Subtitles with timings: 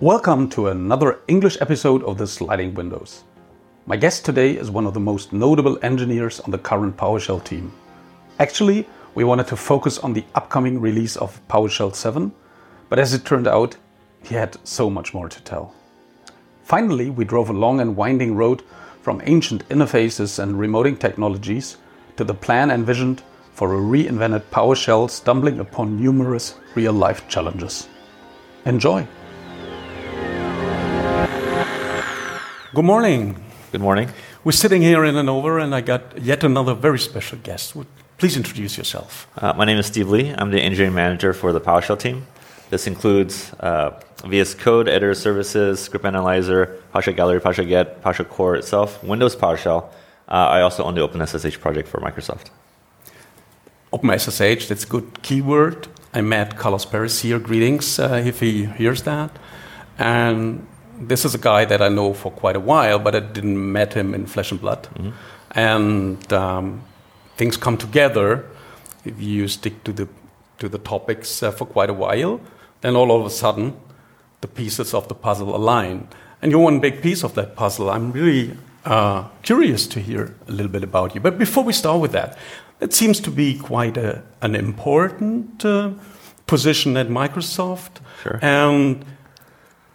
[0.00, 3.24] Welcome to another English episode of the Sliding Windows.
[3.84, 7.70] My guest today is one of the most notable engineers on the current PowerShell team.
[8.38, 12.32] Actually, we wanted to focus on the upcoming release of PowerShell 7,
[12.88, 13.76] but as it turned out,
[14.24, 15.74] he had so much more to tell.
[16.62, 18.62] Finally, we drove a long and winding road
[19.02, 21.76] from ancient interfaces and remoting technologies
[22.16, 23.22] to the plan envisioned
[23.52, 27.86] for a reinvented PowerShell stumbling upon numerous real life challenges.
[28.64, 29.06] Enjoy!
[32.72, 33.34] Good morning.
[33.72, 34.10] Good morning.
[34.44, 37.74] We're sitting here in Hanover, and I got yet another very special guest.
[38.16, 39.26] Please introduce yourself.
[39.36, 40.32] Uh, my name is Steve Lee.
[40.38, 42.28] I'm the engineering manager for the PowerShell team.
[42.70, 48.54] This includes uh, VS Code, editor services, script analyzer, PowerShell Gallery, PowerShell Get, PowerShell Core
[48.54, 49.86] itself, Windows PowerShell.
[50.28, 52.50] Uh, I also own the OpenSSH project for Microsoft.
[53.92, 55.88] OpenSSH, that's a good keyword.
[56.14, 57.40] I met Carlos Perez here.
[57.40, 59.36] Greetings, uh, if he hears that.
[59.98, 60.68] And
[61.00, 63.94] this is a guy that I know for quite a while, but I didn't met
[63.94, 64.82] him in flesh and blood.
[64.94, 65.10] Mm-hmm.
[65.52, 66.82] And um,
[67.36, 68.44] things come together
[69.04, 70.08] if you stick to the
[70.58, 72.40] to the topics uh, for quite a while.
[72.82, 73.74] Then all of a sudden,
[74.42, 76.08] the pieces of the puzzle align,
[76.42, 77.90] and you're one big piece of that puzzle.
[77.90, 81.20] I'm really uh, curious to hear a little bit about you.
[81.20, 82.38] But before we start with that,
[82.78, 85.90] that seems to be quite a, an important uh,
[86.46, 88.38] position at Microsoft, sure.
[88.42, 89.04] and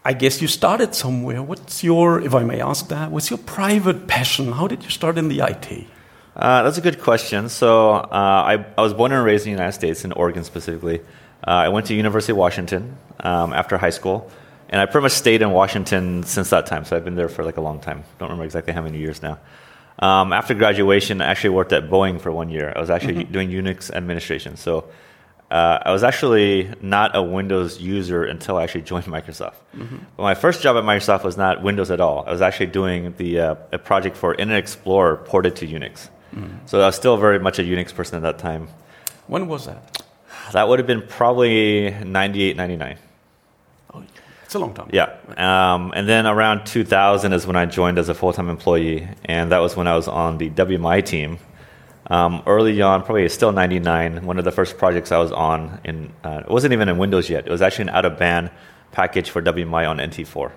[0.08, 1.42] I guess you started somewhere.
[1.42, 4.52] What's your, if I may ask that, what's your private passion?
[4.52, 5.88] How did you start in the IT?
[6.36, 7.50] Uh, that's a good question.
[7.50, 11.00] So uh, I, I, was born and raised in the United States, in Oregon specifically.
[11.46, 14.30] Uh, I went to University of Washington um, after high school,
[14.70, 16.86] and I pretty much stayed in Washington since that time.
[16.86, 18.04] So I've been there for like a long time.
[18.20, 19.40] Don't remember exactly how many years now.
[19.98, 22.72] Um, after graduation, I actually worked at Boeing for one year.
[22.76, 23.32] I was actually mm-hmm.
[23.32, 24.56] doing Unix administration.
[24.56, 24.86] So
[25.52, 29.56] uh, I was actually not a Windows user until I actually joined Microsoft.
[29.76, 29.98] Mm-hmm.
[30.18, 32.26] But my first job at Microsoft was not Windows at all.
[32.28, 36.10] I was actually doing the uh, a project for Internet Explorer ported to Unix.
[36.34, 36.66] Mm-hmm.
[36.66, 38.68] So I was still very much a Unix person at that time.
[39.28, 40.04] When was that?
[40.52, 42.98] That would have been probably 98, 99.
[43.94, 44.04] Oh,
[44.44, 44.90] it's a long time.
[44.92, 45.16] Yeah.
[45.38, 49.08] Um, and then around 2000 is when I joined as a full time employee.
[49.26, 51.40] And that was when I was on the WMI team
[52.08, 56.14] um, early on, probably still 99, one of the first projects I was on, in,
[56.24, 57.48] uh, it wasn't even in Windows yet.
[57.48, 58.52] It was actually an out of band
[58.92, 60.52] package for WMI on NT4.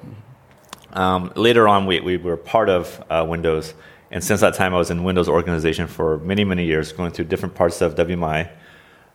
[0.93, 3.75] Um, later on, we, we were part of uh, Windows.
[4.11, 7.27] And since that time, I was in Windows organization for many, many years, going through
[7.27, 8.51] different parts of WMI.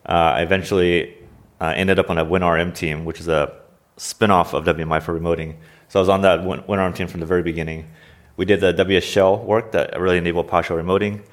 [0.06, 1.16] Uh, I eventually
[1.60, 3.60] uh, ended up on a WinRM team, which is a
[3.96, 5.56] spin off of WMI for remoting.
[5.88, 7.90] So I was on that WinRM team from the very beginning.
[8.36, 11.24] We did the WS Shell work that really enabled PowerShell remoting.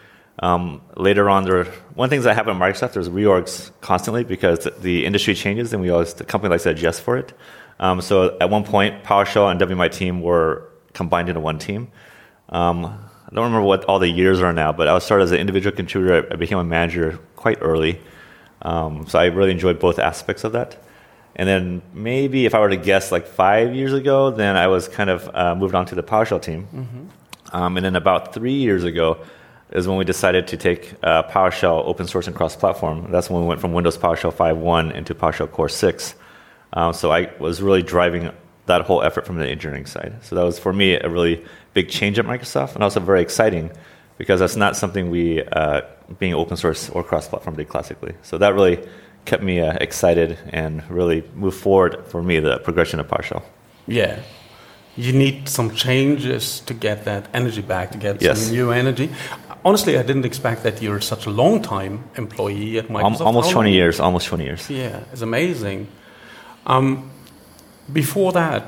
[0.41, 2.93] Um, later on, there one thing that happened at Microsoft.
[2.93, 7.01] There's reorgs constantly because the industry changes, and we always the company likes to adjust
[7.01, 7.33] for it.
[7.79, 11.91] Um, so at one point, PowerShell and WMI team were combined into one team.
[12.49, 15.31] Um, I don't remember what all the years are now, but I was started as
[15.31, 16.27] an individual contributor.
[16.31, 18.01] I became a manager quite early,
[18.63, 20.83] um, so I really enjoyed both aspects of that.
[21.35, 24.87] And then maybe if I were to guess, like five years ago, then I was
[24.87, 26.67] kind of uh, moved on to the PowerShell team.
[26.73, 27.55] Mm-hmm.
[27.55, 29.23] Um, and then about three years ago,
[29.71, 33.11] is when we decided to take uh, PowerShell open source and cross platform.
[33.11, 36.15] That's when we went from Windows PowerShell 5.1 into PowerShell Core 6.
[36.73, 38.31] Um, so I was really driving
[38.65, 40.13] that whole effort from the engineering side.
[40.23, 41.43] So that was for me a really
[41.73, 43.71] big change at Microsoft and also very exciting
[44.17, 45.81] because that's not something we, uh,
[46.19, 48.13] being open source or cross platform, did classically.
[48.21, 48.85] So that really
[49.25, 53.43] kept me uh, excited and really moved forward for me the progression of PowerShell.
[53.87, 54.21] Yeah,
[54.97, 58.41] you need some changes to get that energy back, to get yes.
[58.41, 59.09] some new energy
[59.63, 63.21] honestly, I didn't expect that you're such a long time employee at Microsoft.
[63.21, 64.69] Almost 20 years, almost 20 years.
[64.69, 65.87] Yeah, it's amazing.
[66.65, 67.11] Um,
[67.91, 68.63] before that,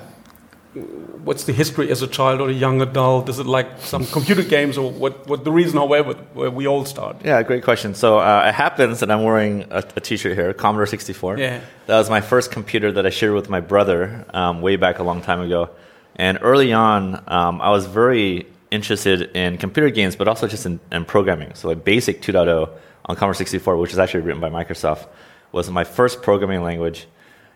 [1.24, 3.30] what's the history as a child or a young adult?
[3.30, 6.86] Is it like some computer games or what, what the reason however where we all
[6.86, 7.18] start?
[7.24, 7.94] Yeah, great question.
[7.94, 11.38] So uh, it happens that I'm wearing a a t-shirt here, Commodore 64.
[11.38, 11.62] Yeah.
[11.86, 15.04] That was my first computer that I shared with my brother um, way back a
[15.04, 15.70] long time ago.
[16.16, 20.80] And early on, um, I was very interested in computer games, but also just in,
[20.92, 21.54] in programming.
[21.56, 22.70] So, like Basic 2.0
[23.06, 25.08] on Commodore 64, which is actually written by Microsoft,
[25.52, 27.08] was my first programming language.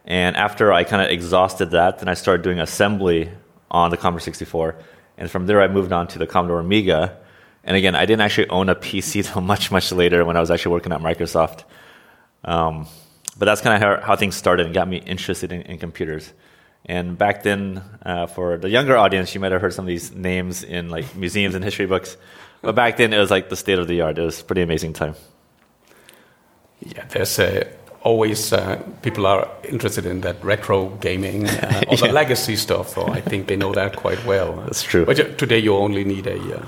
[0.06, 3.30] And after I kind of exhausted that, then I started doing assembly
[3.70, 4.76] on the Commodore 64.
[5.18, 7.18] And from there, I moved on to the Commodore Amiga.
[7.64, 10.52] And again, I didn't actually own a PC until much, much later when I was
[10.52, 11.64] actually working at Microsoft.
[12.46, 12.88] Um,
[13.38, 16.32] but that's kind of how, how, things started and got me interested in, in computers.
[16.88, 20.14] And back then, uh, for the younger audience, you might have heard some of these
[20.14, 22.16] names in like museums and history books.
[22.62, 24.18] But back then, it was like the state of the art.
[24.18, 25.16] It was a pretty amazing time.
[26.80, 27.68] Yeah, there's a
[28.04, 32.90] always uh, people are interested in that retro gaming, uh, all the legacy stuff.
[32.90, 34.54] So I think they know that quite well.
[34.62, 35.06] That's true.
[35.06, 36.66] But uh, today you only need a uh,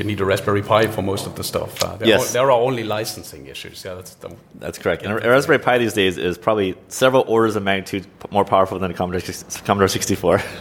[0.00, 1.70] you need a Raspberry Pi for most of the stuff.
[1.84, 2.30] Uh, there, Yes.
[2.30, 3.84] are, there are only licensing issues.
[3.84, 5.02] Yeah, that's the, That's correct.
[5.04, 8.90] And a Raspberry Pi these days is probably several orders of magnitude more powerful than
[8.90, 9.20] a Commodore,
[9.66, 10.42] Commodore 64.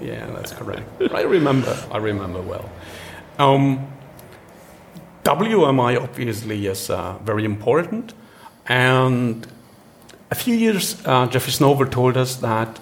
[0.00, 0.82] Yeah, that's correct.
[1.14, 1.72] I remember.
[1.92, 2.68] I remember well.
[3.38, 3.86] Um,
[5.22, 8.12] WMI obviously is uh, very important,
[8.66, 9.46] and
[10.32, 12.80] a few years uh, Jeffrey Snover told us that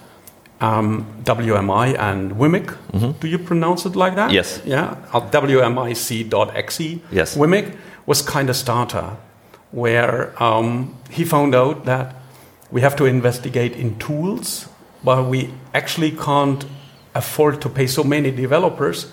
[0.60, 3.20] um, WMI and WMIC.
[3.20, 4.30] Do you pronounce it like that?
[4.30, 4.60] Yes.
[4.64, 4.96] Yeah.
[5.12, 6.80] WMIC.exe.
[7.10, 7.36] Yes.
[7.36, 7.76] WMIC
[8.06, 9.16] was kind of starter,
[9.72, 12.16] where um, he found out that
[12.70, 14.68] we have to investigate in tools,
[15.02, 16.64] but we actually can't
[17.14, 19.12] afford to pay so many developers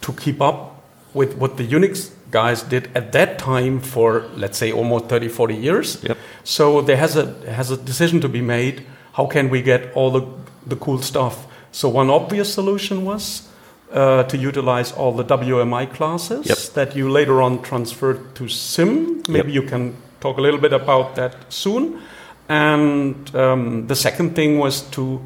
[0.00, 0.82] to keep up
[1.12, 5.54] with what the Unix guys did at that time for, let's say, almost 30, 40
[5.54, 6.02] years.
[6.02, 6.18] Yep.
[6.42, 8.84] So there has a, has a decision to be made.
[9.12, 10.22] How can we get all the,
[10.66, 11.46] the cool stuff?
[11.72, 13.48] So one obvious solution was
[13.92, 16.58] uh, to utilize all the WMI classes Yep.
[16.74, 19.26] that you later on transferred to CIM.
[19.28, 19.62] Maybe Yep.
[19.62, 22.00] you can talk a little bit about that soon.
[22.48, 25.20] And um, the second thing was to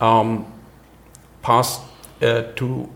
[0.00, 0.44] um,
[1.42, 1.80] pass
[2.22, 2.88] uh, to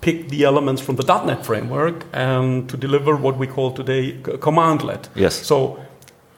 [0.00, 5.08] pick the elements from the .NET framework and to deliver what we call today commandlet.
[5.14, 5.34] Yes.
[5.46, 5.78] So,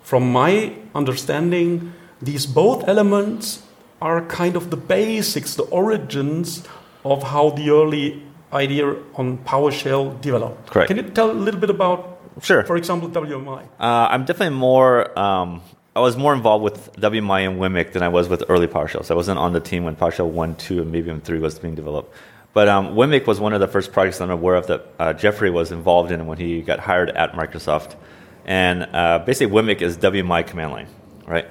[0.02, 1.92] from my understanding,
[2.22, 3.62] these both elements
[4.00, 6.62] are kind of the basics, the origins
[7.04, 10.70] of how the early idea on PowerShell developed.
[10.70, 10.88] Correct.
[10.88, 12.64] Can you tell a little bit about, Sure.
[12.64, 13.62] for example, WMI?
[13.78, 15.16] Uh, I'm definitely more.
[15.18, 15.62] Um,
[15.94, 19.04] I was more involved with WMI and WMIC than I was with early PowerShell.
[19.04, 21.58] So I wasn't on the team when PowerShell 1, 2, and maybe even 3 was
[21.58, 22.14] being developed.
[22.52, 25.12] But um, WMIC was one of the first projects that I'm aware of that uh,
[25.12, 27.96] Jeffrey was involved in when he got hired at Microsoft.
[28.44, 30.86] And uh, basically, WMIC is WMI command line,
[31.26, 31.46] right?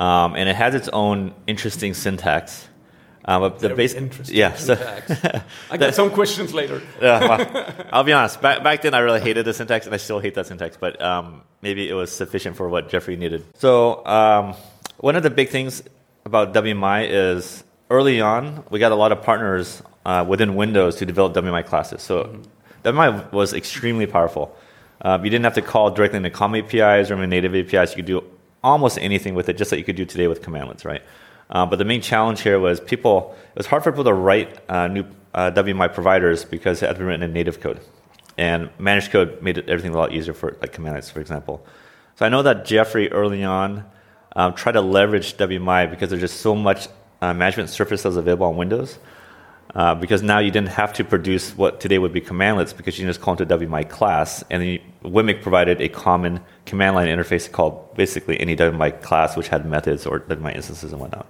[0.00, 2.66] Um, and it has its own interesting syntax.
[3.22, 4.54] Uh, but the Very base, interesting yeah.
[4.54, 4.74] So.
[5.70, 6.80] I got some questions later.
[7.02, 8.40] yeah, well, I'll be honest.
[8.40, 10.78] Back, back then, I really hated the syntax, and I still hate that syntax.
[10.78, 13.44] But um, maybe it was sufficient for what Jeffrey needed.
[13.58, 14.54] So um,
[14.96, 15.82] one of the big things
[16.24, 21.04] about WMI is early on we got a lot of partners uh, within Windows to
[21.04, 22.00] develop WMI classes.
[22.00, 22.40] So
[22.84, 24.56] WMI was extremely powerful.
[25.02, 27.90] Uh, you didn't have to call directly into COM APIs or native APIs.
[27.90, 28.24] You could do
[28.62, 31.02] almost anything with it, just like you could do today with commandlets, right?
[31.48, 33.36] Uh, but the main challenge here was people.
[33.50, 35.04] It was hard for people to write uh, new
[35.34, 37.80] uh, WMI providers because it had to be written in native code,
[38.38, 41.64] and managed code made it, everything a lot easier for like commandlets, for example.
[42.16, 43.84] So I know that Jeffrey early on
[44.36, 46.88] um, tried to leverage WMI because there's just so much
[47.20, 48.98] uh, management surface that was available on Windows.
[49.74, 53.02] Uh, because now you didn't have to produce what today would be commandlets because you
[53.02, 57.94] can just call into WMI class, and WMIC provided a common command line interface called
[57.94, 61.26] basically any WMI class which had methods or WMI instances and whatnot.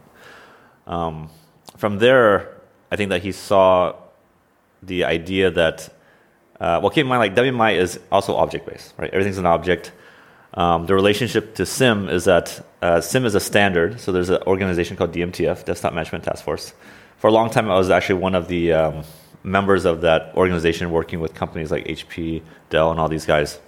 [0.86, 1.28] Um,
[1.76, 2.60] from there,
[2.90, 3.94] I think that he saw
[4.82, 5.88] the idea that,
[6.58, 9.10] uh, well, keep in mind, like WMI is also object based, right?
[9.12, 9.92] Everything's an object.
[10.54, 14.42] Um, the relationship to CIM is that uh, CIM is a standard, so there's an
[14.46, 16.72] organization called DMTF, Desktop Management Task Force.
[17.20, 19.04] For a long time, I was actually one of the um,
[19.42, 22.40] members of that organization working with companies like HP,
[22.70, 23.60] Dell, and all these guys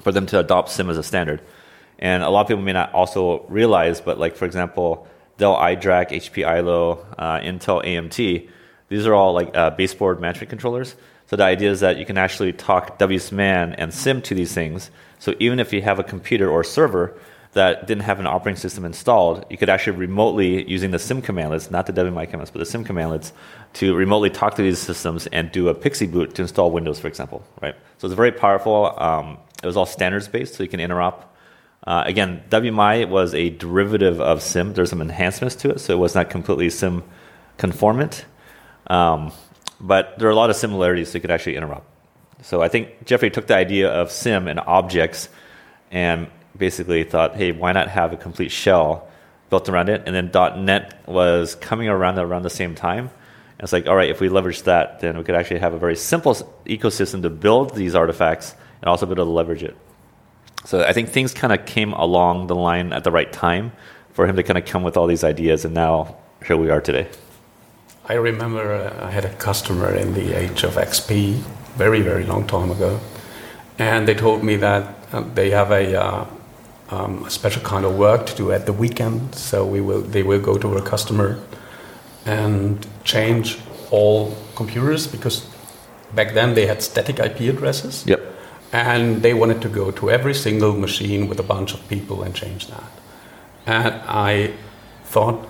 [0.00, 1.40] for them to adopt CIM as a standard.
[2.00, 5.06] And a lot of people may not also realize, but like for example,
[5.38, 8.48] Dell iDRAC, HP ILO, uh, Intel AMT,
[8.88, 10.96] these are all like uh, baseboard management controllers.
[11.28, 14.90] So the idea is that you can actually talk WSMAN and CIM to these things.
[15.20, 17.16] So even if you have a computer or a server
[17.52, 21.70] that didn't have an operating system installed, you could actually remotely, using the CIM commandlets,
[21.70, 23.32] not the WMI commands, but the CIM commandlets,
[23.74, 27.08] to remotely talk to these systems and do a PXE boot to install Windows, for
[27.08, 27.74] example, right?
[27.98, 28.94] So it's very powerful.
[28.96, 31.24] Um, it was all standards based, so you can interop.
[31.84, 34.74] Uh, again, WMI was a derivative of CIM.
[34.74, 37.02] There's some enhancements to it, so it was not completely CIM
[37.56, 38.24] conformant.
[38.86, 39.32] Um,
[39.80, 41.82] but there are a lot of similarities, so you could actually interop.
[42.42, 45.28] So I think Jeffrey took the idea of CIM and objects
[45.90, 49.08] and basically thought, hey, why not have a complete shell
[49.48, 50.02] built around it?
[50.06, 53.10] And then .NET was coming around around the same time.
[53.58, 55.78] And it's like, all right, if we leverage that, then we could actually have a
[55.78, 56.34] very simple
[56.66, 59.76] ecosystem to build these artifacts and also be able to leverage it.
[60.64, 63.72] So I think things kind of came along the line at the right time
[64.12, 66.16] for him to kind of come with all these ideas, and now
[66.46, 67.08] here we are today.
[68.04, 71.34] I remember uh, I had a customer in the age of XP,
[71.76, 73.00] very, very long time ago,
[73.78, 76.26] and they told me that uh, they have a, uh,
[76.90, 79.34] um, a special kind of work to do at the weekend.
[79.34, 81.38] So we will, they will go to a customer
[82.26, 83.58] and change
[83.90, 85.46] all computers because
[86.14, 88.04] back then they had static IP addresses.
[88.06, 88.20] Yep.
[88.72, 92.34] And they wanted to go to every single machine with a bunch of people and
[92.34, 92.84] change that.
[93.66, 94.52] and I
[95.04, 95.46] thought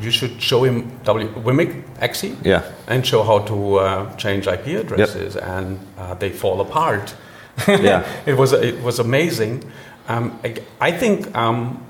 [0.00, 2.62] you should show him w, WMIC XE Yeah.
[2.86, 7.14] and show how to uh, change IP addresses, and uh, they fall apart.
[7.68, 8.04] Yeah.
[8.26, 9.62] it was it was amazing.
[10.08, 11.84] Um, I, I think um,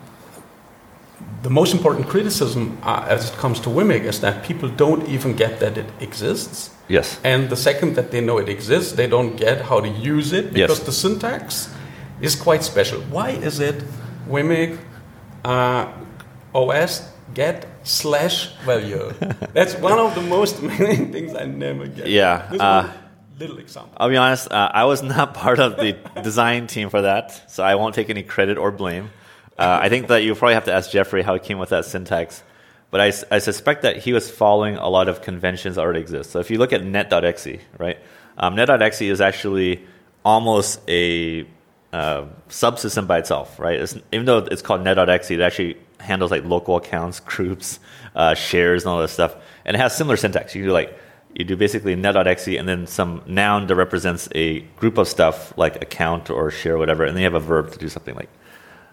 [1.43, 5.35] the most important criticism uh, as it comes to WMIC is that people don't even
[5.37, 6.71] get that it exists.
[6.89, 7.21] Yes.
[7.23, 10.53] And the second that they know it exists, they don't get how to use it
[10.53, 10.87] because Yes.
[10.87, 11.73] the syntax
[12.21, 13.01] is quite special.
[13.11, 13.85] Why is it
[14.29, 14.79] WMIC
[15.45, 15.87] uh,
[16.55, 17.03] OS
[17.35, 19.13] get slash value?
[19.55, 22.09] That's one of the most amazing things I never get.
[22.09, 22.91] Yeah, uh,
[23.39, 23.93] little example.
[23.97, 27.63] I'll be honest, uh, I was not part of the design team for that, so
[27.63, 29.11] I won't take any credit or blame.
[29.59, 31.85] Uh, I think that you probably have to ask Jeffrey how he came with that
[31.85, 32.43] syntax.
[32.91, 36.31] But I suspect that he was following a lot of conventions that already exist.
[36.31, 37.99] So if you look at net.exe, right?
[38.39, 39.85] Um, net.exe is actually
[40.25, 41.47] almost a
[41.93, 43.79] uh, subsystem by itself, right?
[43.79, 47.79] It's, even though it's called net.exe, it actually handles like local accounts, groups,
[48.15, 49.37] uh, shares, and all that stuff.
[49.67, 50.55] And it has similar syntax.
[50.55, 50.99] You can do like
[51.35, 55.83] you do basically net.exe and then some noun that represents a group of stuff like
[55.83, 58.31] account or share or whatever, and then you have a verb to do something like.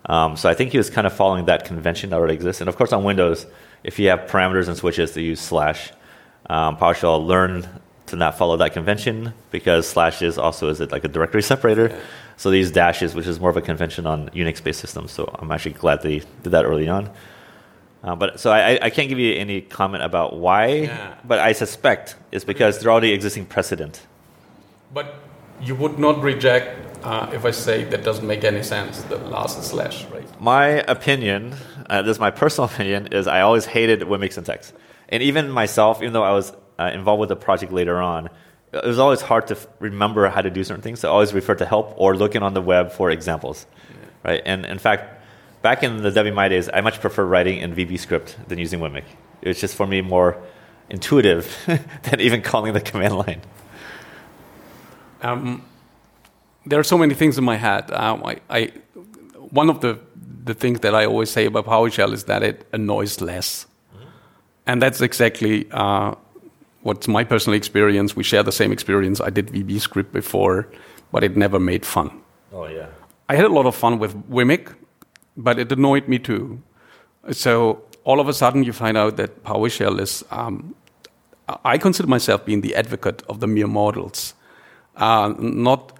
[0.07, 2.61] Um, so I think he was kind of following that convention that already exists.
[2.61, 3.47] And of course, on Windows,
[3.83, 5.91] if you have parameters and switches, they use slash.
[6.47, 7.67] Um, PowerShell learned
[8.07, 11.99] to not follow that convention because slash is also is it like a directory separator.
[12.37, 15.11] So these dashes, which is more of a convention on Unix-based systems.
[15.11, 17.09] So I'm actually glad they did that early on.
[18.05, 21.15] Uh, but so I, I can't give you any comment about why, Yeah.
[21.25, 24.01] but I suspect it's because there are already existing precedent.
[24.93, 25.15] But
[25.59, 26.67] you would not reject
[27.03, 30.41] uh, if I say that doesn't make any sense, the last slash, right?
[30.41, 31.55] My opinion,
[31.89, 34.71] uh, this is my personal opinion, is I always hated WMIC syntax.
[35.09, 38.29] And even myself, even though I was uh, involved with the project later on,
[38.73, 40.99] it was always hard to f- remember how to do certain things.
[40.99, 43.65] So I always refer to help or looking on the web for examples.
[44.23, 44.41] Right?
[44.45, 45.14] And in fact,
[45.65, 49.05] back in the WMI days, I much prefer writing in VB script than using WMIC.
[49.41, 50.37] It was just for me more
[50.91, 51.45] intuitive
[52.03, 53.41] than even calling the command line.
[55.23, 55.65] Um,
[56.67, 57.89] there are so many things in my head.
[57.89, 58.59] Um, I, I,
[59.59, 59.97] one of the,
[60.43, 63.65] the things that I always say about PowerShell is that it annoys less.
[64.67, 66.13] And that's exactly uh,
[66.83, 68.15] what's my personal experience.
[68.15, 69.19] We share the same experience.
[69.19, 70.67] I did VB script before,
[71.11, 72.21] but it never made fun.
[72.53, 72.89] Oh, yeah.
[73.27, 74.75] I had a lot of fun with Wimic,
[75.37, 76.61] but it annoyed me too.
[77.31, 80.23] So all of a sudden, you find out that PowerShell is.
[80.31, 80.75] Um,
[81.63, 84.33] I consider myself being the advocate of the mere models.
[84.95, 85.91] Uh, not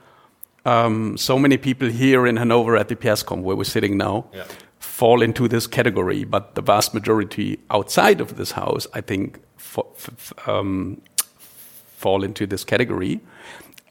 [0.66, 4.46] um, so many people here in Hanover at the PSConf, where we're sitting now, Yeah.
[4.80, 9.82] fall into this category, but the vast majority outside of this house, I think, fa-
[9.96, 11.02] f- f- um,
[11.98, 13.20] fall into this category.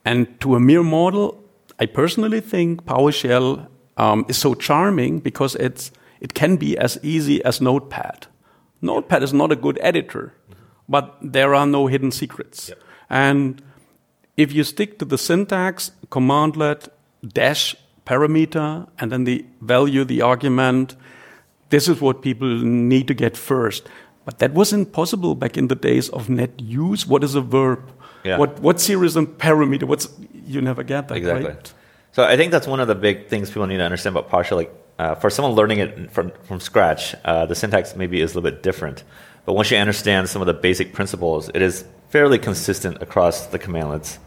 [0.05, 1.41] And to a mere model,
[1.79, 7.45] I personally think PowerShell um, is so charming because it's, it can be as easy
[7.45, 8.27] as Notepad.
[8.83, 10.35] Notepad is not a good editor,
[10.89, 12.69] but there are no hidden secrets.
[12.69, 12.79] Yep.
[13.11, 13.63] And
[14.37, 16.89] if you stick to the syntax, commandlet,
[17.27, 20.97] dash parameter, and then the value, the argument,
[21.71, 23.89] this is what people need to get first.
[24.25, 27.07] But that wasn't possible back in the days of net use.
[27.07, 27.91] What is a verb?
[28.25, 28.39] Yeah.
[28.39, 29.85] What what series and parameter?
[29.85, 30.09] What's
[30.47, 31.47] you never get that Exactly.
[31.47, 31.73] right?
[32.15, 34.57] So I think that's one of the big things people need to understand about PowerShell.
[34.57, 38.39] Like uh, for someone learning it from from scratch, uh, the syntax maybe is a
[38.39, 39.03] little bit different.
[39.47, 43.59] But once you understand some of the basic principles, it is fairly consistent across the
[43.59, 44.19] commandlets,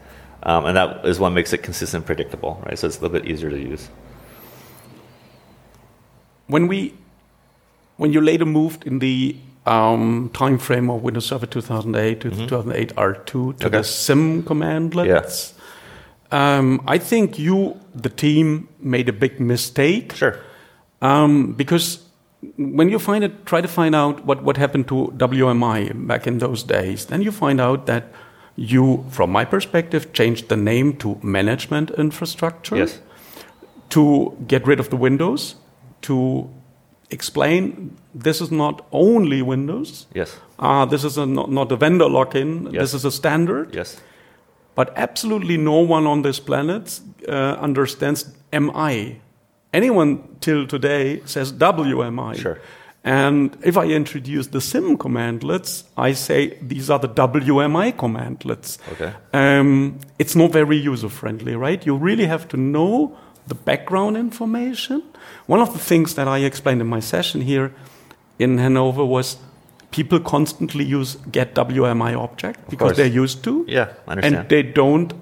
[0.42, 2.78] um, and that is what makes it consistent and predictable, right?
[2.78, 3.88] So it's a little bit easier to use.
[6.46, 6.94] When we
[7.96, 9.34] when you later moved in the
[9.66, 13.66] um, time frame of Windows Server 2008 to 2008 R2 to Mm-hmm.
[13.66, 13.68] Okay.
[13.70, 15.52] the CIM commandlets,
[16.30, 20.14] um, I think you, the team, made a big mistake.
[20.14, 20.38] Sure.
[21.00, 22.00] Um, because
[22.56, 26.38] when you find it, try to find out what, what happened to WMI back in
[26.38, 28.04] those days, then you find out that
[28.56, 33.00] you, from my perspective, changed the name to Management Infrastructure Yes.
[33.90, 35.54] to get rid of the Windows,
[36.02, 36.48] to
[37.10, 40.36] explain this is not only Windows, Yes.
[40.58, 42.80] uh, this is a, not, not a vendor lock-in, Yes.
[42.82, 43.74] this is a standard.
[43.74, 44.00] Yes.
[44.78, 49.20] But absolutely no one on this planet uh, understands MI.
[49.72, 52.36] Anyone till today says WMI.
[52.36, 52.60] Sure.
[53.02, 58.78] And if I introduce the CIM commandlets, I say these are the WMI commandlets.
[58.92, 59.12] Okay.
[59.32, 61.84] Um, it's not very user friendly, right?
[61.84, 63.18] You really have to know
[63.48, 65.02] the background information.
[65.46, 67.74] One of the things that I explained in my session here
[68.38, 69.38] in Hanover was
[69.90, 72.96] people constantly use get WMI object because course.
[72.96, 73.64] they're used to.
[73.68, 74.36] Yeah, I understand.
[74.36, 75.12] And they don't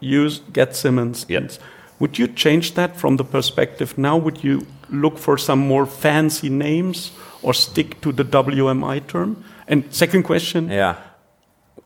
[0.00, 1.58] use get CIM instance.
[1.58, 1.62] Yep.
[1.98, 4.16] Would you change that from the perspective now?
[4.18, 7.10] Would you look for some more fancy names
[7.42, 9.42] or stick to the WMI term?
[9.66, 10.96] And second question, Yeah.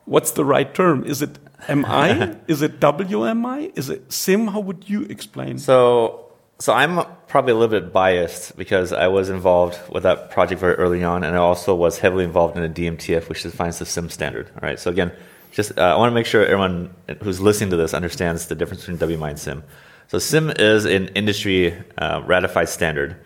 [0.05, 1.05] what's the right term?
[1.05, 1.37] Is it
[1.69, 2.35] MI?
[2.47, 3.71] Is it WMI?
[3.75, 4.51] Is it CIM?
[4.51, 5.57] How would you explain?
[5.59, 6.25] So,
[6.61, 10.75] so I'm probably a little bit biased because I was involved with that project very
[10.75, 14.11] early on, and I also was heavily involved in the DMTF, which defines the CIM
[14.11, 14.51] standard.
[14.61, 14.79] All right.
[14.79, 15.11] So again,
[15.51, 18.85] just uh, I want to make sure everyone who's listening to this understands the difference
[18.85, 19.63] between WMI and CIM.
[20.07, 23.17] So CIM is an industry uh, ratified standard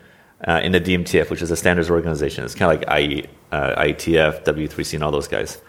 [0.48, 2.42] uh, in the DMTF, which is a standards organization.
[2.42, 5.60] It's kind of like IE, uh, IETF, W3C, and all those guys.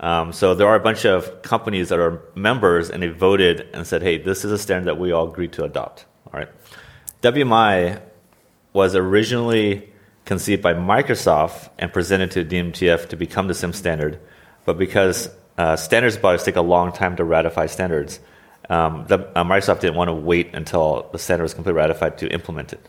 [0.00, 3.86] Um, so there are a bunch of companies that are members, and they voted and
[3.86, 6.50] said, "Hey, this is a standard that we all agreed to adopt." All right.
[7.26, 8.00] WMI
[8.72, 9.88] was originally
[10.24, 14.20] conceived by Microsoft and presented to DMTF to become the CIM standard,
[14.64, 15.28] but because
[15.58, 18.20] uh, standards bodies take a long time to ratify standards,
[18.70, 22.28] um, the, uh, Microsoft didn't want to wait until the standard was completely ratified to
[22.28, 22.80] implement it.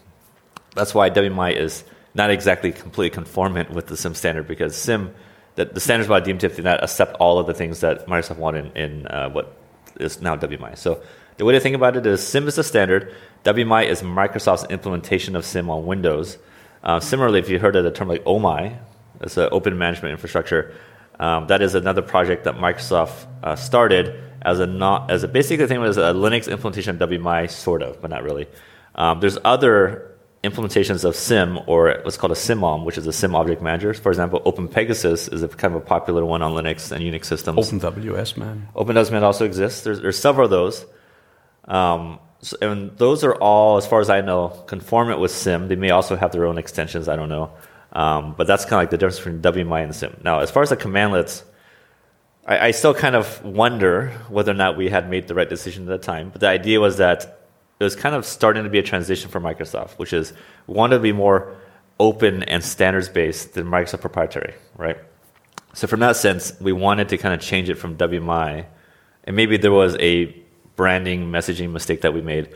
[0.75, 5.13] That's why WMI is not exactly completely conformant with the CIM standard because CIM,
[5.55, 8.75] the, the standards by DMTF did not accept all of the things that Microsoft wanted
[8.75, 9.57] in, in uh, what
[9.99, 10.77] is now WMI.
[10.77, 11.01] So
[11.37, 13.15] the way to think about it is CIM is the standard.
[13.47, 16.37] WMI is Microsoft's implementation of CIM on Windows.
[16.83, 18.75] Uh, similarly, if you heard of the term like OMI,
[19.21, 20.75] it's an open management infrastructure.
[21.17, 25.63] Um, that is another project that Microsoft uh, started as a not as a basically
[25.63, 28.47] the thing was a Linux implementation of WMI, sort of, but not really.
[28.95, 30.11] Um, there's other
[30.43, 33.93] implementations of CIM or what's called a CIMOM, which is a CIM object manager.
[33.93, 37.71] For example, OpenPegasus is a kind of a popular one on Linux and Unix systems.
[37.71, 38.73] OpenWSMan.
[38.73, 39.85] OpenWS also exists.
[39.85, 40.85] There's, there's several of those.
[41.65, 45.67] Um, so, and those are all, as far as I know, conformant with CIM.
[45.67, 47.07] They may also have their own extensions.
[47.07, 47.51] I don't know.
[47.93, 50.23] Um, but that's kind of like the difference between WMI and CIM.
[50.23, 51.43] Now, as far as the commandlets,
[52.45, 55.83] I, I still kind of wonder whether or not we had made the right decision
[55.83, 56.29] at the time.
[56.29, 57.39] But the idea was that
[57.79, 60.33] it was kind of starting to be a transition for Microsoft, which is
[60.67, 61.55] we to be more
[61.99, 64.97] open and standards based than Microsoft proprietary, right?
[65.73, 68.65] So from that sense, we wanted to kind of change it from WMI,
[69.23, 70.35] and maybe there was a
[70.77, 72.55] branding messaging mistake that we made,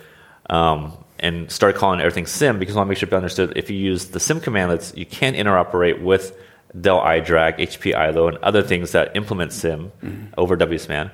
[0.50, 3.70] um, and start calling everything CIM because we want to make sure people understood if
[3.70, 6.38] you use the CIM commandlets, you can interoperate with
[6.80, 10.34] Dell iDRAC, HP ILO, and other things that implement CIM mm-hmm.
[10.38, 11.12] over WSMAN.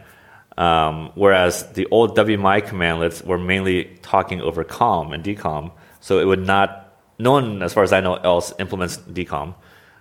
[0.57, 6.25] Um, whereas the old WMI commandlets were mainly talking over COM and DCOM, so it
[6.25, 6.83] would not.
[7.19, 9.55] No one, as far as I know, else implements DCOM.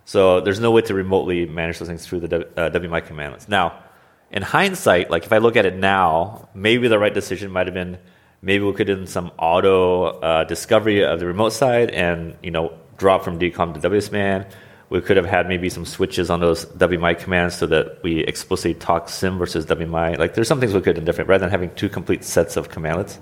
[0.05, 3.49] So there's no way to remotely manage those things through the uh, WMI commandlets.
[3.49, 3.83] Now,
[4.30, 7.74] in hindsight, like if I look at it now, maybe the right decision might have
[7.74, 7.98] been
[8.42, 12.72] maybe we could do some auto uh, discovery of the remote side and you know
[12.96, 14.46] drop from DCOM to WSMAN
[14.88, 18.74] we could have had maybe some switches on those WMI commands so that we explicitly
[18.74, 20.16] talk CIM versus WMI.
[20.16, 22.56] Like there's some things we could have done different rather than having two complete sets
[22.56, 23.18] of commandlets.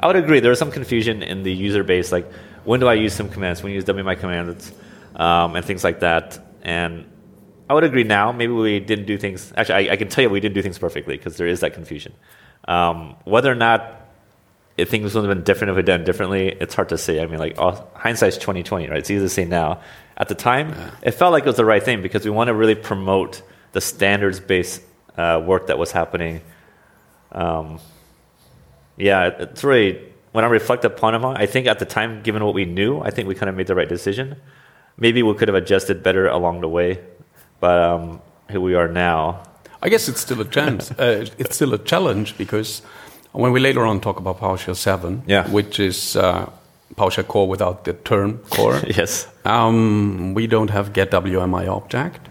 [0.00, 0.38] I would agree.
[0.38, 2.30] There was some confusion in the user base, like
[2.64, 4.72] when do I use CIM commands, when do you use WMI commands,
[5.16, 6.38] um, and things like that.
[6.62, 7.04] And
[7.68, 8.32] I would agree now.
[8.32, 9.52] Maybe we didn't do things.
[9.56, 11.74] Actually, I, I can tell you we didn't do things perfectly because there is that
[11.74, 12.14] confusion.
[12.66, 14.08] Um, whether or not
[14.76, 17.20] if things would have been different if we'd done differently, it's hard to say.
[17.20, 18.98] I mean, like oh, hindsight's twenty twenty, right?
[18.98, 19.80] It's easy to say now.
[20.16, 20.90] At the time, yeah.
[21.02, 23.80] it felt like it was the right thing because we want to really promote the
[23.80, 24.82] standards based
[25.16, 26.40] uh, work that was happening.
[27.32, 27.80] Um,
[28.96, 32.54] yeah, it's really when I reflect upon it, I think at the time, given what
[32.54, 34.36] we knew, I think we kind of made the right decision.
[34.96, 37.00] Maybe we could have adjusted better along the way,
[37.60, 39.42] but um, here we are now.
[39.82, 40.90] I guess it's still a chance.
[40.98, 42.82] uh, it's still a challenge because
[43.32, 45.48] when we later on talk about PowerShell 7, yeah.
[45.48, 46.50] which is uh,
[46.94, 52.28] PowerShell core without the term core, yes, um, we don't have get WMI object.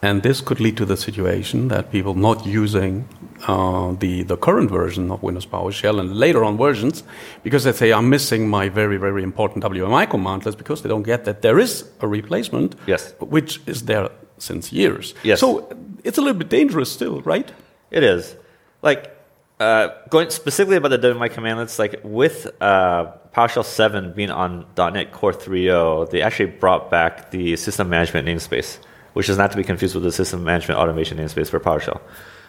[0.00, 3.08] And this could lead to the situation that people not using
[3.48, 7.02] uh, the, the current version of Windows PowerShell and later on versions
[7.42, 11.24] because they say, I'm missing my very, very important WMI commandlets because they don't get
[11.24, 13.12] that there is a replacement, yes.
[13.18, 15.14] which is there since years.
[15.22, 15.40] Yes.
[15.40, 15.68] So
[16.04, 17.50] it's a little bit dangerous still, right?
[17.90, 18.36] It is.
[18.82, 19.14] Like,
[19.60, 25.12] uh, going specifically about the WMI commandlets, like with uh, PowerShell 7 being on .NET
[25.12, 28.78] Core 3.0, they actually brought back the system management namespace,
[29.14, 32.00] which is not to be confused with the system management automation namespace for PowerShell.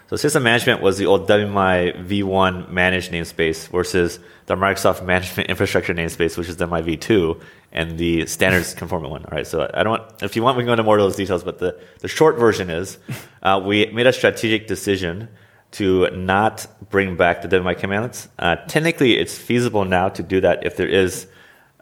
[0.09, 5.93] So system management was the old WMI v1 managed namespace versus the Microsoft Management Infrastructure
[5.93, 7.39] namespace, which is WMI v2,
[7.71, 9.25] and the standards conformant one.
[9.25, 9.45] All right.
[9.45, 10.01] So I don't.
[10.23, 11.43] If you want, we can go into more of those details.
[11.43, 12.97] But the, the short version is,
[13.43, 15.27] uh, we made a strategic decision
[15.73, 18.29] to not bring back the WMI commandlets.
[18.39, 21.27] Uh, technically, it's feasible now to do that if there is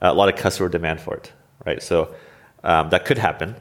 [0.02, 1.32] a lot of customer demand for it,
[1.66, 1.82] right?
[1.82, 2.13] So
[2.66, 3.56] um, that could happen.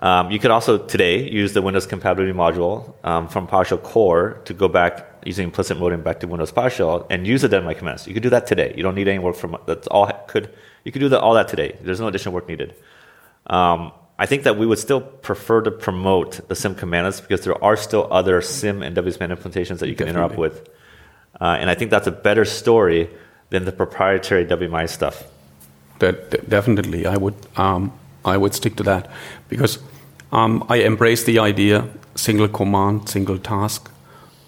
[0.00, 4.54] Um, you could also today use the Windows compatibility module um, from PowerShell Core to
[4.54, 8.06] go back using implicit mode in back to Windows PowerShell and use the WMI commands.
[8.06, 8.72] You could do that today.
[8.76, 10.50] You don't need any work from that's all could
[10.84, 11.76] you could do that all that today.
[11.82, 12.76] There's no additional work needed.
[13.48, 17.62] Um, I think that we would still prefer to promote the CIM commandlets because there
[17.62, 20.36] are still other CIM and WSMan implementations that you can Definitely.
[20.36, 20.68] interop with,
[21.40, 23.10] uh, and I think that's a better story
[23.50, 25.24] than the proprietary WMI stuff.
[26.00, 27.92] That, that definitely, I would um,
[28.28, 29.10] I would stick to that
[29.48, 29.78] because
[30.32, 33.90] um, I embrace the idea single command, single task,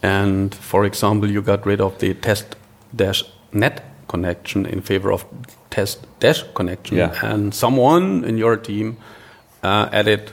[0.03, 2.57] and for example, you got rid of the test
[2.95, 5.25] dash net connection in favor of
[5.71, 7.15] test dash connection, Yeah.
[7.23, 8.97] and someone in your team
[9.63, 10.33] uh, added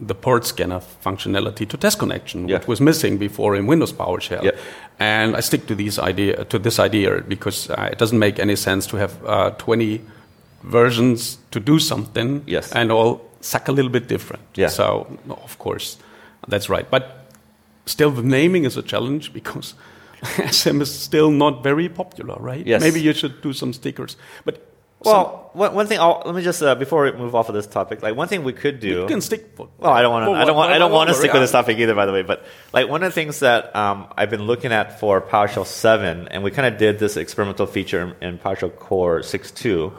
[0.00, 2.58] the port scanner functionality to test connection, Yeah.
[2.58, 4.42] which was missing before in Windows PowerShell.
[4.44, 4.52] Yeah.
[5.00, 8.56] And I stick to these idea to this idea because uh, it doesn't make any
[8.56, 10.00] sense to have uh, 20
[10.62, 12.72] versions to do something Yes.
[12.72, 14.42] and all suck a little bit different.
[14.54, 14.68] Yeah.
[14.68, 15.96] So of course
[16.48, 16.88] that's right.
[16.90, 17.32] But
[17.86, 19.74] still the naming is a challenge because
[20.50, 22.66] SM is still not very popular, right?
[22.66, 22.80] Yes.
[22.82, 24.16] Maybe you should do some stickers.
[24.44, 24.64] But
[25.04, 26.00] Well, one, one thing.
[26.00, 28.42] I'll, let me just uh, before we move off of this topic, like one thing
[28.42, 28.88] we could do.
[29.02, 30.32] you can stick for Well, I don't want to.
[30.32, 30.72] I don't want.
[30.72, 31.94] I don't want to stick with this topic either.
[31.94, 32.42] By the way, but
[32.72, 36.42] like one of the things that um, I've been looking at for PowerShell seven, and
[36.42, 39.92] we kind of did this experimental feature in, in PowerShell Core six two,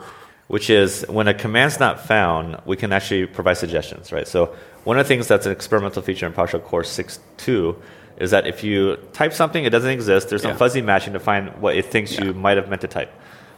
[0.50, 4.26] which is when a command's not found, we can actually provide suggestions, right?
[4.26, 4.46] So
[4.82, 7.80] one of the things that's an experimental feature in PowerShell Core six two
[8.16, 10.28] is that if you type something, it doesn't exist.
[10.28, 10.56] There's some Yeah.
[10.56, 13.12] fuzzy matching to find what it thinks you might have meant to type.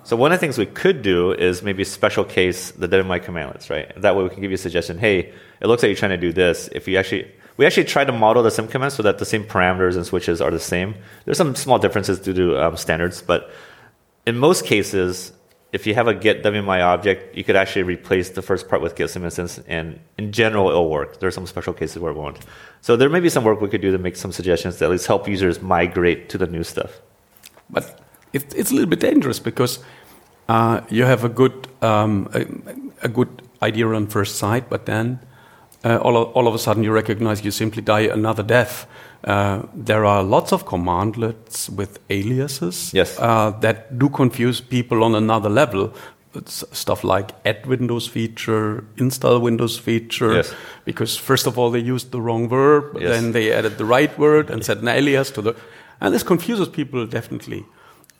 [0.04, 3.70] So one of the things we could do is maybe special case the WMI commandlets,
[3.70, 3.90] right?
[4.02, 4.98] That way we can give you a suggestion.
[4.98, 6.68] Hey, it looks like you're trying to do this.
[6.72, 7.24] If you actually,
[7.56, 10.42] we actually try to model the CIM command so that the same parameters and switches
[10.42, 10.94] are the same.
[11.24, 13.50] There's some small differences due to um, standards, but
[14.26, 15.32] in most cases,
[15.72, 18.94] if you have a get WMI object, you could actually replace the first part with
[18.94, 21.18] get CIM instance, and in general, it'll work.
[21.18, 22.38] There are some special cases where it won't.
[22.82, 24.90] So there may be some work we could do to make some suggestions to at
[24.90, 27.00] least help users migrate to the new stuff.
[27.70, 28.00] But
[28.34, 29.78] it's a little bit dangerous because
[30.48, 35.20] uh, you have a good um, a, a good idea on first sight, but then
[35.84, 38.86] uh, all, of, all of a sudden you recognize you simply die another death.
[39.24, 43.18] Uh, there are lots of commandlets with aliases Yes.
[43.20, 45.92] uh, that do confuse people on another level.
[46.34, 50.54] It's stuff like add Windows feature, install Windows feature, Yes.
[50.84, 53.10] because first of all they used the wrong verb, Yes.
[53.10, 55.54] then they added the right word and set an alias to the,
[56.00, 57.64] and this confuses people definitely.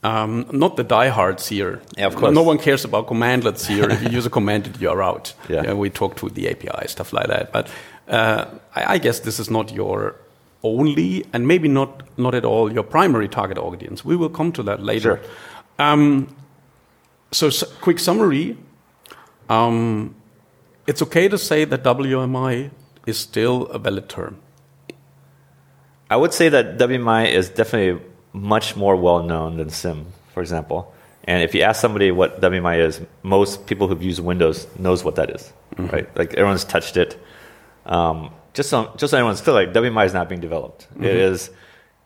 [0.05, 1.81] Um, not the diehards here.
[1.97, 2.35] Yeah, of No- course.
[2.35, 3.89] No one cares about commandlets here.
[3.91, 5.33] if you use a commandlet, you are out.
[5.49, 5.73] Yeah.
[5.75, 7.53] we talk to the API stuff like that.
[7.53, 7.69] But
[8.09, 8.45] uh,
[8.77, 10.15] I, I guess this is not your
[10.63, 14.05] only, and maybe not not at all your primary target audience.
[14.05, 15.21] We will come to that later.
[15.23, 15.31] Sure.
[15.79, 16.35] Um,
[17.33, 18.57] so, quick summary.
[19.49, 20.15] Um,
[20.87, 22.71] it's okay to say that WMI
[23.07, 24.39] is still a valid term.
[26.11, 30.93] I would say that WMI is definitely much more well known than CIM, for example.
[31.25, 35.15] And if you ask somebody what WMI is, most people who've used Windows knows what
[35.17, 36.09] that is, right?
[36.17, 37.19] Like everyone's touched it.
[37.87, 40.87] Um, just so just so everyone's clear, like WMI is not being developed.
[40.99, 41.51] It is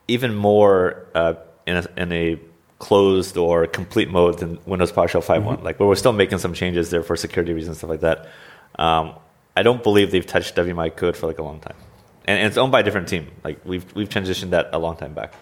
[0.09, 1.35] even more uh,
[1.67, 2.41] in, a, in a
[2.79, 5.63] closed or complete mode than Windows PowerShell 5.1.
[5.63, 8.29] Like, but we're still making some changes there for security reasons, stuff like that.
[8.79, 9.15] Um,
[9.57, 11.77] I don't believe they've touched WMI code for like a long time,
[12.27, 13.29] and, and it's owned by a different team.
[13.43, 15.33] Like we've we've transitioned that a long time back.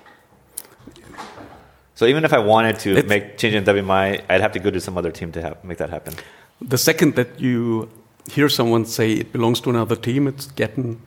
[1.97, 4.71] So even if I wanted to It's- make change in WMI, I'd have to go
[4.71, 6.15] to some other team to have, make that happen.
[6.61, 7.89] The second that you
[8.31, 11.01] hear someone say it belongs to another team, it's getting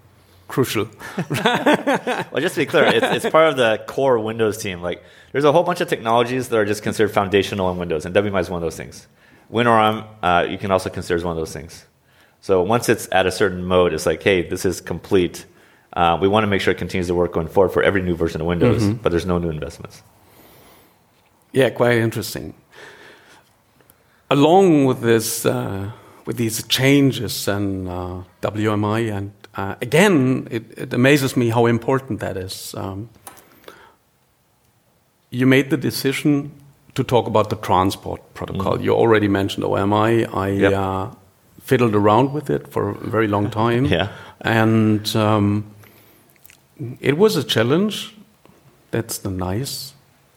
[0.48, 0.88] crucial.
[2.32, 4.82] Well, just to be clear, it's, it's part of the core Windows team.
[4.82, 8.14] Like, there's a whole bunch of technologies that are just considered foundational in Windows, and
[8.16, 9.08] WMI is one of those things.
[9.52, 11.86] WinRM, uh, you can also consider as one of those things.
[12.42, 15.46] So once it's at a certain mode, it's like, hey, this is complete.
[15.94, 18.16] Uh, we want to make sure it continues to work going forward for every new
[18.16, 20.04] version of Windows, but there's no new investments.
[21.54, 22.54] Yeah, quite interesting.
[24.30, 25.92] Along with this, uh,
[26.28, 32.20] with these changes and uh, WMI, and uh, again, it, it amazes me how important
[32.20, 32.76] that is.
[32.76, 33.10] Um,
[35.30, 36.52] you made the decision
[36.96, 38.82] to talk about the transport protocol.
[38.82, 40.26] You already mentioned OMI.
[40.26, 40.74] I Yep.
[40.74, 41.08] uh,
[41.62, 44.08] fiddled around with it for a very long time, Yeah.
[44.42, 45.64] and um,
[47.00, 48.14] it was a challenge.
[48.92, 49.94] That's the nice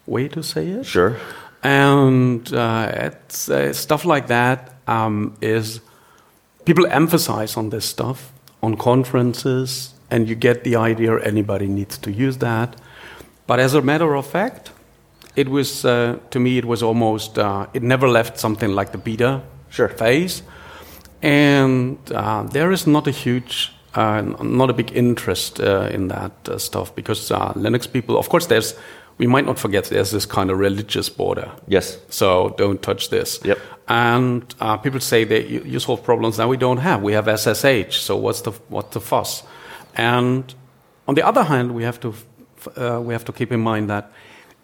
[0.07, 1.17] way to say it Sure.
[1.63, 5.81] and uh, it's, uh, stuff like that um, is
[6.65, 12.11] people emphasize on this stuff on conferences and you get the idea anybody needs to
[12.11, 12.77] use that
[13.47, 14.73] but as a matter of fact
[15.37, 18.99] it was uh, to me it was almost uh, it never left something like the
[18.99, 19.89] beta Sure.
[19.89, 20.43] phase
[21.23, 26.33] and uh, there is not a huge uh, not a big interest uh, in that
[26.49, 28.75] uh, stuff because uh, linux people of course there's
[29.21, 31.49] we might not forget there's this kind of religious border.
[31.69, 31.99] Yes.
[32.09, 33.39] So don't touch this.
[33.45, 33.59] Yep.
[33.87, 37.03] And uh, people say that you, you solve problems that we don't have.
[37.03, 37.97] We have SSH.
[38.07, 39.43] So what's the what's the fuss?
[39.95, 40.43] And
[41.07, 42.09] on the other hand, we have to
[42.77, 44.05] uh, we have to keep in mind that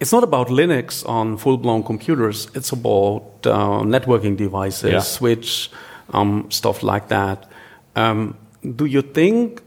[0.00, 2.48] it's not about Linux on full-blown computers.
[2.54, 5.00] It's about uh, networking devices, Yeah.
[5.02, 5.70] switch,
[6.12, 7.38] um, stuff like that.
[7.94, 8.36] Um,
[8.76, 9.62] do you think,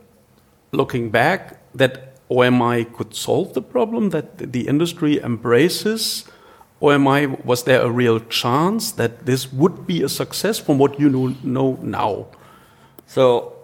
[0.71, 6.25] looking back, that OMI could solve the problem that the industry embraces?
[6.81, 11.35] OMI, was there a real chance that this would be a success from what you
[11.43, 12.27] know, now?
[13.05, 13.55] So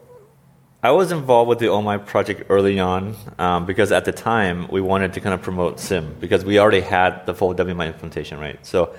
[0.84, 4.82] I was involved with the OMI project early on um, because at the time we
[4.82, 8.64] wanted to kind of promote CIM because we already had the full WMI implementation, right?
[8.66, 8.94] So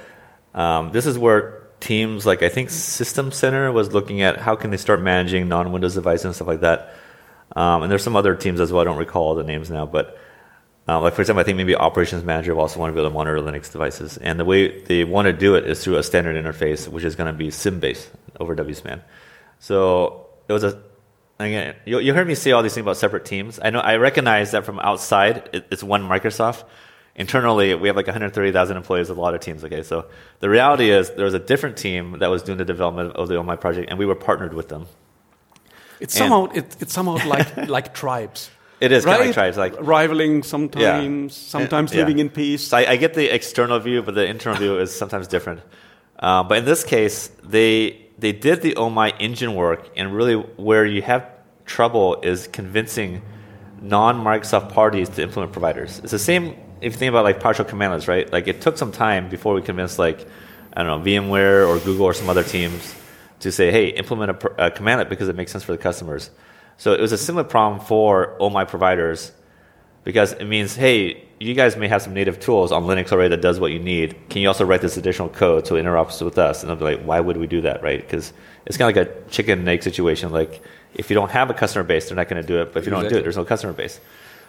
[0.54, 4.70] um, this is where teams like I think System Center was looking at how can
[4.70, 6.94] they start managing non-Windows devices and stuff like that.
[7.54, 8.82] Um, and there's some other teams as well.
[8.82, 10.18] I don't recall the names now, but
[10.88, 13.10] uh, like for example, I think maybe operations manager will also want to be able
[13.10, 14.18] to monitor Linux devices.
[14.18, 17.16] And the way they want to do it is through a standard interface, which is
[17.16, 19.02] going to be CIM based over WSMAN.
[19.58, 20.80] So it was a
[21.38, 21.74] again.
[21.84, 23.58] You, you heard me say all these things about separate teams.
[23.62, 26.64] I know I recognize that from outside, it, it's one Microsoft.
[27.18, 29.64] Internally, we have like 130,000 employees, with a lot of teams.
[29.64, 30.06] Okay, so
[30.40, 33.36] the reality is there was a different team that was doing the development of the
[33.36, 34.86] OMI project, and we were partnered with them.
[36.00, 38.50] It's somehow it, it's somehow like like tribes.
[38.80, 39.12] It is right?
[39.12, 42.00] kind of like tribes, like rivaling sometimes, sometimes Yeah.
[42.00, 42.68] living in peace.
[42.68, 45.60] So I, I get the external view, but the internal view is sometimes different.
[46.18, 50.84] Uh, but in this case, they they did the OMI engine work, and really where
[50.84, 51.26] you have
[51.64, 53.22] trouble is convincing
[53.82, 55.98] non-Microsoft parties to implement providers.
[56.02, 58.30] It's the same if you think about like PowerShell commandlets, right?
[58.32, 60.26] Like it took some time before we convinced like
[60.74, 62.94] I don't know VMware or Google or some other teams
[63.46, 66.30] to say, hey, implement a, a commandlet because it makes sense for the customers.
[66.78, 69.32] So it was a similar problem for OMI providers
[70.04, 73.42] because it means, hey, you guys may have some native tools on Linux already that
[73.42, 74.16] does what you need.
[74.28, 76.62] Can you also write this additional code so it interops with us?
[76.62, 78.00] And I'll be like, why would we do that, right?
[78.00, 78.32] Because
[78.66, 80.32] it's kind of like a chicken and egg situation.
[80.32, 80.62] Like,
[80.94, 82.72] if you don't have a customer base, they're not going to do it.
[82.72, 84.00] But if you don't do it, there's no customer base.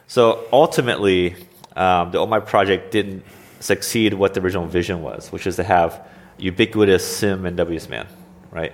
[0.08, 1.36] So ultimately,
[1.76, 3.24] um, the OMI project didn't
[3.60, 6.08] succeed what the original vision was, which is to have
[6.38, 8.08] ubiquitous CIM and WSMAN,
[8.52, 8.74] right?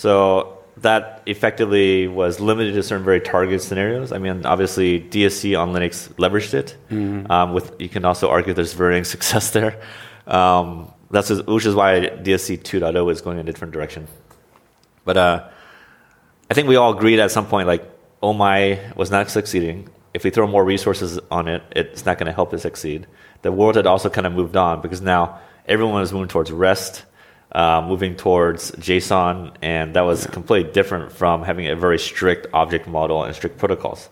[0.00, 4.12] So that effectively was limited to certain very targeted scenarios.
[4.12, 6.76] I mean, obviously DSC on Linux leveraged it.
[7.30, 9.72] Um, with you can also argue there's varying success there.
[10.26, 11.90] Um, that's just- which is why
[12.26, 14.06] DSC 2.0 is going in a different direction.
[15.04, 15.48] But uh,
[16.50, 17.84] I think we all agreed at some point like
[18.22, 19.88] oh my, was not succeeding.
[20.14, 23.06] If we throw more resources on it, it's not going to help it succeed.
[23.42, 27.04] The world had also kind of moved on because now everyone is moving towards REST,
[27.52, 32.86] uh, moving towards JSON, and that was completely different from having a very strict object
[32.86, 34.08] model and strict protocols.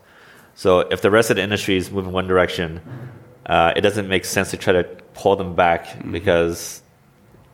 [0.54, 2.80] So if the rest of the industry is moving one direction,
[3.46, 6.82] uh, it doesn't make sense to try to pull them back because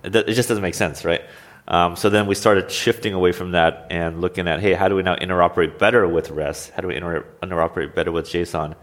[0.03, 1.23] it, it just doesn't make sense, right?
[1.67, 4.97] Um, so then we started shifting away from that and looking at, hey, how do
[4.97, 6.71] we now interoperate better with REST?
[6.71, 8.75] How do we inter- interoperate better with JSON?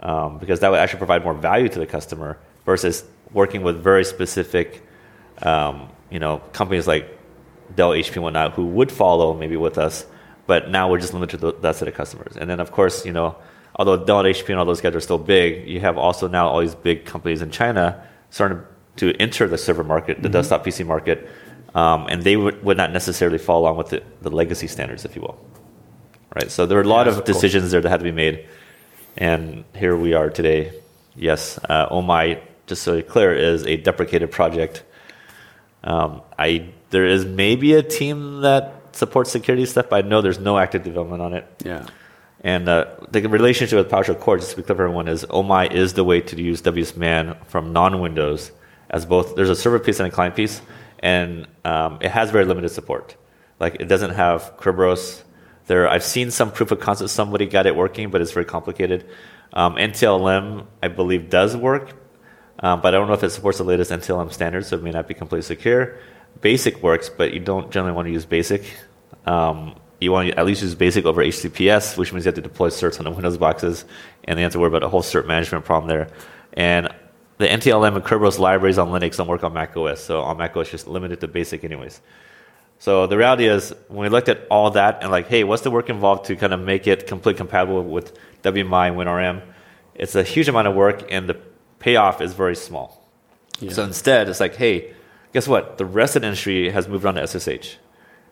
[0.00, 4.04] Um, because that would actually provide more value to the customer versus working with very
[4.04, 4.86] specific,
[5.42, 7.18] um, you know, companies like
[7.74, 10.04] Dell, HP, and whatnot, who would follow maybe with us,
[10.46, 12.36] but now we're just limited to that set of customers.
[12.36, 13.36] And then, of course, you know,
[13.76, 16.48] although Dell, and HP, and all those guys are still big, you have also now
[16.48, 18.60] all these big companies in China starting
[18.96, 21.28] to enter the server market, the desktop PC market,
[21.74, 25.14] um, and they would, would not necessarily follow along with the, the legacy standards, if
[25.14, 25.38] you will.
[26.34, 26.50] Right.
[26.50, 28.48] So there are a lot of decisions there that had to be made,
[29.16, 30.72] and here we are today.
[31.16, 34.84] Yes, uh, OMI, just so you're clear, is a deprecated project.
[35.84, 40.38] Um, I there is maybe a team that supports security stuff, but I know there's
[40.38, 41.62] no active development on it.
[41.64, 41.86] yeah.
[42.42, 45.68] And uh, the relationship with PowerShell Core, just to be clear for everyone, is OMI
[45.70, 48.50] is the way to use WSMAN from non-Windows
[48.88, 49.36] as both.
[49.36, 50.62] There's a server piece and a client piece,
[51.00, 53.14] and um, it has very limited support.
[53.58, 55.22] Like it doesn't have Kerberos.
[55.66, 57.10] There, I've seen some proof of concept.
[57.10, 59.06] Somebody got it working, but it's very complicated.
[59.52, 61.99] Um, NTLM, I believe, does work,
[62.60, 64.90] um, but I don't know if it supports the latest NTLM standards, so it may
[64.90, 65.98] not be completely secure.
[66.40, 68.64] Basic works, but you don't generally want to use Basic.
[69.26, 72.42] Um, you want to at least use Basic over HTTPS, which means you have to
[72.42, 73.84] deploy certs on the Windows boxes,
[74.24, 76.08] and you have to worry about a whole cert management problem there.
[76.52, 76.88] And
[77.38, 80.56] the NTLM and Kerberos libraries on Linux don't work on Mac OS, so on Mac
[80.56, 82.00] OS, just limited to Basic anyways.
[82.78, 85.70] So the reality is, when we looked at all that and like, hey, what's the
[85.70, 89.42] work involved to kind of make it completely compatible with WMI and WinRM?
[89.94, 91.40] It's a huge amount of work, and the
[91.80, 93.00] payoff is very small.
[93.68, 94.94] So instead, it's like, hey,
[95.34, 95.76] guess what?
[95.76, 97.76] The rest of the industry has moved on to SSH.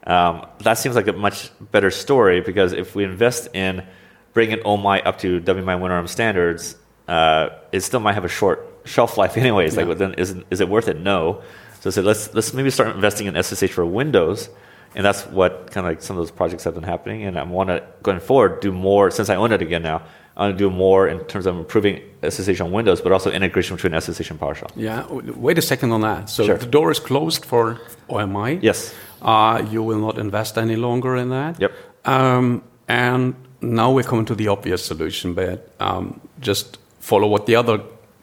[0.07, 3.87] Um, that seems like a much better story because if we invest in
[4.33, 6.77] bringing OMI up to WMI WinRM standards,
[7.09, 9.77] uh, it still might have a short shelf life anyways.
[9.77, 9.85] Yeah.
[9.85, 10.99] Like, then is is it worth it?
[10.99, 11.43] No.
[11.81, 14.49] So I said, let's let's maybe start investing in SSH for Windows,
[14.95, 17.25] and that's what kind of like some of those projects have been happening.
[17.25, 20.03] And I want to going forward do more since I own it again now.
[20.39, 23.75] I want to do more in terms of improving SSH on Windows, but also integration
[23.75, 24.71] between SSH and PowerShell.
[24.77, 26.31] Yeah, wait a second on that.
[26.31, 26.57] So Sure.
[26.59, 28.61] the door is closed for OMI.
[28.63, 28.95] Yes.
[29.21, 31.61] Uh, you will not invest any longer in that.
[31.61, 31.73] Yep.
[32.05, 37.57] Um, and now we're coming to the obvious solution, but um, just follow what the
[37.57, 37.81] other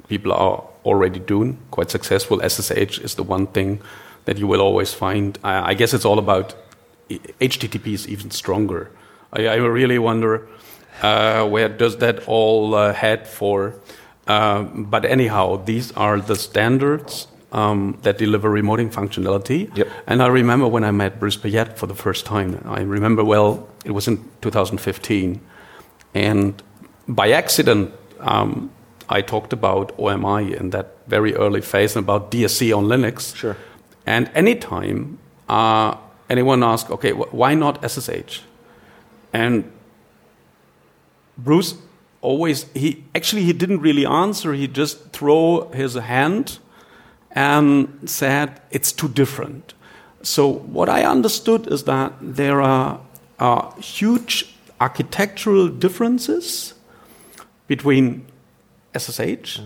[0.07, 1.57] people are already doing.
[1.71, 2.39] Quite successful.
[2.39, 3.81] SSH is the one thing
[4.23, 5.37] that you will always find.
[5.43, 6.55] I, I guess it's all about
[7.41, 8.89] HTTP is even stronger.
[9.33, 10.47] I, I really wonder
[11.01, 13.75] uh, where does that all uh, head for.
[14.27, 19.75] Um, but anyhow, these are the standards um, that deliver remoting functionality.
[19.77, 19.87] Yep.
[20.07, 22.61] And I remember when I met Bruce Payette for the first time.
[22.65, 25.39] I remember well, it was in 2015.
[26.13, 26.61] And
[27.07, 28.71] by accident, um,
[29.07, 33.35] I talked about OMI in that very early phase and about DSC on Linux.
[33.35, 33.55] Sure.
[34.05, 35.97] And anytime uh,
[36.29, 38.41] anyone asks, okay, wh- why not SSH?
[39.33, 39.71] And
[41.37, 41.75] Bruce
[42.21, 44.53] always, he actually he didn't really answer.
[44.53, 46.59] He just threw his hand
[47.31, 49.73] and said it's too different.
[50.23, 52.99] So what I understood is that there are
[53.39, 56.73] uh, huge architectural differences
[57.67, 58.25] between
[58.97, 59.59] SSH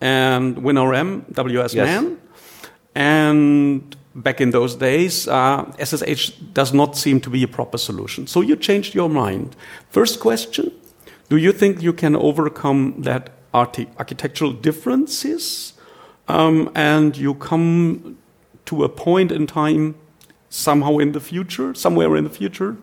[0.00, 2.16] and WinRM WSMan.
[2.94, 8.26] And back in those days, uh, SSH does not seem to be a proper solution.
[8.26, 9.56] So you changed your mind.
[9.90, 10.70] First question
[11.34, 15.72] Do you think you can overcome that architectural differences
[16.28, 18.18] um, and you come
[18.66, 19.96] to a point in time
[20.48, 22.76] somehow in the future, somewhere in the future,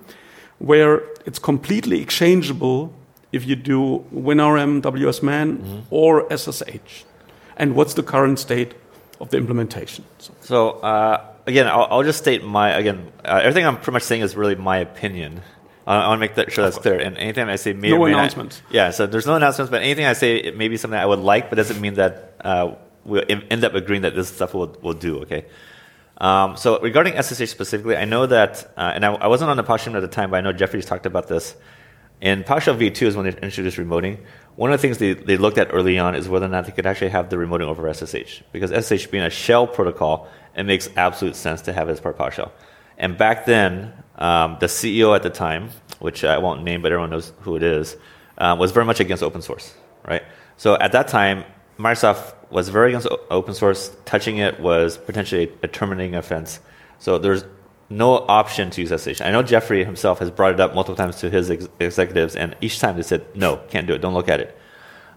[0.60, 2.94] where it's completely exchangeable
[3.32, 7.06] if you do WinRM, WSMan, or SSH?
[7.56, 8.74] And what's the current state
[9.22, 10.04] of the implementation?
[10.18, 13.14] So, So uh, again, I'll, I'll just state my again.
[13.24, 15.40] Uh, everything I'm pretty much saying is really my opinion.
[15.88, 17.00] I, want to make that sure that's clear.
[17.00, 18.62] And anything I say, may No may not- announcements.
[18.70, 18.92] yeah.
[18.92, 21.50] So there's no announcements, but anything I say, it may be something I would like,
[21.50, 25.20] but doesn't mean that uh, we'll end up agreeing that this stuff will will do.
[25.22, 25.46] Okay.
[26.18, 29.64] Um, so regarding SSH specifically, I know that, uh, and I, I wasn't on the
[29.64, 31.56] PowerShell at the time, but I know Jeffrey's talked about this.
[32.22, 34.20] In PowerShell v2 is when they introduced remoting.
[34.56, 36.72] One of the things they, they looked at early on is whether or not they
[36.74, 38.44] could actually have the remoting over SSH.
[38.52, 42.20] Because SSH being a shell protocol, it makes absolute sense to have it as part
[42.20, 42.52] of PowerShell.
[43.00, 43.92] And back then,
[44.22, 47.64] um, the CEO at the time, which I won't name, but everyone knows who it
[47.64, 47.98] is,
[48.38, 49.74] um, was very much against open source,
[50.08, 50.24] right?
[50.58, 51.44] So at that time,
[51.80, 53.96] Microsoft was very against open source.
[54.06, 56.60] Touching it was potentially a terminating offense.
[57.00, 57.44] So there's
[57.90, 59.22] no option to use SSH.
[59.22, 62.56] I know Jeffrey himself has brought it up multiple times to his ex- executives, and
[62.62, 64.58] each time they said, no, can't do it, don't look at it.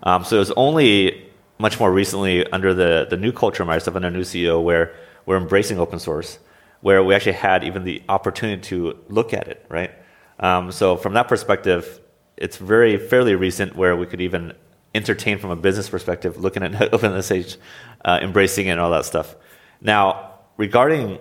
[0.03, 3.97] Um, so it was only much more recently under the, the new culture of Microsoft,
[3.97, 4.95] under new CEO, where
[5.27, 6.39] we're embracing open source,
[6.85, 9.91] where we actually had even the opportunity to look at it, right?
[10.39, 11.99] Um, so from that perspective,
[12.37, 14.53] it's very fairly recent where we could even
[14.95, 17.57] entertain from a business perspective, looking at OpenSSH,
[18.05, 19.35] uh, embracing it and all that stuff.
[19.81, 21.21] Now, regarding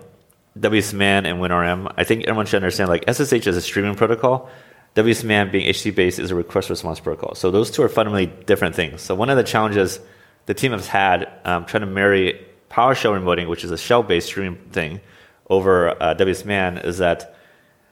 [0.58, 4.50] WSMan and WinRM, I think everyone should understand like SSH is a streaming protocol.
[4.96, 7.36] WSMan being HTTP based is a request response protocol.
[7.36, 9.00] So those two are fundamentally different things.
[9.00, 9.98] So one of the challenges
[10.44, 14.26] the team has had um, trying to marry PowerShell remoting, which is a shell based
[14.26, 15.00] streaming thing,
[15.48, 17.34] over uh, WSMan is that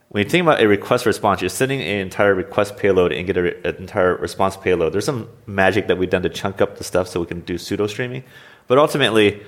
[0.08, 3.36] when you think about a request response, you're sending an entire request payload and get
[3.36, 4.92] re- an entire response payload.
[4.92, 7.56] There's some magic that we've done to chunk up the stuff so we can do
[7.56, 8.24] pseudo streaming.
[8.66, 9.42] But ultimately,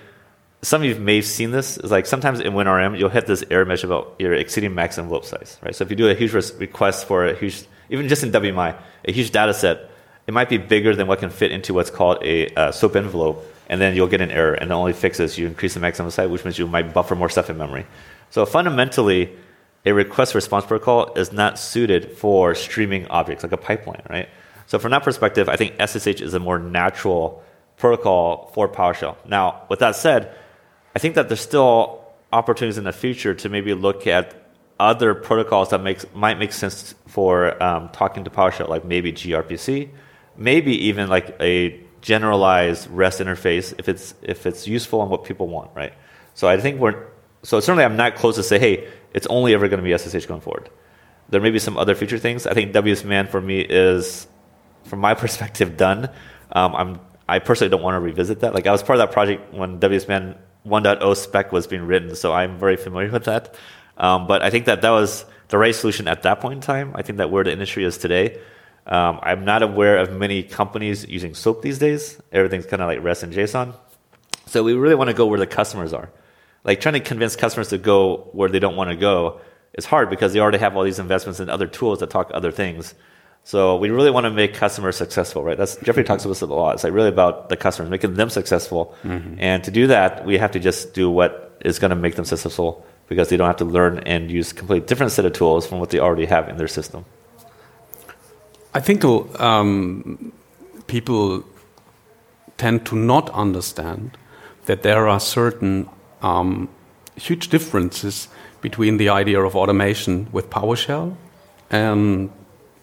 [0.63, 1.77] some of you may have seen this.
[1.77, 5.27] Is like sometimes in WinRM, you'll hit this error message about you're exceeding max envelope
[5.27, 5.75] size, right?
[5.75, 8.75] So if you do a huge res- request for a huge, even just in WMI,
[9.05, 9.91] a huge data set,
[10.27, 13.45] it might be bigger than what can fit into what's called a uh, SOAP envelope,
[13.69, 14.55] and then you'll get an error.
[14.55, 17.15] And the only fix is you increase the maximum size, which means you might buffer
[17.15, 17.87] more stuff in memory.
[18.31, 19.31] So fundamentally,
[19.87, 24.29] a request response protocol is not suited for streaming objects like a pipeline, right?
[24.67, 27.43] So from that perspective, I think SSH is a more natural
[27.77, 29.17] protocol for PowerShell.
[29.27, 30.35] Now, with that said,
[30.97, 34.35] I think that there's still opportunities in the future to maybe look at
[34.81, 39.91] other protocols that makes might make sense for um, talking to PowerShell, like maybe gRPC,
[40.37, 45.49] maybe even like a generalized REST interface if it's if it's useful and what people
[45.49, 45.95] want, right?
[46.35, 47.03] So I think we're
[47.43, 50.27] so certainly I'm not close to say, hey, it's only ever going to be SSH
[50.27, 50.69] going forward.
[51.31, 52.47] There may be some other future things.
[52.47, 54.27] I think WSMan for me is,
[54.85, 56.11] from my perspective, done.
[56.53, 58.53] Um, I'm I personally don't want to revisit that.
[58.53, 60.37] Like I was part of that project when WSMan
[60.67, 63.55] 1.0 spec was being written, so I'm very familiar with that.
[63.97, 66.93] Um, but I think that that was the right solution at that point in time.
[66.95, 68.39] I think that where the industry is today,
[68.87, 72.21] Um, I'm not aware of many companies using SOAP these days.
[72.33, 73.75] Everything's kind of like REST and JSON.
[74.47, 76.11] So we really want to go where the customers are.
[76.65, 79.41] Like trying to convince customers to go where they don't want to go
[79.75, 82.51] is hard because they already have all these investments in other tools that talk other
[82.51, 82.95] things.
[83.43, 85.57] So we really want to make customers successful, right?
[85.57, 86.75] That's Jeffrey talks about this a lot.
[86.75, 88.95] It's like really about the customers, making them successful.
[89.03, 89.37] Mm-hmm.
[89.39, 92.25] And to do that, we have to just do what is going to make them
[92.25, 95.67] successful because they don't have to learn and use a completely different set of tools
[95.67, 97.05] from what they already have in their system.
[98.75, 100.33] I think um,
[100.89, 101.45] people
[102.57, 104.19] tend to not understand
[104.67, 105.89] that there are certain
[106.23, 106.69] um,
[107.17, 108.29] huge differences
[108.61, 111.15] between the idea of automation with PowerShell
[111.71, 112.31] and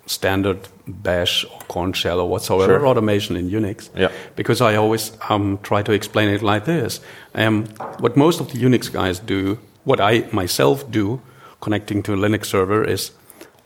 [0.06, 2.88] standard bash or Korn shell or whatsoever sure.
[2.88, 3.90] automation in Unix.
[3.96, 4.12] Yeah.
[4.36, 7.02] Because I always um, try to explain it like this.
[7.36, 7.66] Um,
[8.00, 11.22] what most of the Unix guys do, what I myself do,
[11.60, 13.12] connecting to a Linux server, is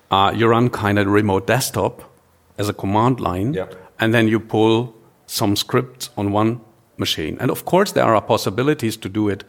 [0.10, 2.15] uh, you run kind of remote desktop
[2.58, 3.68] as a command line, yeah.
[4.00, 4.96] and then you pull
[5.26, 6.62] some scripts on one
[6.98, 7.38] machine.
[7.40, 9.44] And of course, there are possibilities to do it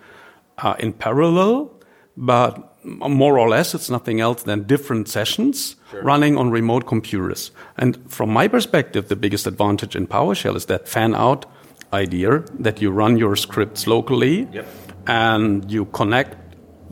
[0.58, 1.70] uh, in parallel,
[2.16, 6.02] but more or less, it's nothing else than different sessions sure.
[6.02, 7.50] running on remote computers.
[7.76, 11.46] And from my perspective, the biggest advantage in PowerShell is that fan out
[11.92, 14.66] idea that you run your scripts locally yep.
[15.06, 16.36] and you connect,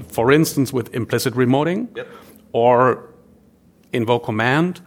[0.08, 2.08] for instance, with implicit remoting yep.
[2.52, 3.10] or
[3.92, 4.80] invoke command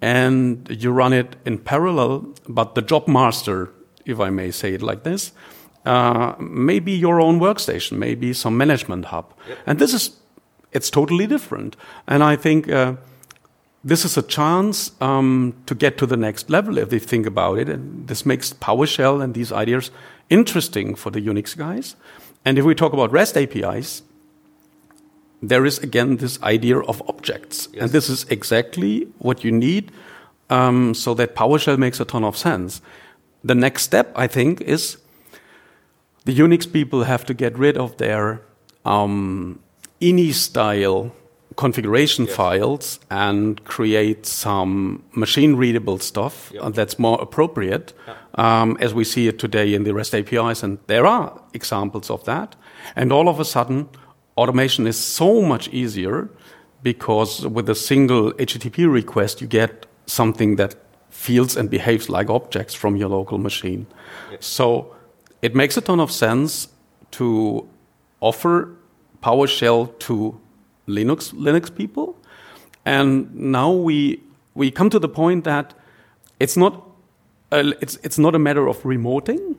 [0.00, 3.70] and you run it in parallel, but the job master,
[4.04, 5.32] if I may say it like this,
[5.84, 9.34] uh, maybe your own workstation, maybe some management hub.
[9.48, 9.58] Yep.
[9.66, 10.18] And this is
[10.72, 11.76] it's totally different.
[12.06, 12.96] And I think uh,
[13.84, 17.58] this is a chance um, to get to the next level if they think about
[17.58, 17.68] it.
[17.68, 19.90] And this makes PowerShell and these ideas
[20.28, 21.96] interesting for the Unix guys.
[22.44, 24.02] And if we talk about REST APIs,
[25.42, 27.68] there is again this idea of objects.
[27.72, 27.82] Yes.
[27.82, 29.92] And this is exactly what you need
[30.50, 32.80] um, so that PowerShell makes a ton of sense.
[33.44, 34.98] The next step, I think, is
[36.24, 38.42] the Unix people have to get rid of their
[38.84, 39.60] um,
[40.00, 41.12] ini style
[41.56, 42.36] configuration yes.
[42.36, 46.72] files and create some machine readable stuff yep.
[46.72, 47.92] that's more appropriate
[48.36, 50.62] um, as we see it today in the REST APIs.
[50.62, 52.54] And there are examples of that.
[52.94, 53.88] And all of a sudden,
[54.38, 56.30] automation is so much easier
[56.82, 60.76] because with a single HTTP request, you get something that
[61.10, 63.86] feels and behaves like objects from your local machine.
[64.40, 64.94] So
[65.42, 66.68] it makes a ton of sense
[67.12, 67.68] to
[68.20, 68.68] offer
[69.22, 70.40] PowerShell to
[70.86, 72.16] Linux Linux people,
[72.84, 74.22] and now we
[74.54, 75.74] we come to the point that
[76.40, 76.72] it's not
[77.50, 79.56] a, it's it's not a matter of remoting.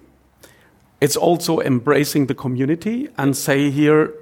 [1.01, 4.13] It's also embracing the community and say here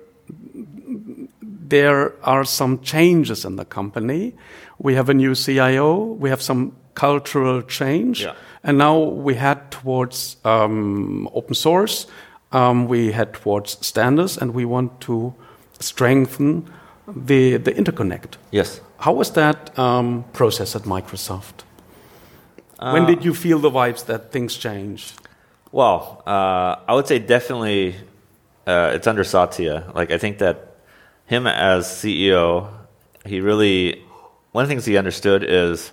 [1.70, 4.34] there are some changes in the company.
[4.80, 6.04] We have a new CIO.
[6.04, 8.34] We have some cultural change, yeah.
[8.64, 12.08] and now we head towards um, open source
[12.52, 15.34] um, we head towards standards and we want to
[15.80, 16.72] strengthen
[17.08, 18.38] the, the interconnect.
[18.52, 18.82] Yes.
[19.00, 21.64] How was that um, process at Microsoft?
[22.80, 25.14] Uh, when did you feel the vibes that things changed?
[25.72, 27.96] Well, uh, I would say definitely
[28.66, 29.92] uh, it's under Satya.
[29.94, 30.67] Like, I think that
[31.28, 32.70] him as CEO,
[33.26, 34.04] he really,
[34.54, 35.92] one of the things he understood is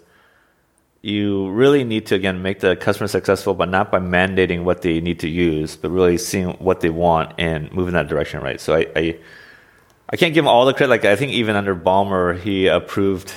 [1.02, 5.00] you really need to again make the customer successful, but not by mandating what they
[5.00, 8.58] need to use, but really seeing what they want and move in that direction, right?
[8.58, 9.18] So I, I,
[10.08, 10.88] I can't give him all the credit.
[10.88, 13.34] Like I think even under Ballmer, he approved,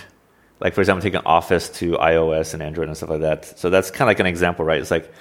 [0.61, 3.59] like for example, taking Office to iOS and Android and stuff like that.
[3.59, 4.79] So that's kind of like an example, right?
[4.79, 5.11] It's like,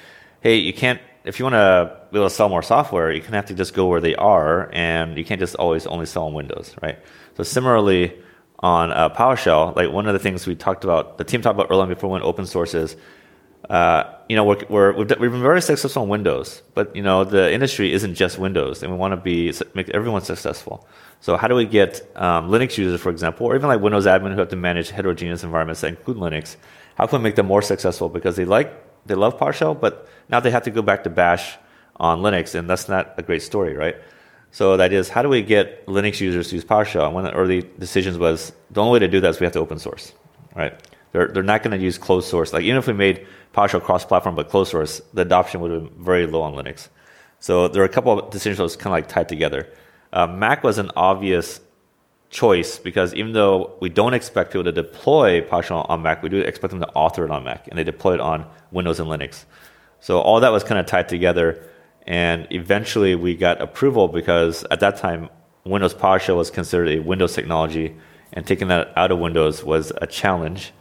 [0.41, 3.27] hey, you can't if you want to be able to sell more software, you of
[3.27, 6.33] have to just go where they are, and you can't just always only sell on
[6.33, 6.99] Windows, right?
[7.37, 8.14] So similarly
[8.61, 11.71] on uh, PowerShell, like one of the things we talked about, the team talked about
[11.71, 12.97] earlier before when open source is,
[13.69, 17.25] uh, you know, we're, we're, we've, we've been very successful on Windows, but you know,
[17.25, 20.89] the industry isn't just Windows, and we want to be make everyone successful.
[21.21, 24.33] So how do we get um, Linux users, for example, or even like Windows admin
[24.33, 26.57] who have to manage heterogeneous environments that include Linux?
[26.95, 28.73] How can we make them more successful because they like
[29.07, 31.59] they love PowerShell, but now they have to go back to Bash
[31.99, 33.97] on Linux, and that's not a great story, right?
[34.51, 37.07] So that is, how do we get Linux users to use PowerShell?
[37.07, 39.44] And one of the early decisions was the only way to do that is we
[39.44, 40.12] have to open source,
[40.55, 40.80] right?
[41.12, 42.53] They're, they're not going to use closed source.
[42.53, 46.05] Like even if we made PowerShell cross-platform but closed source, the adoption would have been
[46.05, 46.88] very low on Linux.
[47.40, 49.68] So there are a couple of decisions that was kind of like tied together.
[50.12, 51.61] Uh, Mac was an obvious
[52.30, 56.40] choice because even though we don't expect people to deploy PowerShell on Mac, we do
[56.40, 59.44] expect them to author it on Mac, and they deploy it on Windows and Linux.
[60.01, 61.62] So all that was kind of tied together.
[62.07, 65.28] And eventually we got approval because at that time,
[65.64, 67.96] Windows PowerShell was considered a Windows technology,
[68.32, 70.72] and taking that out of Windows was a challenge.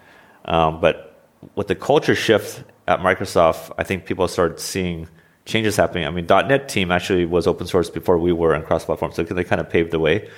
[0.45, 1.19] Um, but
[1.55, 5.07] with the culture shift at Microsoft, I think people started seeing
[5.45, 6.05] changes happening.
[6.05, 9.43] I mean, .NET team actually was open source before we were in cross-platform, so they
[9.43, 10.29] kind of paved the way.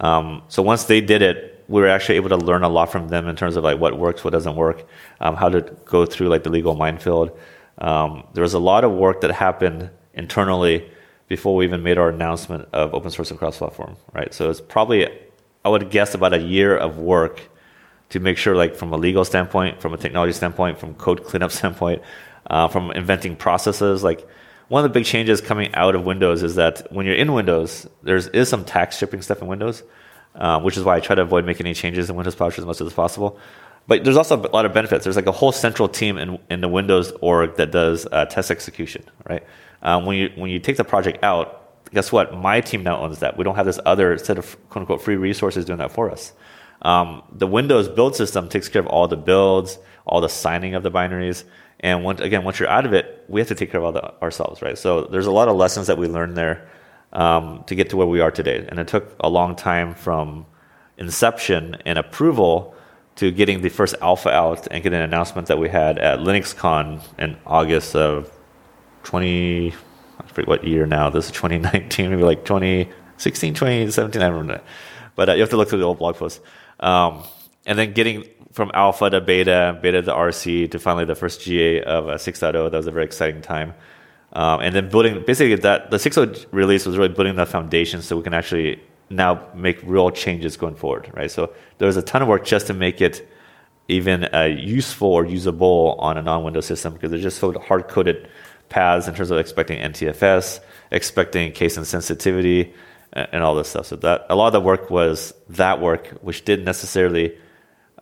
[0.00, 3.08] Um, so once they did it, we were actually able to learn a lot from
[3.08, 4.86] them in terms of like what works, what doesn't work,
[5.20, 7.36] um, how to go through like the legal minefield.
[7.78, 10.90] Um, there was a lot of work that happened internally
[11.28, 14.32] before we even made our announcement of open source and cross-platform, right?
[14.32, 15.08] So it's probably,
[15.64, 17.42] I would guess, about a year of work
[18.10, 21.50] to make sure, like from a legal standpoint, from a technology standpoint, from code cleanup
[21.60, 22.02] standpoint,
[22.48, 24.04] uh, from inventing processes.
[24.04, 24.26] Like
[24.68, 27.88] one of the big changes coming out of Windows is that when you're in Windows,
[28.02, 29.82] there is some tax stripping stuff in Windows,
[30.36, 32.66] uh, which is why I try to avoid making any changes in Windows PowerShell as
[32.66, 33.38] much as possible.
[33.88, 35.04] But there's also a lot of benefits.
[35.04, 38.50] There's like a whole central team in, in the Windows org that does uh, test
[38.50, 39.44] execution, right?
[39.82, 42.36] Um, when you when you take the project out, guess what?
[42.36, 43.36] My team now owns that.
[43.36, 46.32] We don't have this other set of quote unquote free resources doing that for us.
[46.82, 50.82] Um, the Windows build system takes care of all the builds, all the signing of
[50.82, 51.44] the binaries,
[51.80, 53.92] and once, again, once you're out of it, we have to take care of all
[53.92, 54.78] that ourselves, right?
[54.78, 56.68] So there's a lot of lessons that we learned there
[57.12, 60.46] um, to get to where we are today, and it took a long time from
[60.98, 62.74] inception and approval
[63.16, 67.02] to getting the first alpha out and getting an announcement that we had at LinuxCon
[67.18, 68.30] in August of
[69.06, 69.72] 20,
[70.18, 71.08] I forget what year now.
[71.10, 74.20] This is 2019, maybe like 2016, 2017.
[74.20, 74.62] I don't remember.
[75.14, 76.40] But uh, you have to look through the old blog posts.
[76.80, 77.22] Um,
[77.66, 81.82] and then getting from alpha to beta, beta to RC to finally the first GA
[81.82, 82.52] of uh, 6.0.
[82.52, 83.74] That was a very exciting time.
[84.32, 88.16] Um, and then building basically that the 6.0 release was really building the foundation so
[88.16, 91.30] we can actually now make real changes going forward, right?
[91.30, 93.28] So there was a ton of work just to make it
[93.86, 98.28] even uh, useful or usable on a non-Windows system because they're just so hard-coded
[98.68, 100.60] paths in terms of expecting NTFS,
[100.90, 102.72] expecting case insensitivity,
[103.12, 103.86] and, and all this stuff.
[103.86, 107.36] So that a lot of the work was that work, which didn't necessarily,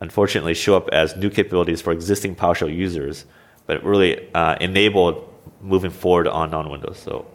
[0.01, 3.25] unfortunately, show up as new capabilities for existing PowerShell users,
[3.65, 6.99] but it really uh, enabled moving forward on non-Windows.
[6.99, 7.25] So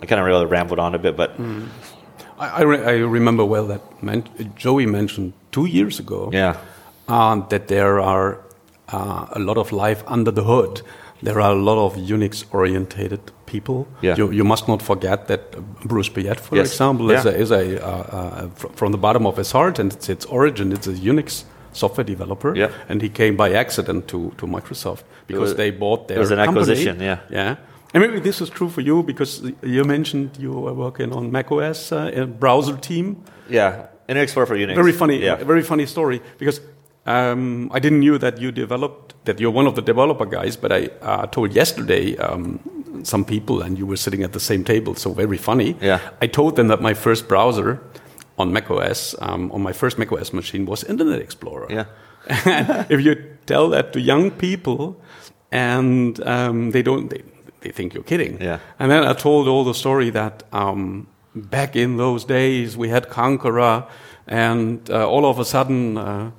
[0.00, 1.36] I kind of really rambled on a bit, but.
[1.38, 1.68] Mm.
[2.36, 6.56] I, I, re I, remember well that Joey mentioned two years ago yeah.
[7.06, 8.40] Uh, that there are
[8.88, 10.82] uh, a lot of life under the hood
[11.24, 13.86] there are a lot of Unix orientated people.
[14.02, 14.16] Yeah.
[14.16, 16.72] You, you must not forget that Bruce Payette, for yes.
[16.72, 17.18] example, yeah.
[17.18, 20.24] is a, is a uh, uh, from the bottom of his heart and it's its
[20.26, 22.54] origin, it's a Unix software developer.
[22.54, 22.70] Yeah.
[22.88, 26.30] And he came by accident to, to Microsoft because was, they bought their It was
[26.30, 26.60] an company.
[26.60, 27.18] acquisition, yeah.
[27.30, 27.56] Yeah.
[27.92, 31.92] And maybe this is true for you because you mentioned you were working on macOS,
[31.92, 33.22] uh, browser team.
[33.48, 34.74] Yeah, Internet Explorer for Unix.
[34.74, 35.36] Very funny, yeah.
[35.36, 36.60] very funny story because
[37.06, 40.72] um, I didn't knew that you developed that you're one of the developer guys, but
[40.72, 42.60] I uh, told yesterday um,
[43.04, 45.76] some people, and you were sitting at the same table, so very funny.
[45.80, 46.00] Yeah.
[46.20, 47.80] I told them that my first browser
[48.38, 51.68] on macOS, um, on my first macOS machine, was Internet Explorer.
[51.70, 51.84] Yeah.
[52.88, 53.14] if you
[53.46, 55.00] tell that to young people,
[55.50, 57.22] and um, they don't, they,
[57.60, 58.40] they think you're kidding.
[58.40, 58.58] Yeah.
[58.78, 63.08] And then I told all the story that um, back in those days we had
[63.08, 63.86] Konqueror,
[64.26, 65.96] and uh, all of a sudden.
[65.96, 66.30] Uh,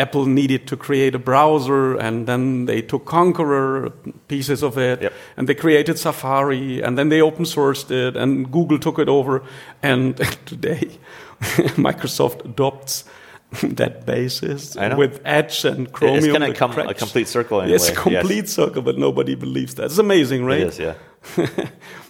[0.00, 3.92] Apple needed to create a browser, and then they took Konqueror
[4.28, 5.12] pieces of it, yep.
[5.36, 9.42] and they created Safari, and then they open sourced it, and Google took it over.
[9.82, 10.98] And today,
[11.76, 13.04] Microsoft adopts
[13.62, 16.18] that basis with Edge and Chromium.
[16.18, 17.60] It's going to come a complete circle.
[17.60, 17.76] Anyway.
[17.76, 18.50] It's a complete yes.
[18.50, 19.86] circle, but nobody believes that.
[19.86, 20.60] It's amazing, right?
[20.60, 20.94] It is, yeah.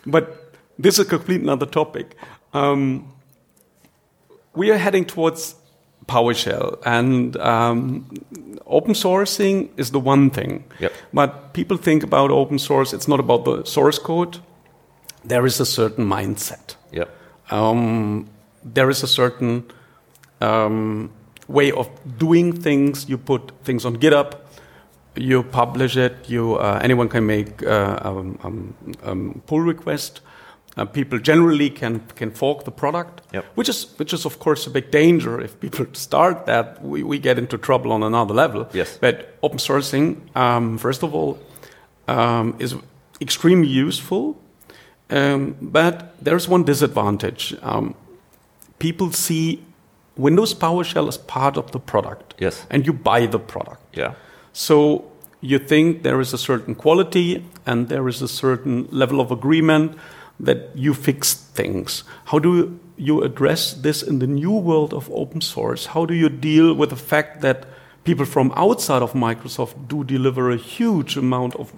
[0.07, 2.15] but this is a complete another topic.
[2.53, 3.13] Um,
[4.55, 5.55] we are heading towards
[6.07, 6.79] PowerShell.
[6.85, 8.09] And um,
[8.67, 10.65] open sourcing is the one thing.
[10.79, 10.93] Yep.
[11.13, 14.39] But people think about open source, it's not about the source code.
[15.25, 16.77] There is a certain mindset.
[16.93, 17.11] Yep.
[17.51, 18.29] Um,
[18.65, 19.65] there is a certain
[20.41, 21.11] um,
[21.49, 21.89] way of
[22.19, 23.09] doing things.
[23.09, 24.35] You put things on GitHub,
[25.17, 30.21] you publish it, you, uh, anyone can make uh, um, um, um pull request.
[30.81, 33.45] Uh, people generally can can fork the product, yep.
[33.55, 35.41] which is which is of course a big danger.
[35.41, 38.67] If people start that, we, we get into trouble on another level.
[38.73, 38.99] Yes.
[39.01, 41.39] But open sourcing, um, first of all,
[42.09, 42.75] um, is
[43.21, 44.37] extremely useful.
[45.11, 47.55] Um, but there's one disadvantage.
[47.63, 47.95] Um,
[48.79, 49.63] people see
[50.17, 52.35] Windows PowerShell as part of the product.
[52.39, 52.67] Yes.
[52.71, 53.97] And you buy the product.
[53.99, 54.15] Yeah.
[54.53, 55.05] So
[55.43, 59.99] you think there is a certain quality and there is a certain level of agreement
[60.41, 62.05] that you fix things.
[62.27, 65.87] How do you address this in the new world of open source?
[65.87, 67.67] How do you deal with the fact that
[68.05, 71.73] people from outside of Microsoft do deliver a huge amount of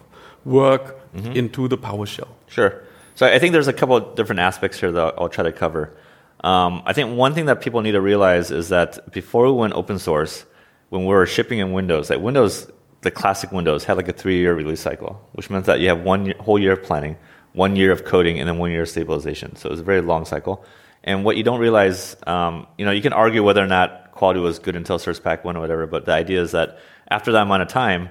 [0.44, 1.32] work mm-hmm.
[1.32, 2.28] into the PowerShell?
[2.46, 2.82] Sure.
[3.14, 5.94] So I think there's a couple of different aspects here that I'll try to cover.
[6.42, 9.74] Um, I think one thing that people need to realize is that before we went
[9.74, 10.44] open source,
[10.88, 12.70] when we were shipping in Windows, like Windows
[13.02, 16.26] the classic Windows had like a three-year release cycle, which meant that you have one
[16.26, 17.16] year, whole year of planning,
[17.53, 19.57] one year of coding, and then one year of stabilization.
[19.57, 20.64] So it was a very long cycle.
[21.05, 24.40] And what you don't realize, um, you know, you can argue whether or not quality
[24.40, 26.78] was good until Service Pack 1 or whatever, but the idea is that
[27.09, 28.09] after that amount of time,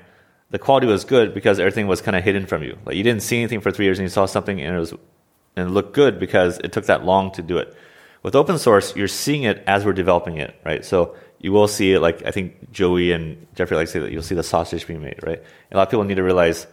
[0.50, 2.78] the quality was good because everything was kind of hidden from you.
[2.86, 4.92] Like you didn't see anything for three years and you saw something and it was
[5.56, 7.76] and it looked good because it took that long to do it.
[8.24, 10.86] With open source, you're seeing it as we're developing it, right?
[10.86, 14.24] So you will see it like I think Joey and Jeffrey like say that you'll
[14.24, 15.40] see the sausage being made, right?
[15.40, 16.68] And a lot of people need to realize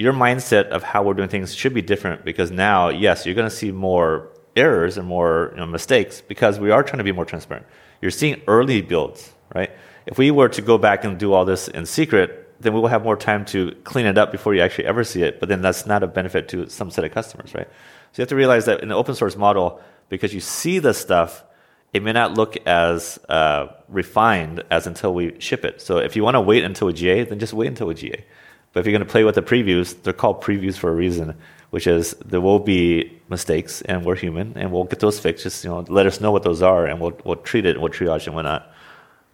[0.00, 3.48] your mindset of how we're doing things should be different because now, yes, you're going
[3.48, 7.12] to see more errors and more you know, mistakes because we are trying to be
[7.12, 7.66] more transparent.
[8.00, 9.70] You're seeing early builds, right?
[10.06, 12.88] If we were to go back and do all this in secret, then we will
[12.88, 15.38] have more time to clean it up before you actually ever see it.
[15.38, 17.68] But then that's not a benefit to some set of customers, right?
[18.12, 20.94] So you have to realize that in the open source model, because you see the
[20.94, 21.44] stuff,
[21.92, 25.82] it may not look as uh, refined as until we ship it.
[25.82, 28.24] So if you want to wait until a GA, then just wait until a GA.
[28.72, 31.36] But if you're going to play with the previews, they're called previews for a reason,
[31.70, 35.42] which is there will be mistakes, and we're human, and we'll get those fixed.
[35.42, 37.82] Just you know, let us know what those are, and we'll we'll treat it, and
[37.82, 38.72] we'll triage and whatnot.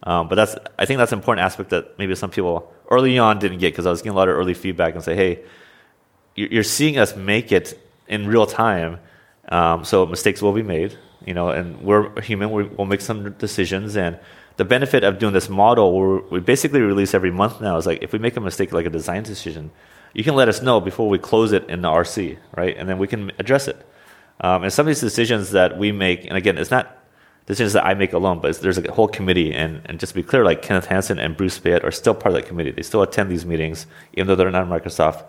[0.03, 3.39] Um, but that's I think that's an important aspect that maybe some people early on
[3.39, 5.43] didn't get because I was getting a lot of early feedback and say, hey,
[6.35, 8.99] you're seeing us make it in real time,
[9.49, 12.51] um, so mistakes will be made, you know, and we're human.
[12.51, 14.19] We, will make some decisions, and
[14.57, 18.01] the benefit of doing this model, where we basically release every month now, is like
[18.01, 19.71] if we make a mistake, like a design decision,
[20.13, 22.75] you can let us know before we close it in the RC, right?
[22.75, 23.85] And then we can address it.
[24.41, 26.97] Um, and some of these decisions that we make, and again, it's not
[27.45, 29.53] decisions that I make alone, but there's a whole committee.
[29.53, 32.35] And, and just to be clear, like Kenneth Hansen and Bruce Payette are still part
[32.35, 32.71] of that committee.
[32.71, 35.25] They still attend these meetings, even though they're not Microsoft.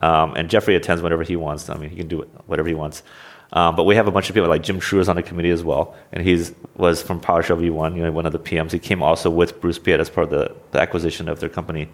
[0.00, 1.68] Um, and Jeffrey attends whenever he wants.
[1.68, 3.02] I mean, he can do whatever he wants.
[3.52, 5.50] Um, but we have a bunch of people like Jim Truher is on the committee
[5.50, 6.44] as well, and he
[6.76, 8.72] was from PowerShell V1, you know, one of the PMs.
[8.72, 11.88] He came also with Bruce Payette as part of the, the acquisition of their company.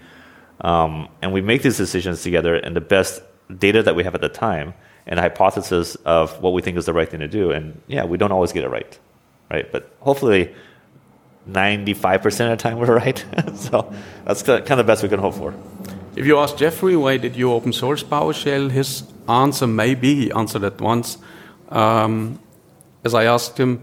[0.62, 3.22] Um, and we make these decisions together, and the best
[3.56, 4.74] data that we have at the time,
[5.06, 7.52] and hypothesis of what we think is the right thing to do.
[7.52, 8.98] And yeah, we don't always get it right,
[9.48, 9.70] right?
[9.70, 10.52] But hopefully,
[11.48, 13.24] 95% of the time we're right.
[13.54, 13.92] so
[14.24, 15.54] that's kind of the best we can hope for.
[16.16, 20.32] If you ask Jeffrey why did you open source PowerShell, his answer may be he
[20.32, 21.18] answered at once
[21.70, 22.38] um,
[23.04, 23.82] as I asked him,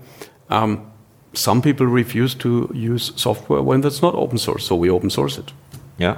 [0.50, 0.92] um,
[1.34, 5.38] some people refuse to use software when it's not open source, so we open source
[5.38, 5.52] it.
[5.98, 6.18] Yeah.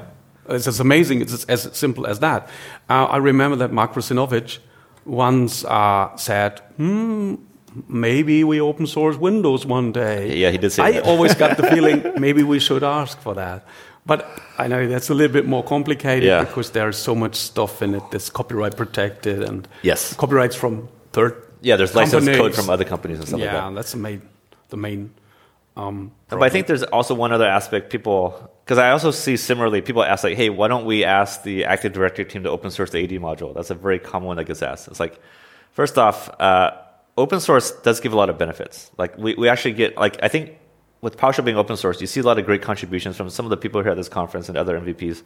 [0.49, 1.21] It's, it's amazing.
[1.21, 2.47] It's as simple as that.
[2.89, 4.59] Uh, I remember that Mark Russinovich
[5.05, 7.35] once uh, said, hmm,
[7.87, 10.35] maybe we open source Windows one day.
[10.37, 11.03] Yeah, he did say I that.
[11.03, 13.65] always got the feeling maybe we should ask for that.
[14.05, 16.43] But I know that's a little bit more complicated yeah.
[16.43, 20.13] because there's so much stuff in it that's copyright protected and yes.
[20.13, 23.69] copyrights from third yeah, there's licensed code from other companies and stuff yeah, like that.
[23.69, 24.21] Yeah, that's the main
[24.69, 25.13] the main.
[25.75, 29.81] Um, but I think there's also one other aspect people because I also see similarly
[29.81, 32.91] people ask like, hey, why don't we ask the Active Directory team to open source
[32.91, 33.55] the AD module?
[33.55, 34.87] That's a very common one that gets asked.
[34.87, 35.19] It's like,
[35.71, 36.71] first off, uh,
[37.17, 38.91] open source does give a lot of benefits.
[38.97, 40.57] Like we, we actually get like I think
[41.01, 43.49] with PowerShell being open source, you see a lot of great contributions from some of
[43.49, 45.23] the people here at this conference and other MVPs,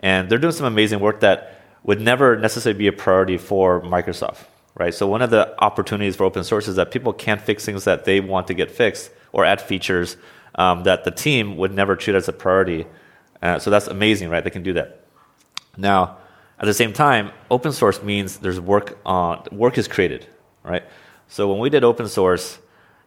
[0.00, 4.46] and they're doing some amazing work that would never necessarily be a priority for Microsoft
[4.76, 4.94] right?
[4.94, 8.04] So one of the opportunities for open source is that people can't fix things that
[8.04, 10.16] they want to get fixed or add features
[10.54, 12.86] um, that the team would never treat as a priority.
[13.42, 14.44] Uh, so that's amazing, right?
[14.44, 15.04] They can do that.
[15.76, 16.18] Now,
[16.58, 20.26] at the same time, open source means there's work on work is created,
[20.62, 20.84] right?
[21.28, 22.58] So when we did open source,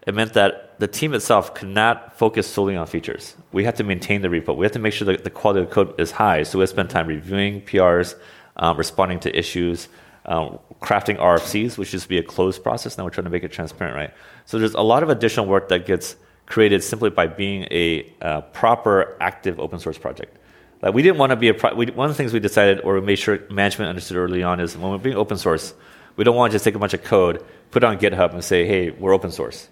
[0.06, 3.36] it meant that the team itself could not focus solely on features.
[3.52, 4.56] We had to maintain the repo.
[4.56, 6.44] We had to make sure that the quality of code is high.
[6.44, 8.16] So we spend time reviewing PRs,
[8.56, 9.88] um, responding to issues,
[10.26, 12.98] um, crafting RFCs, which used to be a closed process.
[12.98, 14.14] Now we're trying to make it transparent, right?
[14.46, 16.16] So there's a lot of additional work that gets
[16.46, 20.36] created simply by being a uh, proper, active open source project.
[20.82, 22.82] Like we didn't want to be a pro- we, one of the things we decided
[22.82, 25.74] or we made sure management understood early on is when we're being open source,
[26.16, 28.44] we don't want to just take a bunch of code, put it on GitHub, and
[28.44, 29.68] say, "Hey, we're open source."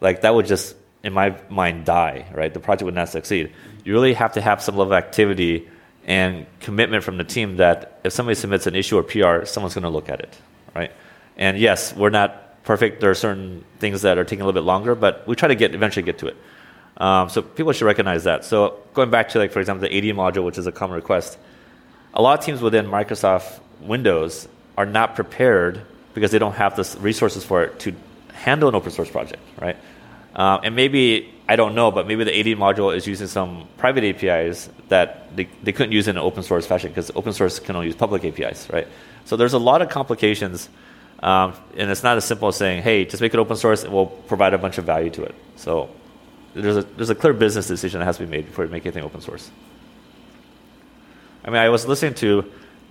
[0.00, 2.26] Like that would just, in my mind, die.
[2.32, 2.52] Right?
[2.52, 3.52] The project would not succeed.
[3.84, 5.68] You really have to have some level of activity
[6.06, 9.82] and commitment from the team that if somebody submits an issue or PR, someone's going
[9.82, 10.36] to look at it,
[10.74, 10.92] right?
[11.36, 13.00] And yes, we're not perfect.
[13.00, 15.54] There are certain things that are taking a little bit longer, but we try to
[15.54, 16.36] get eventually get to it.
[16.96, 18.44] Um, so people should recognize that.
[18.44, 21.38] So going back to like for example the AD module, which is a common request,
[22.12, 25.82] a lot of teams within Microsoft Windows are not prepared
[26.14, 27.94] because they don't have the resources for it to
[28.32, 29.76] handle an open source project, right?
[30.34, 34.04] Uh, and maybe I don't know, but maybe the AD module is using some private
[34.04, 37.74] APIs that they, they couldn't use in an open source fashion because open source can
[37.74, 38.86] only use public APIs, right?
[39.24, 40.68] So there's a lot of complications,
[41.24, 43.92] um, and it's not as simple as saying, "Hey, just make it open source and
[43.92, 45.90] we'll provide a bunch of value to it." So
[46.54, 48.86] there's a there's a clear business decision that has to be made before you make
[48.86, 49.50] anything open source.
[51.44, 52.44] I mean, I was listening to,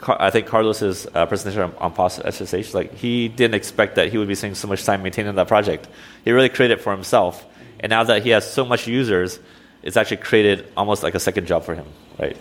[0.06, 2.74] I think Carlos's uh, presentation on, on POS SSH.
[2.74, 5.88] Like he didn't expect that he would be spending so much time maintaining that project.
[6.26, 7.46] He really created it for himself,
[7.80, 9.40] and now that he has so much users,
[9.84, 11.86] it's actually created almost like a second job for him,
[12.20, 12.38] right?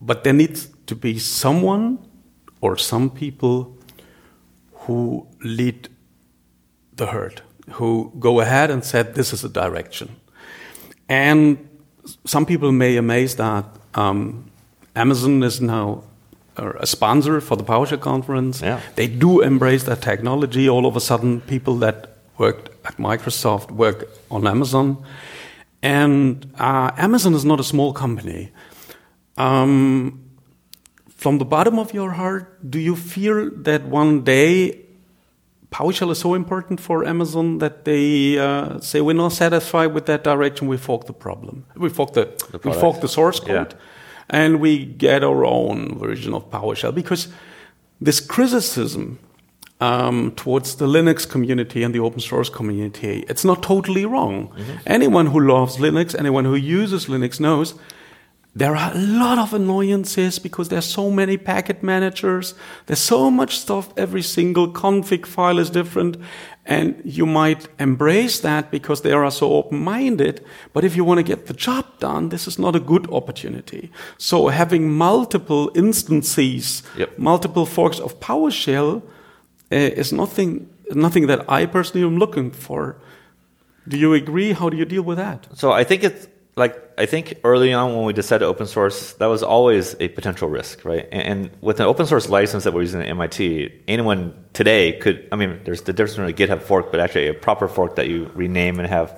[0.00, 1.98] But there needs to be someone
[2.60, 3.76] or some people
[4.72, 5.88] who lead
[6.94, 10.16] the herd, who go ahead and said this is a direction.
[11.08, 11.68] And
[12.24, 13.64] some people may amaze that
[13.94, 14.50] um,
[14.94, 16.04] Amazon is now
[16.56, 18.60] a sponsor for the PowerShell conference.
[18.60, 18.80] Yeah.
[18.96, 20.68] They do embrace that technology.
[20.68, 24.88] All of a sudden, people that worked at Microsoft work on Amazon.
[25.82, 28.50] And uh, Amazon is not a small company.
[29.36, 30.24] Um,
[31.14, 34.80] from the bottom of your heart, do you fear that one day
[35.70, 40.24] PowerShell is so important for Amazon that they uh, say we're not satisfied with that
[40.24, 44.40] direction, we fork the problem, we fork the, The we fork the source code, Yeah.
[44.40, 47.28] and we get our own version of PowerShell because
[48.00, 49.18] this criticism
[49.80, 54.52] um, towards the Linux community and the open source community, it's not totally wrong.
[54.86, 57.74] Anyone who loves Linux, anyone who uses Linux knows
[58.56, 62.54] there are a lot of annoyances because there's so many packet managers.
[62.86, 63.92] There's so much stuff.
[63.96, 66.16] Every single config file is different.
[66.66, 70.44] And you might embrace that because they are so open-minded.
[70.72, 73.92] But if you want to get the job done, this is not a good opportunity.
[74.16, 77.16] So having multiple instances, Yep.
[77.18, 79.02] multiple forks of PowerShell
[79.72, 82.96] uh, is nothing, nothing that I personally am looking for.
[83.86, 84.52] Do you agree?
[84.52, 85.46] How do you deal with that?
[85.54, 89.26] So I think it's like I think early on when we decided open source, that
[89.26, 91.08] was always a potential risk, right?
[91.12, 95.26] And, and with an open source license that we're using at MIT, anyone today could.
[95.32, 98.08] I mean, there's the difference between a GitHub fork, but actually a proper fork that
[98.08, 99.10] you rename and have.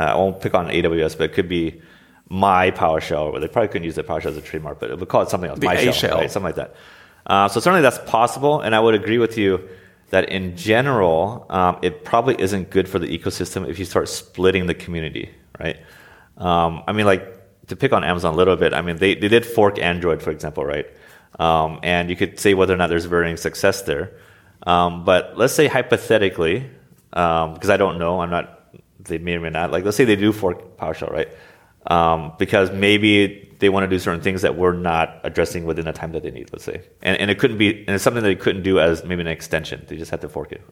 [0.00, 1.80] Uh, I won't pick on AWS, but it could be
[2.28, 5.08] my PowerShell, or they probably couldn't use the PowerShell as a trademark, but it would
[5.08, 6.18] call it something else, The my A shell, shell.
[6.18, 6.30] right?
[6.30, 6.74] something like that.
[7.26, 9.68] Uh, so certainly that's possible, and I would agree with you
[10.10, 14.66] that in general, um, it probably isn't good for the ecosystem if you start splitting
[14.66, 15.78] the community, right?
[16.36, 18.72] Um, I mean, like to pick on Amazon a little bit.
[18.72, 20.86] I mean, they, they did fork Android, for example, right?
[21.40, 24.12] Um, and you could say whether or not there's varying success there.
[24.66, 26.70] Um, but let's say hypothetically,
[27.10, 28.52] because I don't know, I'm not.
[29.00, 29.70] They may or may not.
[29.70, 31.28] Like, let's say they do fork PowerShell, right?
[31.88, 35.92] Um, because maybe they want to do certain things that we're not addressing within the
[35.92, 36.52] time that they need.
[36.52, 39.04] Let's say, and, and it couldn't be, and it's something that they couldn't do as
[39.04, 39.84] maybe an extension.
[39.86, 40.62] They just had to fork it.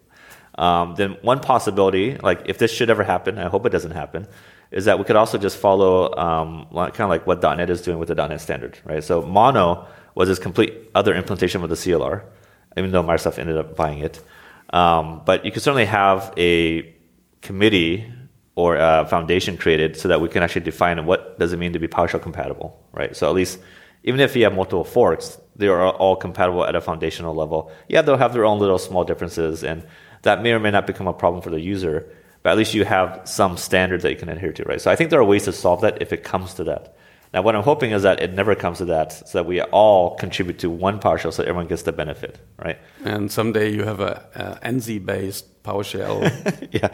[0.56, 4.26] Um, then one possibility, like if this should ever happen, I hope it doesn't happen,
[4.70, 7.98] is that we could also just follow um, kind of like what .NET is doing
[7.98, 9.02] with the .NET standard, right?
[9.02, 12.22] So Mono was this complete other implementation of the CLR,
[12.76, 14.20] even though Microsoft ended up buying it.
[14.70, 16.94] Um, but you could certainly have a
[17.40, 18.12] committee
[18.57, 21.78] or a foundation created so that we can actually define what does it mean to
[21.78, 23.16] be PowerShell compatible, right?
[23.16, 23.59] So at least
[24.05, 27.72] even if you have multiple forks, they are all compatible at a foundational level.
[27.88, 29.86] Yeah, they'll have their own little small differences, and
[30.22, 32.07] that may or may not become a problem for the user.
[32.42, 34.80] But at least you have some standard that you can adhere to, right?
[34.80, 36.94] So I think there are ways to solve that if it comes to that.
[37.32, 40.14] Now, what I'm hoping is that it never comes to that, so that we all
[40.16, 42.78] contribute to one PowerShell, so everyone gets the benefit, right?
[43.05, 46.88] And someday you have a, a ANSI-based PowerShell, yeah,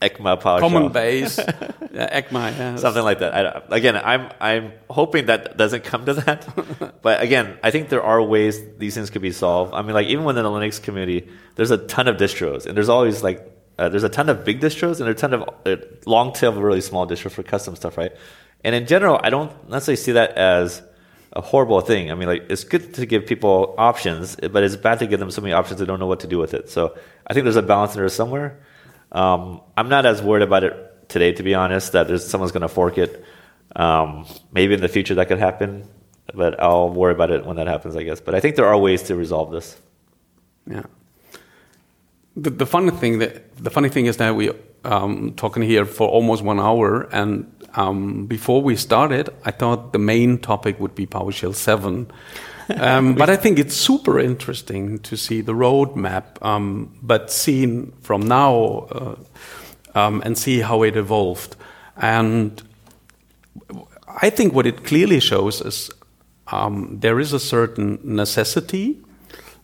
[0.00, 0.60] ECMA PowerShell.
[0.60, 1.38] common base,
[1.92, 2.76] yeah, ECMA, yeah.
[2.76, 3.34] something like that.
[3.34, 7.00] I, again, I'm I'm hoping that doesn't come to that.
[7.02, 9.72] but again, I think there are ways these things could be solved.
[9.72, 12.88] I mean, like even within the Linux community, there's a ton of distros, and there's
[12.88, 15.76] always like uh, there's a ton of big distros and there's a ton of uh,
[16.06, 18.12] long tail, of really small distros for custom stuff, right?
[18.62, 20.82] And in general, I don't necessarily see that as
[21.32, 22.10] a horrible thing.
[22.10, 25.30] I mean, like it's good to give people options, but it's bad to give them
[25.30, 26.70] so many options they don't know what to do with it.
[26.70, 28.60] So I think there's a balance in there somewhere.
[29.14, 32.62] Um, I'm not as worried about it today, to be honest, that there's someone's going
[32.62, 33.24] to fork it.
[33.76, 35.88] Um, maybe in the future that could happen,
[36.32, 38.20] but I'll worry about it when that happens, I guess.
[38.20, 39.76] But I think there are ways to resolve this.
[40.66, 40.82] Yeah.
[42.36, 44.50] The, the funny thing that the funny thing is that we
[44.84, 49.98] um, talking here for almost one hour, and um, before we started, I thought the
[49.98, 52.10] main topic would be PowerShell seven.
[52.68, 58.22] Um, but I think it's super interesting to see the roadmap, um, but seen from
[58.22, 59.16] now uh,
[59.94, 61.56] um, and see how it evolved.
[61.96, 62.62] And
[64.08, 65.90] I think what it clearly shows is
[66.48, 69.00] um, there is a certain necessity.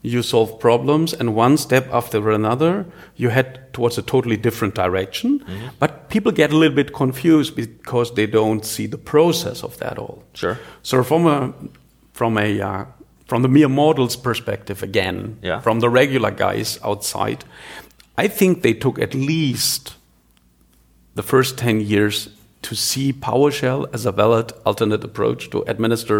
[0.03, 2.87] You solve problems, and one step after another,
[3.17, 5.45] you head towards a totally different direction.
[5.79, 9.99] But people get a little bit confused because they don't see the process of that
[9.99, 10.25] all.
[10.33, 10.59] Sure.
[10.83, 11.53] So from a
[12.21, 12.85] from a uh,
[13.31, 15.61] from the mere models perspective again, Yeah.
[15.63, 17.45] from the regular guys outside,
[18.25, 19.95] I think they took at least
[21.15, 22.29] the first 10 years
[22.63, 26.19] to see PowerShell as a valid alternate approach to administer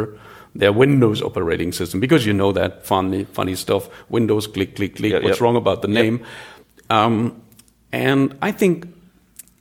[0.61, 3.89] their Windows operating system because you know that funny, funny stuff.
[4.09, 5.13] Windows, click, click, click.
[5.23, 6.17] What's wrong about the name?
[6.89, 7.43] Um,
[7.93, 8.87] and I think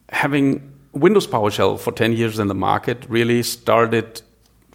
[0.10, 0.62] having
[0.94, 4.22] Windows PowerShell for 10 years in the market really started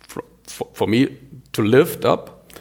[0.09, 1.17] for, for, for me
[1.55, 2.52] to lift up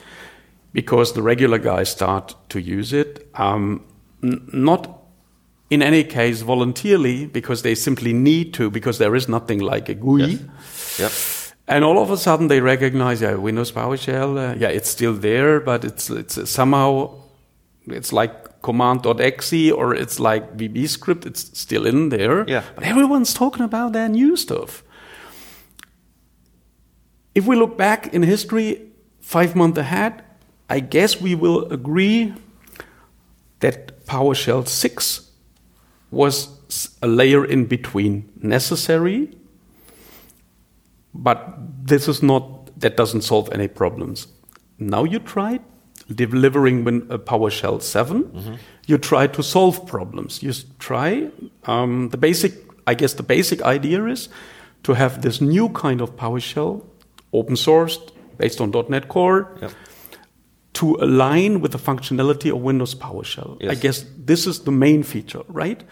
[0.73, 3.29] because the regular guys start to use it.
[3.35, 3.85] Um,
[4.21, 5.03] not
[5.69, 9.93] in any case voluntarily because they simply need to because there is nothing like a
[9.95, 10.39] GUI.
[10.97, 10.99] Yes.
[10.99, 11.11] Yep.
[11.67, 15.59] And all of a sudden they recognize, yeah, Windows PowerShell, uh, yeah, it's still there,
[15.59, 17.09] but it's it's somehow
[17.87, 22.45] it's like command.exe or it's like VB script, it's still in there.
[22.47, 22.63] Yeah.
[22.75, 24.83] But everyone's talking about their new stuff.
[27.36, 28.81] If we look back in history,
[29.21, 30.23] five months ahead,
[30.69, 32.34] I guess we will agree
[33.59, 35.31] that PowerShell 6
[36.11, 39.36] was a layer in between necessary
[41.13, 41.55] but
[41.86, 44.27] this is not, that doesn't solve any problems.
[44.79, 45.59] Now you try
[46.13, 48.55] delivering a PowerShell 7, mm-hmm.
[48.88, 50.41] you try to solve problems.
[50.41, 51.29] You try,
[51.65, 52.53] um, the basic,
[52.88, 54.27] I guess the basic idea is
[54.84, 56.84] to have this new kind of PowerShell,
[57.34, 59.51] open sourced, based on .NET Core,
[60.73, 63.57] to align with the functionality of Windows PowerShell.
[63.61, 63.71] Yes.
[63.71, 65.84] I guess this is the main feature, right?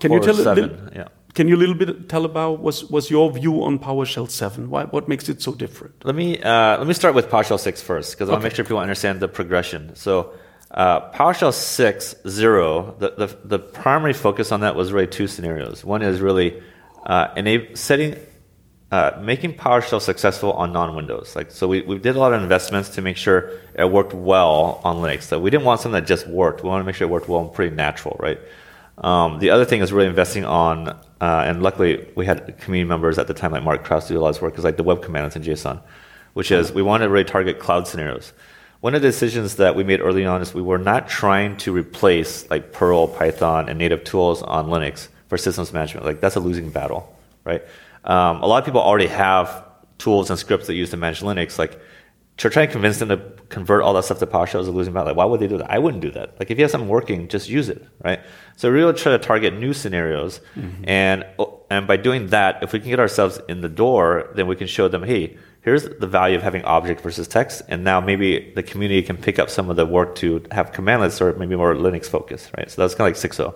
[0.00, 1.08] Can you tell seven, yeah.
[1.34, 4.68] Can you a little bit tell about was was your view on PowerShell 7?
[4.68, 6.04] Why, what makes it so different?
[6.04, 8.54] Let me uh, let me start with PowerShell 6 first because I want to make
[8.54, 9.96] sure people understand the progression.
[9.96, 10.34] So
[10.72, 15.84] uh, PowerShell 6 0, the, the, the primary focus on that was really two scenarios.
[15.84, 16.62] One is really
[17.06, 17.28] uh,
[17.74, 18.16] setting
[18.92, 21.34] uh, making PowerShell successful on non-Windows.
[21.34, 24.82] Like so, we, we did a lot of investments to make sure it worked well
[24.84, 25.22] on Linux.
[25.22, 26.62] So we didn't want something that just worked.
[26.62, 28.38] We wanted to make sure it worked well and pretty natural, right?
[28.98, 33.18] Um, the other thing is really investing on, uh, and luckily we had community members
[33.18, 35.02] at the time like Mark Kraus do a lot of work, is like the web
[35.02, 35.80] commands in JSON,
[36.34, 38.34] which is we wanted to really target cloud scenarios.
[38.80, 41.72] One of the decisions that we made early on is we were not trying to
[41.72, 46.04] replace like Perl, Python, and native tools on Linux for systems management.
[46.04, 47.62] Like that's a losing battle, right?
[48.04, 49.64] Um, a lot of people already have
[49.98, 51.58] tools and scripts that use to manage Linux.
[51.58, 51.80] Like
[52.38, 53.18] to try and convince them to
[53.50, 55.08] convert all that stuff to PowerShell is a losing battle.
[55.08, 55.70] Like, why would they do that?
[55.70, 56.38] I wouldn't do that.
[56.38, 58.20] Like, if you have something working, just use it, right?
[58.56, 60.84] So we really try to target new scenarios, mm-hmm.
[60.88, 61.24] and
[61.70, 64.66] and by doing that, if we can get ourselves in the door, then we can
[64.66, 68.62] show them, hey, here's the value of having object versus text, and now maybe the
[68.62, 72.06] community can pick up some of the work to have commandlets or maybe more Linux
[72.06, 72.70] focus, right?
[72.70, 73.54] So that's kind of like 6.0.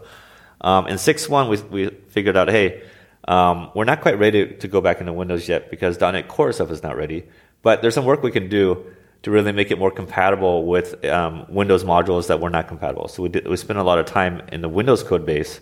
[0.61, 2.83] Um, in 6.1, we we figured out, hey,
[3.27, 6.71] um, we're not quite ready to go back into Windows yet because .NET Core stuff
[6.71, 7.25] is not ready.
[7.63, 8.87] But there's some work we can do
[9.23, 13.09] to really make it more compatible with um, Windows modules that were not compatible.
[13.09, 15.61] So we did, we spent a lot of time in the Windows code base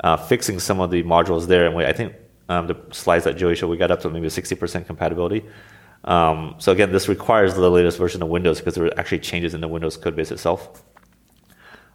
[0.00, 2.14] uh, fixing some of the modules there, and we, I think
[2.48, 5.44] um, the slides that Joey showed, we got up to maybe 60% compatibility.
[6.04, 9.54] Um, so again, this requires the latest version of Windows because there were actually changes
[9.54, 10.82] in the Windows code base itself.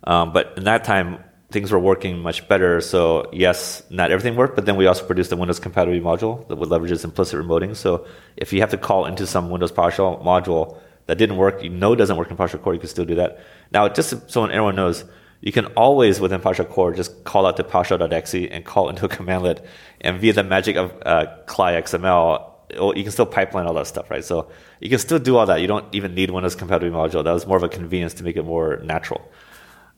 [0.05, 1.23] Um, but in that time,
[1.53, 2.81] things were working much better.
[2.81, 6.57] So yes, not everything worked, but then we also produced a Windows compatibility module that
[6.57, 7.75] would leverage implicit remoting.
[7.75, 11.69] So if you have to call into some Windows PowerShell module that didn't work, you
[11.69, 13.39] know doesn't work in PowerShell Core, you can still do that.
[13.71, 15.05] Now, just so everyone knows,
[15.41, 19.09] you can always within PowerShell Core just call out to PowerShell.exe and call into a
[19.17, 19.65] commandlet,
[20.01, 22.49] and via the magic of uh, CLI XML,
[22.97, 24.25] you can still pipeline all that stuff, right?
[24.25, 24.49] So
[24.79, 25.61] you can still do all that.
[25.61, 27.23] You don't even need Windows compatibility module.
[27.23, 29.21] That was more of a convenience to make it more natural.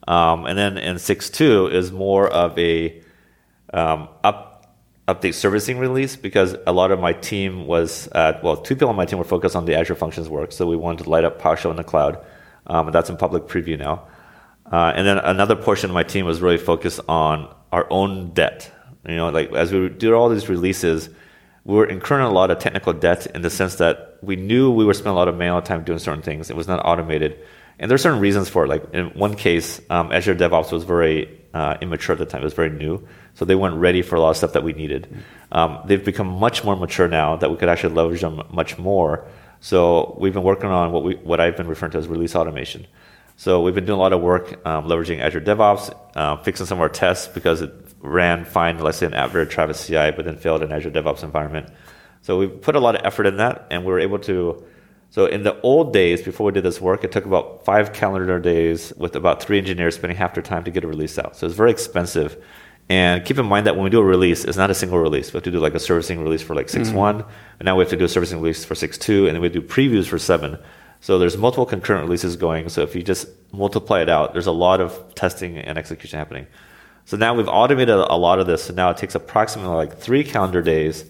[0.06, 3.02] Um, and then in 6.2 is more of a
[3.72, 4.76] um, up,
[5.08, 8.96] update servicing release because a lot of my team was, uh, well, two people on
[8.96, 10.52] my team were focused on the Azure Functions work.
[10.52, 12.24] So we wanted to light up PowerShell in the cloud.
[12.68, 14.06] Um, and that's in public preview now.
[14.70, 18.70] Uh, and then another portion of my team was really focused on our own debt.
[19.08, 21.08] You know, like as we do all these releases,
[21.64, 24.84] we were incurring a lot of technical debt in the sense that we knew we
[24.84, 26.50] were spending a lot of manual time doing certain things.
[26.50, 27.38] It was not automated.
[27.78, 28.68] And there are certain reasons for it.
[28.68, 32.40] Like in one case, um, Azure DevOps was very uh, immature at the time.
[32.40, 34.72] It was very new, so they weren't ready for a lot of stuff that we
[34.72, 35.08] needed.
[35.52, 39.26] Um, they've become much more mature now that we could actually leverage them much more.
[39.60, 42.86] So we've been working on what we what I've been referring to as release automation.
[43.36, 46.78] So we've been doing a lot of work um, leveraging Azure DevOps, uh, fixing some
[46.78, 50.36] of our tests because it ran fine, let's say, in Avid Travis CI, but then
[50.36, 51.68] failed in Azure DevOps environment.
[52.22, 54.64] So we've put a lot of effort in that, and we were able to
[55.16, 58.38] so in the old days, before we did this work, it took about five calendar
[58.38, 61.34] days with about three engineers spending half their time to get a release out.
[61.36, 62.36] So it's very expensive.
[62.90, 65.32] And keep in mind that when we do a release, it's not a single release.
[65.32, 67.30] We have to do like a servicing release for like 6.1, mm-hmm.
[67.58, 69.62] and now we have to do a servicing release for 6.2, and then we do
[69.62, 70.58] previews for 7.
[71.00, 72.68] So there's multiple concurrent releases going.
[72.68, 76.46] So if you just multiply it out, there's a lot of testing and execution happening.
[77.06, 78.64] So now we've automated a lot of this.
[78.64, 81.06] So now it takes approximately like three calendar days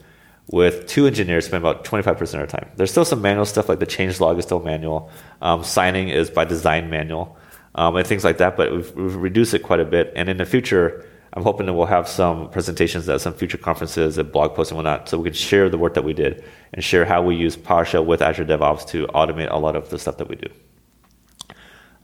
[0.48, 2.70] with two engineers spend about 25% of our time.
[2.76, 5.10] There's still some manual stuff, like the change log is still manual.
[5.42, 7.36] Um, signing is by design manual,
[7.74, 10.12] um, and things like that, but we've, we've, reduced it quite a bit.
[10.14, 14.18] And in the future, I'm hoping that we'll have some presentations at some future conferences
[14.18, 16.84] and blog posts and whatnot, so we can share the work that we did and
[16.84, 20.18] share how we use PowerShell with Azure DevOps to automate a lot of the stuff
[20.18, 20.48] that we do.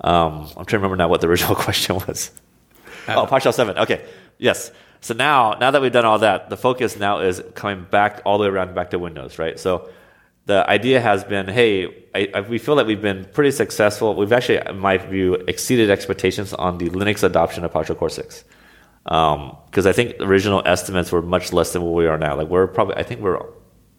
[0.01, 2.33] Um, I'm trying to remember now what the original question was.
[3.07, 3.79] Uh, oh, PowerShell 7.
[3.79, 4.05] Okay.
[4.39, 4.73] Yes.
[5.03, 8.39] So now, now that we've done all that, the focus now is coming back all
[8.39, 9.59] the way around back to Windows, right?
[9.59, 9.91] So
[10.47, 14.15] the idea has been, hey, I, I, we feel that we've been pretty successful.
[14.15, 18.45] We've actually, in my view, exceeded expectations on the Linux adoption of PowerShell Core 6.
[19.03, 22.37] Because um, I think original estimates were much less than what we are now.
[22.37, 23.41] Like we're probably, I think we're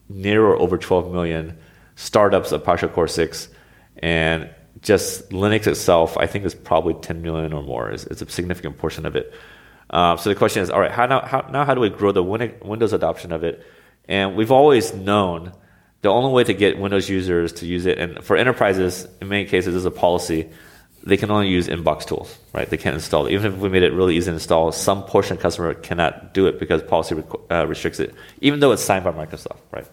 [0.08, 1.58] near or over 12 million
[1.95, 3.49] startups of PowerShell Core 6,
[3.97, 4.49] and
[4.80, 7.89] just Linux itself, I think is probably 10 million or more.
[7.89, 9.34] It's, it's a significant portion of it.
[9.90, 12.12] Uh, so the question is, all right, how now, how, now how do we grow
[12.12, 13.66] the Windows adoption of it?
[14.08, 15.54] And we've always known
[16.02, 19.46] the only way to get Windows users to use it, and for enterprises, in many
[19.46, 20.50] cases, is a policy
[21.06, 22.70] they can only use inbox tools, right?
[22.70, 23.34] They can't install it.
[23.34, 26.48] Even if we made it really easy to install, some portion of customer cannot do
[26.48, 27.22] it because policy
[27.52, 29.86] uh, restricts it, even though it's signed by Microsoft, right?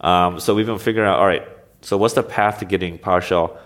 [0.00, 1.46] Um, so we've been figuring out, all right,
[1.80, 3.56] so what's the path to getting PowerShell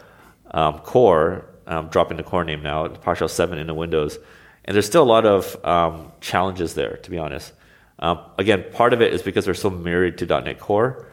[0.51, 4.19] um, Core, um, dropping the core name now, PowerShell 7 into Windows,
[4.67, 7.53] and there's still a lot of um, challenges there, to be honest.
[7.99, 11.07] Um, again, part of it is because we're so married to .NET Core.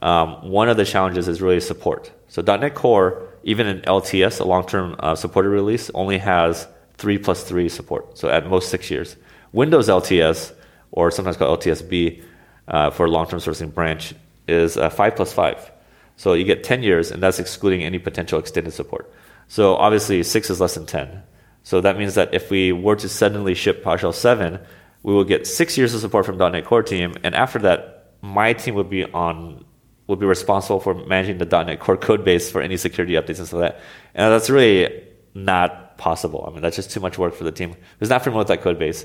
[0.00, 2.12] Um, one of the challenges is really support.
[2.28, 7.42] So .NET Core, even in LTS, a long-term uh, supported release, only has three plus
[7.42, 8.18] three support.
[8.18, 9.16] So at most six years.
[9.52, 10.52] Windows LTS,
[10.92, 12.22] or sometimes called LTSB
[12.68, 14.14] uh, for long-term servicing branch,
[14.46, 15.72] is uh, five plus five.
[16.16, 19.10] So you get 10 years, and that's excluding any potential extended support.
[19.46, 21.22] So obviously, six is less than 10.
[21.68, 24.58] So that means that if we were to suddenly ship PowerShell 7,
[25.02, 28.54] we will get six years of support from .NET Core team, and after that, my
[28.54, 29.66] team would be on
[30.06, 33.46] would be responsible for managing the .NET Core code base for any security updates and
[33.46, 33.80] stuff like that.
[34.14, 35.04] And that's really
[35.34, 36.46] not possible.
[36.48, 37.76] I mean, that's just too much work for the team.
[37.98, 39.04] There's not familiar with that code base.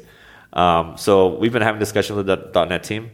[0.54, 3.12] Um, so we've been having discussions with the .NET team.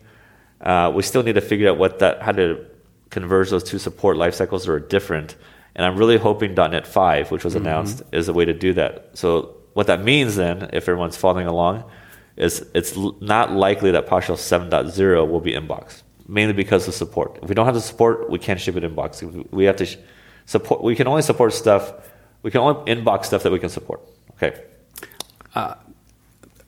[0.61, 2.67] Uh, we still need to figure out what that how to
[3.09, 5.35] converge those two support life cycles that are different
[5.79, 7.65] and I'm really hoping .NET 5, which was mm-hmm.
[7.65, 9.11] announced, is a way to do that.
[9.13, 11.85] So what that means then, if everyone's following along,
[12.35, 17.39] is it's not likely that PowerShell 7.0 will be inbox, mainly because of support.
[17.41, 19.23] If we don't have the support, we can't ship it inbox.
[19.51, 19.95] We have to sh-
[20.45, 20.83] support.
[20.83, 21.93] We can only support stuff.
[22.43, 24.01] We can only inbox stuff that we can support.
[24.33, 24.61] Okay.
[25.55, 25.75] Uh,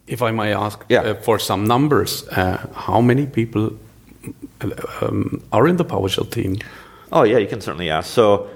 [0.08, 1.02] if I may ask yeah.
[1.02, 3.78] uh, for some numbers, uh, how many people
[5.02, 6.60] um, are in the PowerShell team?
[7.12, 8.10] Oh yeah, you can certainly ask.
[8.10, 8.50] So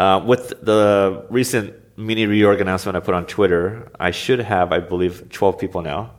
[0.00, 4.78] uh, with the recent mini reorg announcement I put on Twitter, I should have, I
[4.78, 6.12] believe, 12 people now.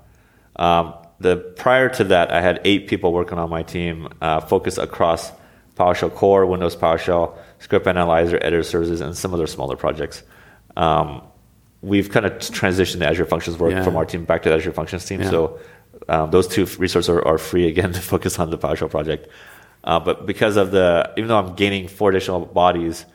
[0.55, 4.77] Um, the prior to that, I had eight people working on my team, uh, focused
[4.77, 5.31] across
[5.77, 10.21] PowerShell Core, Windows PowerShell, Script Analyzer, Editor Services, and some other smaller projects.
[10.77, 11.23] Um,
[11.81, 13.83] we've kind of transitioned the Azure Functions work yeah.
[13.83, 15.21] from our team back to the Azure Functions team.
[15.21, 15.31] Yeah.
[15.31, 15.59] So
[16.07, 19.27] um, those two resources are, are, free again to focus on the PowerShell project.
[19.83, 23.07] Uh, but because of the, even though I'm gaining four additional bodies,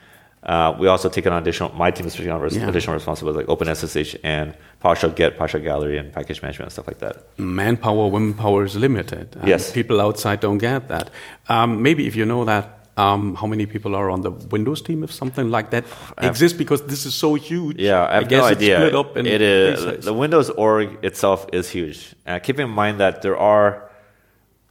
[0.46, 2.68] uh, we also take on additional, my team is taking on res- yeah.
[2.68, 7.00] additional responsibilities like OpenSSH and PowerShell Get, PowerShell Gallery, and package management and stuff like
[7.00, 7.24] that.
[7.36, 9.36] Manpower, womanpower is limited.
[9.44, 9.72] yes.
[9.72, 11.10] People outside don't get that.
[11.48, 15.02] Um, maybe if you know that, um, how many people are on the Windows team
[15.02, 15.84] if something like that
[16.22, 16.56] exists?
[16.56, 17.78] Because this is so huge.
[17.78, 18.76] Yeah, I have I guess no idea.
[18.76, 22.14] Split up in it is the Windows org itself is huge.
[22.26, 23.85] Uh, keep in mind that there are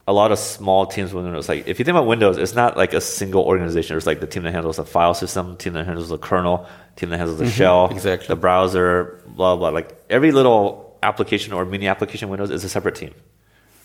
[0.08, 1.48] a lot of small teams within Windows.
[1.48, 3.96] Like if you think about Windows, it's not like a single organization.
[3.96, 7.10] It's like the team that handles the file system, team that handles the kernel, team
[7.10, 8.28] that handles the mm-hmm, shell, exactly.
[8.28, 9.70] the browser, blah blah.
[9.70, 13.14] Like every little application or mini application Windows is a separate team,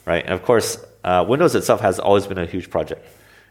[0.06, 0.24] right?
[0.24, 3.06] And of course, uh, Windows itself has always been a huge project.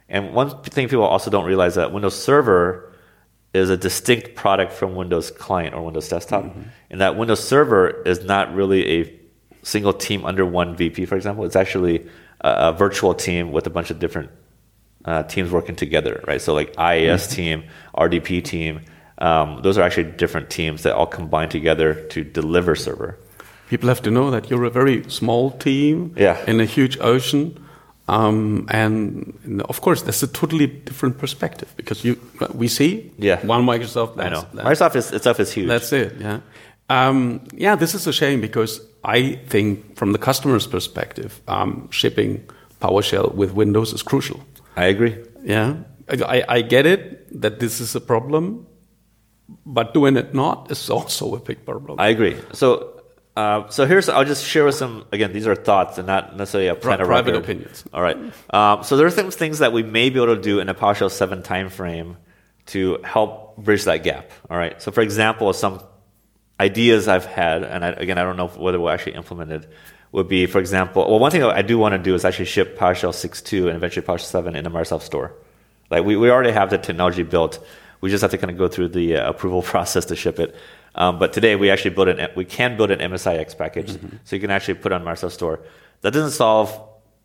[0.08, 2.92] And one thing people also don't realize that Windows Server
[3.52, 6.62] is a distinct product from Windows Client or Windows Desktop, mm-hmm.
[6.90, 9.20] and that Windows Server is not really a
[9.62, 11.44] single team under one VP, for example.
[11.44, 12.08] It's actually
[12.40, 14.30] a, virtual team with a bunch of different
[15.04, 16.40] uh, teams working together, right?
[16.40, 17.34] So like IIS mm-hmm.
[17.34, 17.64] team,
[17.96, 18.80] RDP team,
[19.18, 23.18] um, those are actually different teams that all combine together to deliver server.
[23.68, 26.42] People have to know that you're a very small team yeah.
[26.46, 27.66] in a huge ocean.
[28.08, 32.18] Um, and of course, that's a totally different perspective because you
[32.52, 33.38] we see yeah.
[33.46, 34.18] one Microsoft.
[34.18, 35.68] I know Microsoft is, itself is huge.
[35.68, 36.16] That's it.
[36.18, 36.40] Yeah,
[36.90, 37.76] um, yeah.
[37.78, 42.44] This is a shame because I think from the customer's perspective, um, shipping
[42.80, 44.40] PowerShell with Windows is crucial.
[44.76, 45.16] I agree.
[45.42, 45.74] Yeah,
[46.08, 48.66] I, I get it that this is a problem,
[49.64, 51.98] but doing it not is also a big problem.
[52.00, 52.36] I agree.
[52.52, 52.96] So
[53.36, 55.32] Uh, so here's I'll just share with some again.
[55.32, 57.44] These are thoughts and not necessarily a plan Pri- private record.
[57.44, 57.84] opinions.
[57.94, 58.18] All right.
[58.50, 60.74] Um, so there are things things that we may be able to do in a
[60.74, 62.16] PowerShell seven timeframe
[62.74, 64.24] to help bridge that gap.
[64.50, 64.74] All right.
[64.82, 65.78] So for example, some
[66.60, 69.72] ideas I've had, and I, again I don't know whether we'll actually implement it,
[70.12, 71.08] would be for example.
[71.08, 74.06] Well, one thing I do want to do is actually ship PowerShell 6.2 and eventually
[74.06, 75.32] PowerShell 7 in the Microsoft Store.
[75.90, 77.64] Like we, we already have the technology built.
[78.00, 80.54] We just have to kind of go through the uh, approval process to ship it.
[80.94, 84.40] Um, but today we actually build an we can build an MSIX package, so you
[84.40, 85.60] can actually put it on Microsoft Store.
[86.00, 86.68] That doesn't solve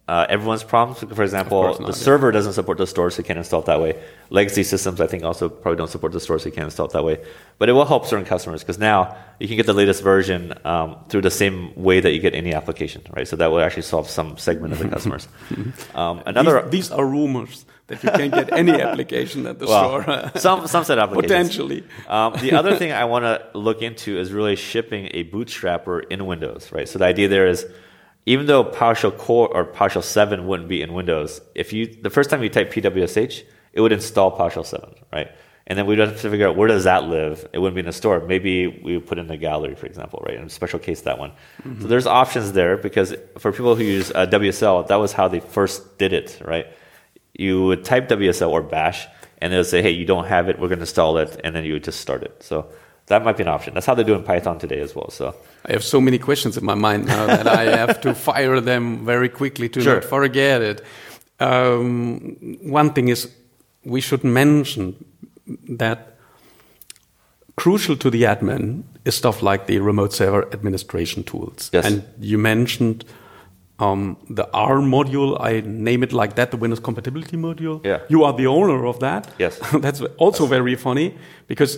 [0.08, 1.00] uh, everyone's problems.
[1.16, 4.00] For example, the server doesn't support the store, so you can't install it that way.
[4.30, 6.92] Legacy systems, I think, also probably don't support the store, so you can't install it
[6.92, 7.24] that way.
[7.58, 10.98] But it will help certain customers because now you can get the latest version um,
[11.10, 13.28] through the same way that you get any application, right?
[13.28, 15.28] So that will actually solve some segment of the customers.
[15.94, 20.02] Um, another these, these are rumors that you can't get any application at the well,
[20.02, 20.32] store.
[20.36, 21.84] some some set applications Potentially.
[22.08, 26.26] Um, the other thing I want to look into is really shipping a bootstrapper in
[26.26, 26.88] Windows, right?
[26.88, 27.66] So the idea there is,
[28.26, 32.30] even though PowerShell Core or PowerShell 7 wouldn't be in Windows, if you the first
[32.30, 35.32] time you type PWSH, it would install PowerShell 7, right?
[35.68, 37.48] And then we'd have to figure out where does that live.
[37.52, 38.20] It wouldn't be in the store.
[38.20, 40.36] Maybe we would put it in the gallery, for example, right?
[40.36, 41.32] In a special case, that one.
[41.82, 45.40] So there's options there because for people who use uh, WSL, that was how they
[45.40, 46.68] first did it, right?
[47.34, 49.08] You would type WSL or Bash,
[49.40, 50.60] and they'll say, "Hey, you don't have it.
[50.60, 52.44] We're going to install it," and then you would just start it.
[52.44, 52.70] So
[53.08, 53.74] that might be an option.
[53.74, 55.10] That's how they do in Python today as well.
[55.12, 55.36] So
[55.66, 59.06] I have so many questions in my mind now that I have to fire them
[59.06, 59.96] very quickly to Sure.
[59.96, 60.82] not forget it.
[61.40, 63.30] Um, one thing is,
[63.84, 64.96] we should mention
[65.78, 66.18] that
[67.56, 71.70] crucial to the admin is stuff like the remote server administration tools.
[71.74, 71.86] Yes.
[71.86, 73.06] And you mentioned
[73.80, 77.86] um, the R module, I name it like that, the Windows compatibility module.
[77.86, 78.00] Yeah.
[78.10, 79.32] You are the owner of that.
[79.38, 79.60] Yes.
[79.74, 81.16] That's also very funny
[81.48, 81.78] because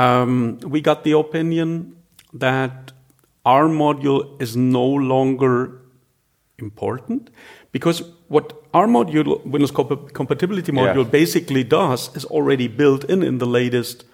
[0.00, 1.96] um, we got the opinion
[2.32, 2.92] that
[3.44, 5.80] our module is no longer
[6.58, 7.30] important
[7.72, 10.80] because what our module, Windows compa- compatibility Yeah.
[10.80, 14.04] module, basically does is already built in in the latest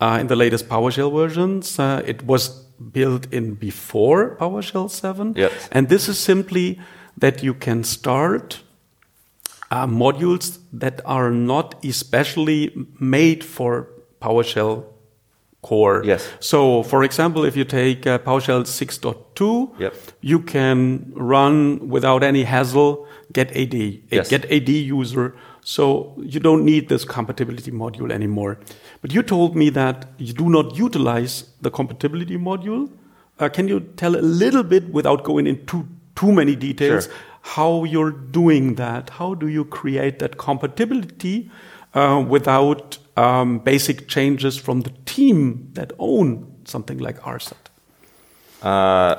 [0.00, 1.78] uh, in the latest PowerShell versions.
[1.78, 2.48] Uh, it was
[2.92, 5.52] built in before PowerShell 7, Yes.
[5.70, 6.80] and this is simply
[7.20, 8.62] that you can start
[9.70, 12.60] uh, modules that are not especially
[12.98, 13.86] made for
[14.20, 14.84] PowerShell
[15.62, 16.02] core.
[16.04, 16.28] Yes.
[16.40, 19.94] So, for example, if you take uh, PowerShell 6.2, Yep.
[20.20, 23.74] you can run without any hassle get AD,
[24.10, 24.28] Yes.
[24.28, 25.34] get AD user.
[25.64, 28.58] So you don't need this compatibility module anymore.
[29.00, 32.90] But you told me that you do not utilize the compatibility module.
[33.38, 35.86] Uh, can you tell a little bit, without going into
[36.16, 37.14] too many details, Sure.
[37.42, 39.10] how you're doing that?
[39.10, 41.50] How do you create that compatibility
[41.94, 47.56] uh, without um, basic changes from the team that own something like RSAT?
[48.62, 49.16] Uh,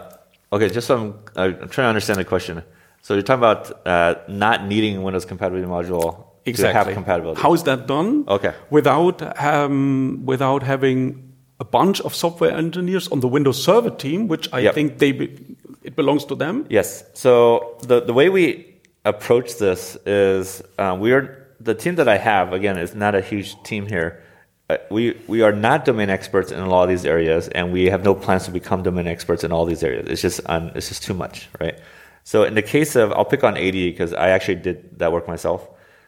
[0.51, 1.13] okay, just so I'm,
[1.61, 2.63] I'm trying to understand the question.
[3.01, 7.41] So you're talking about uh, not needing Windows compatibility module to have compatibility.
[7.41, 8.23] How is that done?
[8.27, 8.53] Okay.
[8.69, 14.47] Without um, without having a bunch of software engineers on the Windows Server team, which
[14.53, 14.73] I Yep.
[14.73, 16.65] think they be, it belongs to them.
[16.69, 17.03] Yes.
[17.13, 18.73] So the the way we
[19.05, 22.53] approach this is uh, we are the team that I have.
[22.53, 24.21] Again, is not a huge team here.
[24.69, 27.85] Uh, we we are not domain experts in a lot of these areas, and we
[27.85, 30.07] have no plans to become domain experts in all these areas.
[30.07, 31.79] It's just it's just too much, right?
[32.23, 35.27] So in the case of I'll pick on AD because I actually did that work
[35.27, 35.67] myself.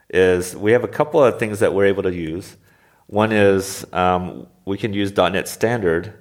[0.10, 2.56] Is we have a couple of things that we're able to use.
[3.08, 6.14] One is um, we can use .NET Standard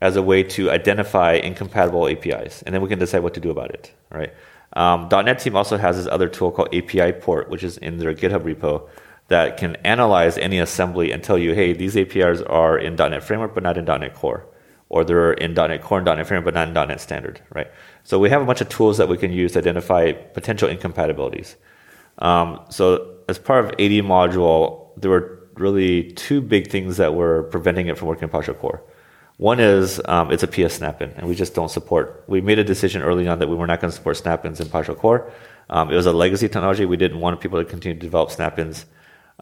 [0.00, 3.50] as a way to identify incompatible APIs, and then we can decide what to do
[3.50, 3.92] about it.
[4.10, 4.32] Right?
[4.74, 8.14] Um, .NET team also has this other tool called API Port, which is in their
[8.14, 8.88] GitHub repo
[9.28, 13.54] that can analyze any assembly and tell you, hey, these APIs are in .NET Framework
[13.54, 14.46] but not in .NET Core,
[14.88, 17.40] or they're in .NET Core and .NET Framework but not in .NET Standard.
[17.54, 17.68] Right?
[18.02, 21.56] So we have a bunch of tools that we can use to identify potential incompatibilities.
[22.18, 27.44] Um, so as part of AD module, there were really two big things that were
[27.44, 28.82] preventing it from working in PowerShell Core.
[29.36, 32.24] One is um, it's a PS snap-in, and we just don't support.
[32.28, 34.68] We made a decision early on that we were not going to support snap-ins in
[34.68, 35.32] PowerShell Core.
[35.70, 36.84] Um, it was a legacy technology.
[36.84, 38.86] We didn't want people to continue to develop snap-ins.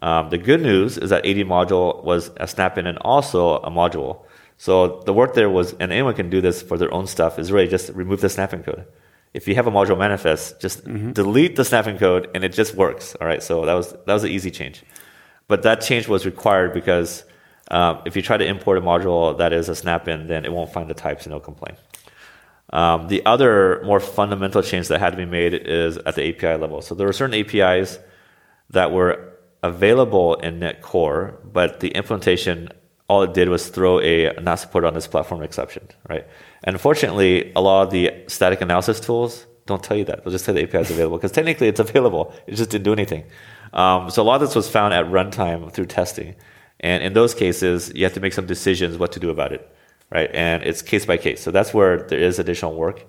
[0.01, 4.25] Um, the good news is that AD module was a snap-in and also a module.
[4.57, 7.51] So the work there was, and anyone can do this for their own stuff, is
[7.51, 8.85] really just remove the snap-in code.
[9.33, 10.83] If you have a module manifest, just
[11.13, 13.15] delete the snap-in code, and it just works.
[13.21, 13.43] All right.
[13.43, 14.83] So that was that was an easy change,
[15.47, 17.25] but that change was required because
[17.71, 20.71] um, if you try to import a module that is a snap-in, then it won't
[20.71, 21.75] find the types and it'll complain.
[22.71, 26.59] Um, the other more fundamental change that had to be made is at the API
[26.59, 26.81] level.
[26.81, 27.99] So there were certain APIs
[28.71, 32.69] that were available in NetCore, but the implementation
[33.07, 36.25] all it did was throw a not supported on this platform exception, right?
[36.63, 40.23] And unfortunately, a lot of the static analysis tools don't tell you that.
[40.23, 42.33] They'll just say the API is available because technically it's available.
[42.47, 43.25] It just didn't do anything.
[43.73, 46.35] Um, so a lot of this was found at runtime through testing.
[46.83, 49.67] And in those cases, you have to make some decisions what to do about it,
[50.11, 50.29] right?
[50.33, 51.41] And it's case by case.
[51.41, 53.05] So that's where there is additional work.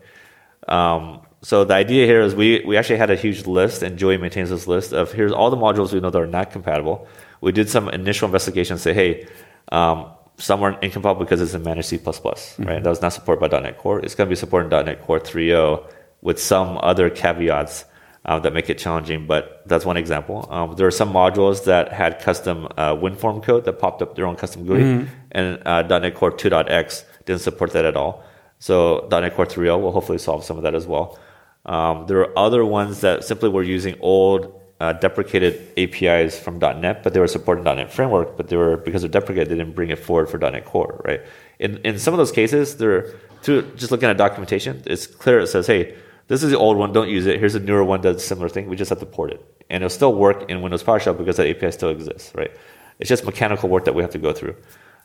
[0.68, 4.16] Um, so the idea here is we, we actually had a huge list, and Joey
[4.16, 7.06] maintains this list of here's all the modules we know that are not compatible.
[7.40, 9.26] We did some initial investigation, and say, hey,
[9.72, 10.06] um,
[10.38, 12.62] some are incompatible because it's in managed C++, mm-hmm.
[12.62, 12.82] right?
[12.82, 13.98] That was not supported by .NET Core.
[14.00, 15.84] It's going to be supported in .NET Core 3.0
[16.22, 17.84] with some other caveats
[18.24, 20.46] uh, that make it challenging, but that's one example.
[20.50, 24.26] Um, there are some modules that had custom uh, WinForm code that popped up their
[24.26, 25.14] own custom GUI, mm-hmm.
[25.32, 28.24] and uh, .NET Core 2.x didn't support that at all.
[28.58, 31.18] So .NET Core 3.0 will hopefully solve some of that as well.
[31.66, 37.02] Um, there are other ones that simply were using old uh, deprecated APIs from .NET,
[37.02, 39.90] but they were supporting .NET Framework, but they were because they're deprecated, they didn't bring
[39.90, 41.22] it forward for .NET Core, right?
[41.58, 45.40] In in some of those cases, they're through just looking at documentation, it's clear.
[45.40, 45.94] It says, hey,
[46.28, 47.38] this is the old one, don't use it.
[47.38, 48.68] Here's a newer one that's a similar thing.
[48.68, 49.44] We just have to port it.
[49.70, 52.50] And it'll still work in Windows PowerShell because that API still exists, right?
[52.98, 54.56] It's just mechanical work that we have to go through.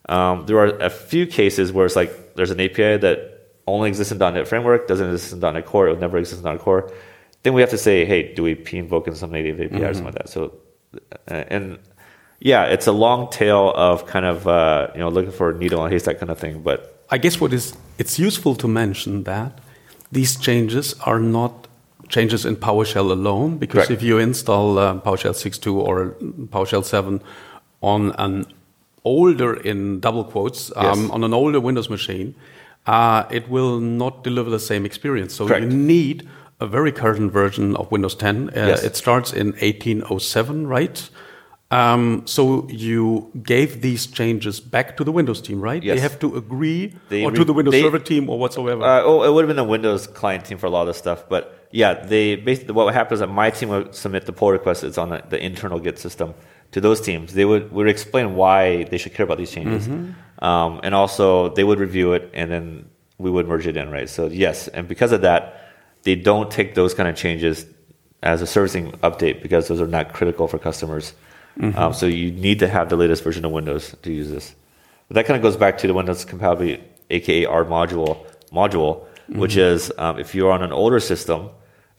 [0.07, 4.11] Um, there are a few cases where it's like there's an API that only exists
[4.11, 6.91] in .NET Framework, doesn't exist in .NET Core, it will never exist in .NET Core.
[7.43, 9.83] Then we have to say, hey, do we p-invoke in some native API mm-hmm.
[9.83, 10.29] or something like that?
[10.29, 10.55] So,
[11.29, 11.79] uh, and
[12.39, 15.85] yeah, it's a long tail of kind of uh, you know looking for a needle
[15.85, 16.61] in a haystack kind of thing.
[16.61, 19.59] But I guess what is it's useful to mention that
[20.11, 21.67] these changes are not
[22.09, 23.91] changes in PowerShell alone, because Correct.
[23.91, 26.15] if you install uh, PowerShell 6.2 or
[26.47, 27.21] PowerShell 7
[27.81, 28.45] on an
[29.05, 31.11] older, in double quotes, um, yes.
[31.11, 32.35] on an older Windows machine,
[32.87, 35.33] uh, it will not deliver the same experience.
[35.35, 35.63] So Correct.
[35.63, 36.27] you need
[36.59, 38.49] a very current version of Windows 10.
[38.49, 38.83] Uh, yes.
[38.83, 41.09] It starts in 1807, right?
[41.71, 45.81] Um, so you gave these changes back to the Windows team, right?
[45.83, 45.97] Yes.
[45.97, 48.83] They have to agree, they or to the Windows they, Server team, or whatsoever.
[48.83, 50.97] Uh, oh, it would have been the Windows client team for a lot of this
[50.97, 54.51] stuff, but yeah, they basically what happens is that my team would submit the pull
[54.51, 54.83] request.
[54.83, 56.33] It's on the, the, internal Git system
[56.71, 57.33] to those teams.
[57.35, 60.43] They would would explain why they should care about these changes, mm-hmm.
[60.43, 62.89] um, and also they would review it, and then
[63.19, 64.09] we would merge it in, right?
[64.09, 65.69] So yes, and because of that,
[66.01, 67.67] they don't take those kind of changes
[68.23, 71.13] as a servicing update because those are not critical for customers.
[71.59, 71.77] Mm-hmm.
[71.77, 74.55] Um, so you need to have the latest version of Windows to use this.
[75.07, 79.39] But that kind of goes back to the Windows compatibility, aka R module module, mm-hmm.
[79.39, 81.49] which is um, if you're on an older system.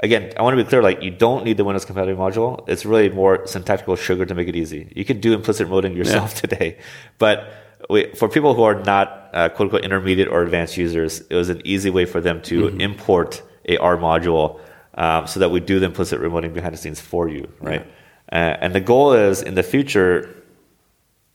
[0.03, 0.83] Again, I want to be clear.
[0.83, 2.67] Like, you don't need the Windows compatibility module.
[2.67, 4.91] It's really more syntactical sugar to make it easy.
[4.97, 6.41] You can do implicit remoting yourself yeah.
[6.41, 6.79] today,
[7.19, 7.53] but
[7.91, 11.51] we, for people who are not uh, quote unquote intermediate or advanced users, it was
[11.51, 12.81] an easy way for them to mm-hmm.
[12.81, 14.61] import a R module
[14.95, 17.85] um, so that we do the implicit remoting behind the scenes for you, right?
[17.87, 17.93] Yeah.
[18.33, 20.29] Uh, and the goal is in the future,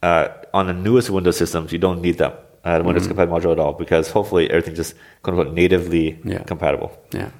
[0.01, 2.31] uh, on the newest Windows systems, you don't need them,
[2.63, 3.09] uh, the Windows mm-hmm.
[3.09, 6.43] compatible module at all, because hopefully everything's just quote unquote natively yeah.
[6.43, 6.97] compatible.
[7.11, 7.31] Yeah.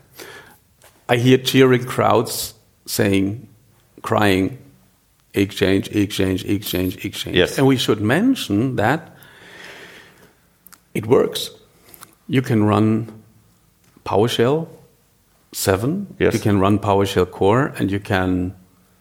[1.07, 2.53] I hear cheering crowds
[2.86, 3.48] saying,
[4.02, 4.57] crying,
[5.34, 7.38] exchange, exchange, exchange, exchange.
[7.38, 7.57] Yes.
[7.57, 9.15] And we should mention that
[10.94, 11.49] it works.
[12.27, 13.23] You can run
[14.06, 14.68] PowerShell
[15.52, 16.34] 7, yes.
[16.34, 18.56] you can run PowerShell Core, and you can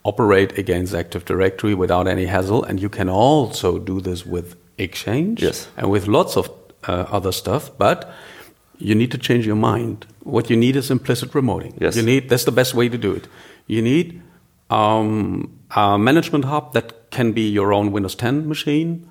[0.05, 2.63] operate against Active Directory without any hassle.
[2.63, 5.69] And you can also do this with Exchange yes.
[5.77, 6.51] and with lots of
[6.89, 7.71] uh, other stuff.
[7.79, 8.11] But
[8.79, 10.07] you need to change your mind.
[10.25, 11.75] What you need is implicit remoting.
[11.81, 11.97] Yes.
[11.97, 13.29] You need that's the best way to do it.
[13.67, 14.21] You need
[14.71, 19.09] um, a management hub that can be your own Windows 10 machine,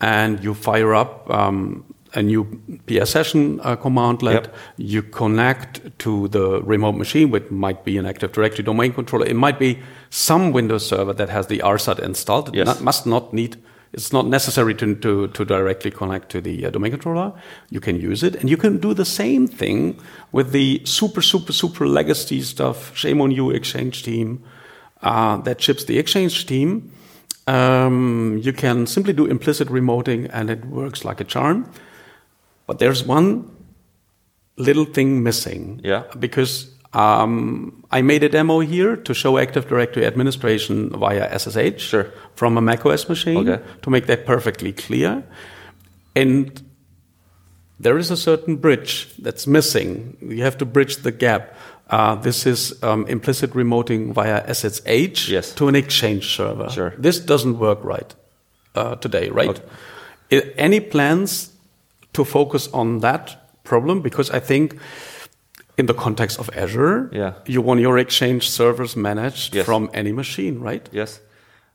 [0.00, 1.84] and you fire up um,
[2.14, 2.44] a new
[2.86, 4.44] PS session uh, commandlet.
[4.44, 4.56] Yep.
[4.76, 9.26] You connect to the remote machine, which might be an Active Directory domain controller.
[9.26, 9.80] It might be
[10.10, 12.48] some Windows server that has the RSAT installed.
[12.48, 12.66] It yes.
[12.66, 13.56] not, must not need.
[13.92, 17.32] It's not necessary to, to, to directly connect to the uh, domain controller.
[17.70, 20.00] You can use it, and you can do the same thing
[20.32, 22.96] with the super, super, super legacy stuff.
[22.96, 24.42] Shame on you, Exchange team,
[25.02, 26.92] uh, that ships the Exchange team.
[27.46, 31.70] Um, you can simply do implicit remoting, and it works like a charm.
[32.66, 33.50] But there's one
[34.56, 35.80] little thing missing.
[35.84, 36.04] Yeah.
[36.18, 42.12] Because um, I made a demo here to show Active Directory administration via SSH sure.
[42.36, 43.62] from a macOS machine okay.
[43.82, 45.24] to make that perfectly clear.
[46.14, 46.62] And
[47.80, 50.16] there is a certain bridge that's missing.
[50.20, 51.56] You have to bridge the gap.
[51.90, 55.52] Uh, this is um, implicit remoting via SSH yes.
[55.54, 56.70] to an Exchange server.
[56.70, 56.94] Sure.
[56.96, 58.14] This doesn't work right
[58.74, 59.50] uh, today, right?
[59.50, 59.62] Okay.
[60.30, 61.53] It, any plans
[62.14, 64.78] to focus on that problem because I think
[65.76, 67.34] in the context of Azure, yeah.
[67.46, 69.66] you want your Exchange servers managed yes.
[69.66, 70.88] from any machine, right?
[70.92, 71.20] Yes.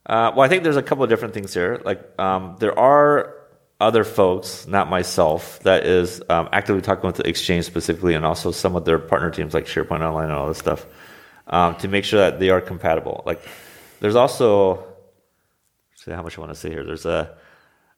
[0.05, 1.81] Uh, well, I think there's a couple of different things here.
[1.83, 3.35] Like um, there are
[3.79, 8.51] other folks, not myself, that is um, actively talking with the exchange specifically, and also
[8.51, 10.85] some of their partner teams like SharePoint Online and all this stuff,
[11.47, 13.23] um, to make sure that they are compatible.
[13.25, 13.41] Like,
[14.01, 14.85] there's also,
[15.95, 16.83] see how much I want to say here.
[16.83, 17.37] There's a,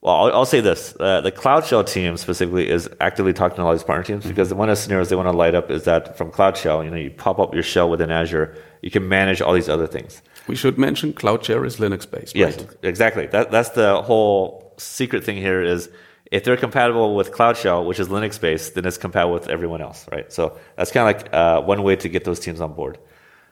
[0.02, 3.64] well, I'll, I'll say this: uh, the Cloud Shell team specifically is actively talking to
[3.64, 5.84] all these partner teams because one of the scenarios they want to light up is
[5.84, 9.08] that from Cloud Shell, you know, you pop up your shell within Azure, you can
[9.08, 10.22] manage all these other things.
[10.48, 12.36] We should mention Cloud Shell is Linux based.
[12.36, 12.70] Yes, right?
[12.82, 13.28] exactly.
[13.28, 15.90] That, that's the whole secret thing here is
[16.32, 19.82] if they're compatible with Cloud Shell, which is Linux based, then it's compatible with everyone
[19.82, 20.32] else, right?
[20.32, 22.98] So that's kind of like uh, one way to get those teams on board.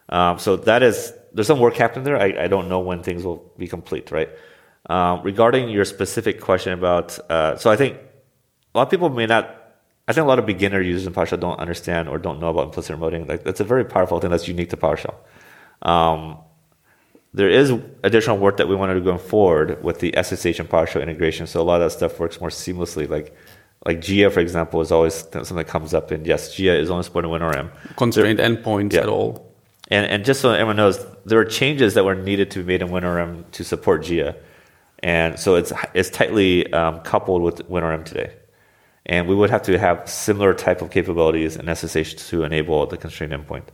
[0.08, 2.16] Um, so that is, there's some work happening there.
[2.16, 4.28] I, I, don't know when things will be complete, right?
[4.90, 7.96] Um, regarding your specific question about, uh, so I think
[8.74, 9.44] a lot of people may not,
[10.08, 12.64] I think a lot of beginner users in PowerShell don't understand or don't know about
[12.64, 13.28] implicit remoting.
[13.28, 15.14] Like that's a very powerful thing that's unique to PowerShell.
[15.82, 16.38] Um,
[17.32, 17.72] there is
[18.02, 21.46] additional work that we want to do going forward with the SSH and PowerShell integration.
[21.46, 23.08] So a lot of that stuff works more seamlessly.
[23.08, 23.32] Like
[23.86, 26.10] like JEA, for example, is always something that comes up.
[26.10, 27.70] And yes, JEA is only supporting WinRM.
[27.96, 29.02] Constrained there, endpoints yeah.
[29.02, 29.54] at all.
[29.86, 32.82] And and just so everyone knows, there are changes that were needed to be made
[32.82, 34.34] in WinRM to support JEA.
[35.00, 38.34] And so it's it's tightly um, coupled with WinRM today.
[39.06, 42.96] And we would have to have similar type of capabilities in SSH to enable the
[42.96, 43.64] constrained endpoint.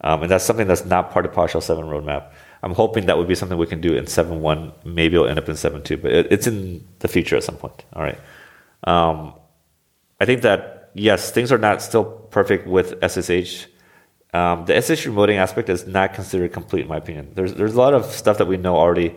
[0.00, 2.30] Um, and that's something that's not part of PowerShell 7 roadmap.
[2.62, 4.84] I'm hoping that would be something we can do in 7.1.
[4.84, 7.84] Maybe it'll end up in 7.2, but it, it's in the future at some point.
[7.92, 8.18] All right.
[8.84, 9.34] Um,
[10.20, 13.66] I think that, yes, things are not still perfect with SSH.
[14.32, 17.32] Um, the SSH remoting aspect is not considered complete, in my opinion.
[17.34, 19.16] There's, there's a lot of stuff that we know already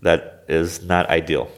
[0.00, 1.50] that is not ideal.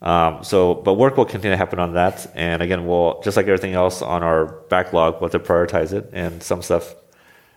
[0.00, 2.30] Um, so, but work will continue to happen on that.
[2.34, 6.10] And again, we'll, just like everything else on our backlog, we'll have to prioritize it.
[6.12, 6.94] And some stuff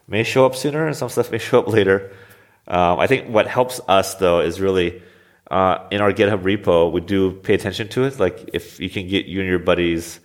[0.08, 2.12] may show up sooner and some stuff may show up later.
[2.68, 5.02] Um, I think what helps us though is really
[5.50, 8.20] uh, in our GitHub repo, we do pay attention to it.
[8.20, 10.20] Like if you can get you and your buddies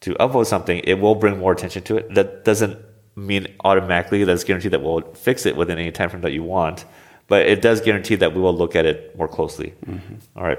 [0.00, 2.14] to upload something, it will bring more attention to it.
[2.14, 2.78] That doesn't
[3.16, 6.84] mean automatically that's guaranteed that we'll fix it within any time frame that you want,
[7.30, 9.72] but it does guarantee that we will look at it more closely.
[9.86, 10.14] Mm-hmm.
[10.36, 10.58] All right.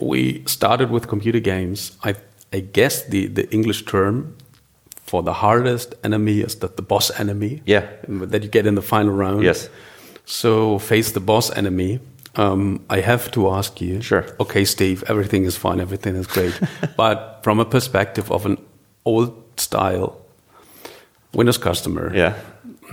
[0.00, 1.92] We started with computer games.
[2.02, 2.14] I,
[2.54, 4.34] I guess the, the English term
[4.96, 7.60] for the hardest enemy is that the boss enemy.
[7.66, 7.86] Yeah.
[8.08, 9.42] That you get in the final round.
[9.42, 9.68] Yes.
[10.24, 12.00] So face the boss enemy.
[12.36, 14.00] Um, I have to ask you.
[14.00, 14.24] Sure.
[14.40, 16.58] Okay, Steve, everything is fine, everything is great.
[16.96, 18.56] but from a perspective of an
[19.04, 20.16] old style
[21.34, 22.34] Windows customer, yeah.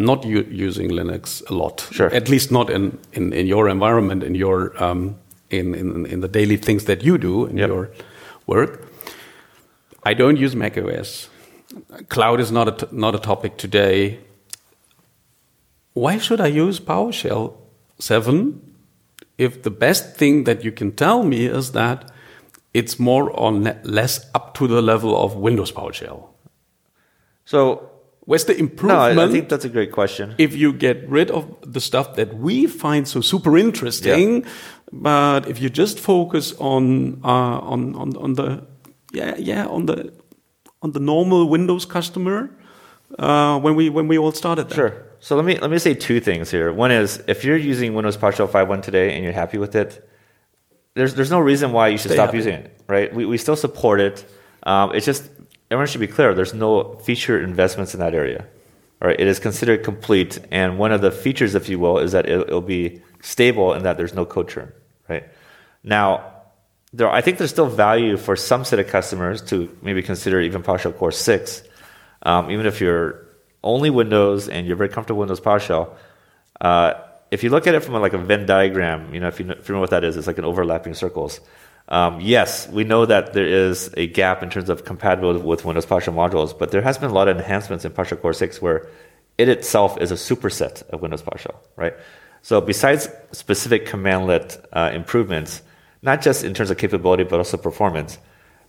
[0.05, 1.87] Not using Linux a lot.
[1.91, 2.13] Sure.
[2.13, 5.15] At least not in, in, in your environment, in your um,
[5.49, 7.69] in, in, in the daily things that you do in yep.
[7.69, 7.89] your
[8.47, 8.87] work.
[10.03, 11.29] I don't use Mac OS
[12.09, 14.19] cloud is not a, not a topic today.
[15.93, 17.55] Why should I use PowerShell
[17.99, 18.75] 7
[19.37, 22.11] if the best thing that you can tell me is that
[22.73, 23.51] it's more or
[23.83, 26.27] less up to the level of Windows PowerShell?
[27.45, 27.90] So,
[28.21, 29.15] where's the improvement?
[29.15, 30.35] No, I think that's a great question.
[30.37, 34.49] If you get rid of the stuff that we find so super interesting, yeah.
[34.91, 38.65] but if you just focus on uh, on, on on the
[39.13, 40.13] yeah yeah on the
[40.81, 42.49] on the normal Windows customer
[43.19, 44.69] uh, when we when we all started.
[44.69, 44.75] That.
[44.75, 45.05] Sure.
[45.19, 46.73] So let me let me say two things here.
[46.73, 50.07] One is if you're using Windows PowerShell 5.1 today and you're happy with it,
[50.95, 52.37] there's there's no reason why you should Stay stop happy.
[52.37, 53.13] using it, right?
[53.13, 54.25] We we still support it.
[54.63, 55.29] Um, it's just
[55.71, 56.33] everyone should be clear.
[56.33, 58.45] There's no feature investments in that area.
[59.01, 62.11] All right, it is considered complete, and one of the features, if you will, is
[62.11, 64.71] that it, it'll be stable and that there's no code churn.
[65.09, 65.23] Right
[65.83, 66.31] now,
[66.93, 70.61] there, I think there's still value for some set of customers to maybe consider even
[70.61, 71.63] PowerShell Core 6.
[72.23, 73.25] Um, even if you're
[73.63, 75.95] only Windows and you're very comfortable with Windows PowerShell,
[76.59, 76.93] uh,
[77.31, 79.69] if you look at it from like a Venn diagram, you know, if you, if
[79.69, 81.39] you know what that is, it's like an overlapping circles.
[81.91, 85.85] Um, yes, we know that there is a gap in terms of compatibility with Windows
[85.85, 88.87] PowerShell modules, but there has been a lot of enhancements in PowerShell Core 6 where
[89.37, 91.93] it itself is a superset of Windows PowerShell, right?
[92.43, 95.63] So besides specific commandlet uh, improvements,
[96.01, 98.17] not just in terms of capability, but also performance.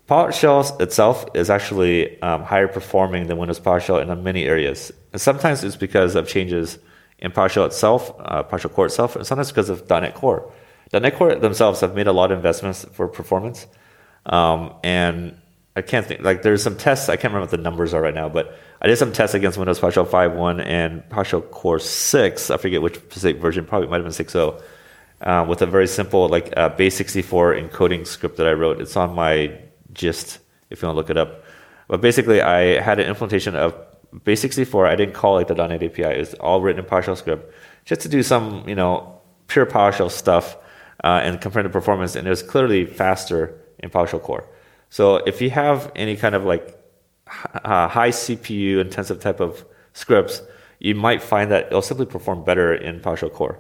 [0.09, 4.91] PowerShell itself is actually um, higher performing than Windows PowerShell in many areas.
[5.13, 6.77] And sometimes it's because of changes
[7.21, 10.53] in PowerShell itself, uh, PowerShell Core itself, and sometimes because of .NET Core.
[10.93, 13.67] .NET Core themselves have made a lot of investments for performance.
[14.27, 15.37] Um, and
[15.75, 18.15] I can't think, like, there's some tests, I can't remember what the numbers are right
[18.15, 22.51] now, but I did some tests against Windows PowerShell 5.1 and PowerShell Core 6.
[22.51, 24.63] I forget which specific version, probably might have been 6.0
[25.23, 28.81] uh, with a very simple like uh, base64 encoding script that I wrote.
[28.81, 29.59] It's on my
[29.93, 30.39] gist
[30.71, 31.45] if you want to look it up.
[31.89, 33.75] But basically, I had an implementation of
[34.15, 34.89] base64.
[34.89, 36.03] I didn't call it the .NET API.
[36.03, 37.55] It was all written in PowerShell script
[37.85, 40.57] just to do some you know pure PowerShell stuff
[41.03, 42.17] uh, and compare the performance.
[42.17, 44.49] And it was clearly faster in PowerShell Core.
[44.91, 46.79] So if you have any kind of like
[47.65, 49.65] uh, high CPU intensive type of
[49.95, 50.43] scripts,
[50.79, 53.59] you might find that it'll simply perform better in PowerShell Core,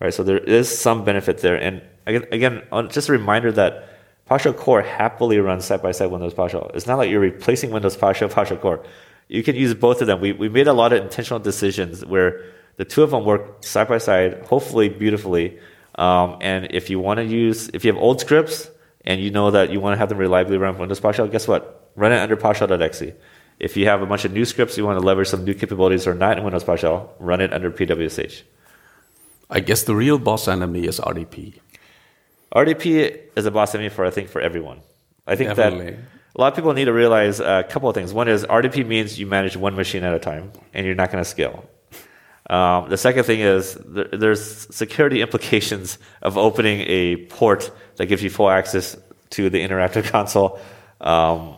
[0.00, 0.14] right?
[0.14, 1.56] So there is some benefit there.
[1.56, 3.88] And again, again just a reminder that
[4.30, 6.74] PowerShell Core happily runs side by side Windows PowerShell.
[6.74, 8.84] It's not like you're replacing Windows PowerShell, PowerShell Core.
[9.28, 10.20] You can use both of them.
[10.20, 12.44] We, we made a lot of intentional decisions where
[12.76, 15.58] the two of them work side by side, hopefully beautifully.
[15.96, 18.70] Um, and if you want to use, if you have old scripts
[19.04, 21.46] and you know that you want to have them reliably run on Windows PowerShell, guess
[21.46, 21.90] what?
[21.96, 23.14] Run it under PowerShell.exe.
[23.58, 26.06] If you have a bunch of new scripts you want to leverage some new capabilities
[26.06, 28.42] or not in Windows PowerShell, run it under PWSH.
[29.50, 31.58] I guess the real boss enemy is RDP.
[32.54, 34.80] RDP is a boss enemy for I think for everyone.
[35.26, 35.92] I think Definitely.
[35.92, 36.00] that
[36.34, 38.12] a lot of people need to realize a couple of things.
[38.12, 41.22] One is RDP means you manage one machine at a time, and you're not going
[41.22, 41.68] to scale.
[42.50, 48.22] Um, the second thing is th- there's security implications of opening a port that gives
[48.22, 48.96] you full access
[49.30, 50.60] to the interactive console.
[51.00, 51.56] Um,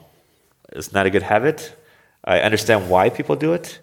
[0.73, 1.75] it's not a good habit.
[2.25, 3.79] I understand why people do it,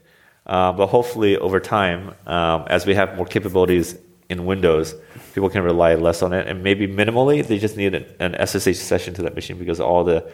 [0.45, 3.97] uh, but hopefully over time, um, as we have more capabilities
[4.29, 4.95] in Windows,
[5.33, 8.77] people can rely less on it, and maybe minimally they just need an, an SSH
[8.77, 10.31] session to that machine because all the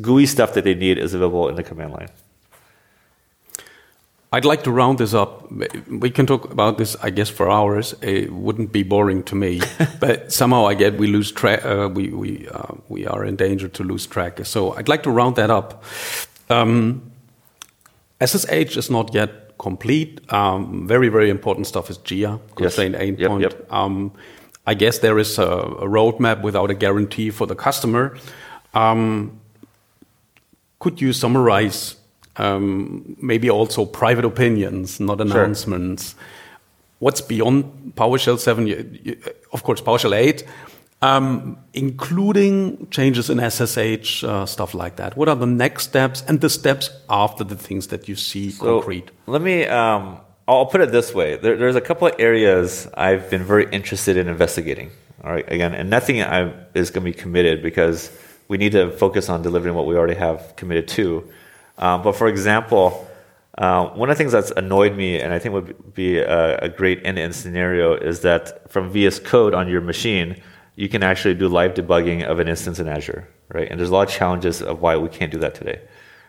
[0.00, 2.08] GUI stuff that they need is available in the command line.
[4.30, 5.50] I'd like to round this up.
[5.88, 7.94] We can talk about this, I guess, for hours.
[8.02, 9.60] It wouldn't be boring to me,
[10.00, 11.64] but somehow I get we lose track.
[11.64, 14.44] Uh, we we uh, we are in danger to lose track.
[14.44, 15.82] So I'd like to round that up.
[16.50, 17.10] Um,
[18.20, 20.20] SSH is not yet complete.
[20.30, 23.02] Um, very very important stuff is JEA constrained yes.
[23.02, 23.40] endpoint.
[23.40, 23.72] Yep, yep.
[23.72, 24.12] Um,
[24.66, 28.18] I guess there is a, a, roadmap without a guarantee for the customer.
[28.74, 29.40] Um,
[30.78, 31.97] could you summarize
[32.38, 36.10] um, maybe also private opinions, not announcements.
[36.10, 36.20] Sure.
[37.00, 39.22] What's beyond PowerShell 7?
[39.52, 40.44] Of course, PowerShell 8,
[41.02, 45.16] um, including changes in SSH, uh, stuff like that.
[45.16, 48.80] What are the next steps and the steps after the things that you see so
[48.80, 49.10] concrete?
[49.26, 51.36] Let me, um, I'll put it this way.
[51.36, 54.90] There, there's a couple of areas I've been very interested in investigating.
[55.22, 58.10] All right, again, and nothing I, is going to be committed because
[58.48, 61.28] we need to focus on delivering what we already have committed to.
[61.78, 63.08] Um, but for example,
[63.56, 66.68] uh, one of the things that's annoyed me, and I think would be a, a
[66.68, 70.40] great end-to-end scenario, is that from VS Code on your machine,
[70.76, 73.68] you can actually do live debugging of an instance in Azure, right?
[73.68, 75.80] And there's a lot of challenges of why we can't do that today.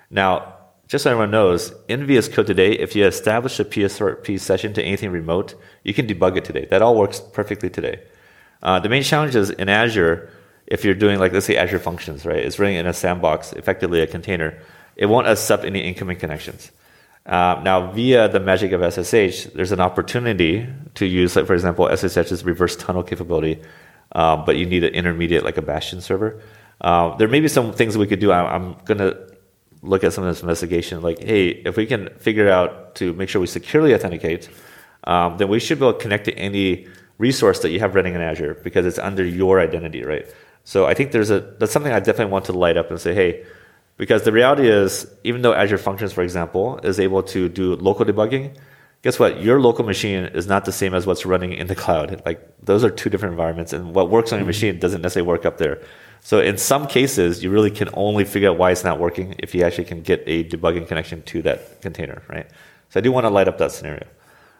[0.09, 0.55] Now,
[0.87, 4.83] just so everyone knows, in VS Code today, if you establish a PSRP session to
[4.83, 5.53] anything remote,
[5.83, 6.65] you can debug it today.
[6.65, 8.01] That all works perfectly today.
[8.63, 10.31] Uh, the main challenge is in Azure,
[10.65, 12.39] if you're doing like let's say Azure Functions, right?
[12.39, 14.59] It's running in a sandbox, effectively a container
[14.95, 16.71] it won't accept any incoming connections.
[17.25, 21.85] Uh, now, via the magic of SSH, there's an opportunity to use, like, for example,
[21.85, 23.61] SSH's reverse tunnel capability,
[24.13, 26.41] uh, but you need an intermediate, like a Bastion server.
[26.81, 28.31] Uh, there may be some things we could do.
[28.31, 29.29] I, I'm going to
[29.81, 31.01] look at some of this investigation.
[31.01, 34.49] Like, hey, if we can figure out to make sure we securely authenticate,
[35.03, 36.87] um, then we should be able to connect to any
[37.17, 40.33] resource that you have running in Azure because it's under your identity, right?
[40.63, 43.13] So I think there's a that's something I definitely want to light up and say,
[43.13, 43.45] hey,
[43.99, 48.05] because the reality is, even though Azure Functions, for example, is able to do local
[48.05, 48.55] debugging,
[49.01, 49.41] guess what?
[49.41, 52.21] Your local machine is not the same as what's running in the cloud.
[52.25, 54.47] Like those are two different environments, and what works on your mm-hmm.
[54.47, 55.81] machine doesn't necessarily work up there.
[56.21, 59.53] So in some cases, you really can only figure out why it's not working if
[59.53, 62.49] you actually can get a debugging connection to that container, right?
[62.91, 64.07] So I do want to light up that scenario.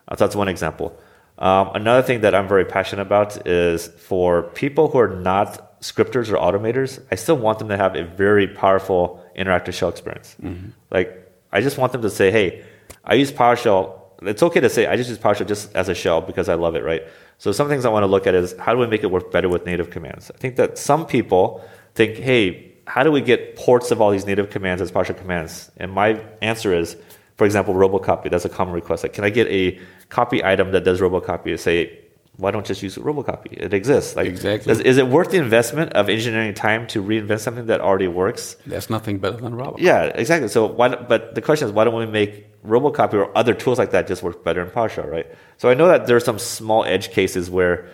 [0.09, 0.99] So that's one example.
[1.37, 6.29] Um, another thing that I'm very passionate about is for people who are not scripters
[6.29, 10.35] or automators, I still want them to have a very powerful interactive shell experience.
[10.41, 10.69] Mm-hmm.
[10.91, 12.63] Like, I just want them to say, hey,
[13.03, 13.99] I use PowerShell.
[14.23, 16.75] It's okay to say I just use PowerShell just as a shell because I love
[16.75, 17.03] it, right?
[17.37, 19.31] So some things I want to look at is how do we make it work
[19.31, 20.29] better with native commands?
[20.29, 21.63] I think that some people
[21.95, 25.71] think, hey, how do we get ports of all these native commands as PowerShell commands?
[25.77, 26.97] And my answer is,
[27.37, 28.29] for example, robocopy.
[28.29, 29.03] That's a common request.
[29.03, 29.79] Like, can I get a
[30.09, 31.97] copy item that does robocopy say
[32.39, 33.51] why don't just use robocopy?
[33.51, 34.15] It exists.
[34.15, 34.73] Like, exactly.
[34.73, 38.55] Does, is it worth the investment of engineering time to reinvent something that already works?
[38.65, 39.79] There's nothing better than robocopy.
[39.79, 40.47] Yeah, exactly.
[40.47, 40.95] So why?
[40.95, 44.23] But the question is, why don't we make robocopy or other tools like that just
[44.23, 45.27] work better in PowerShell, right?
[45.57, 47.89] So I know that there are some small edge cases where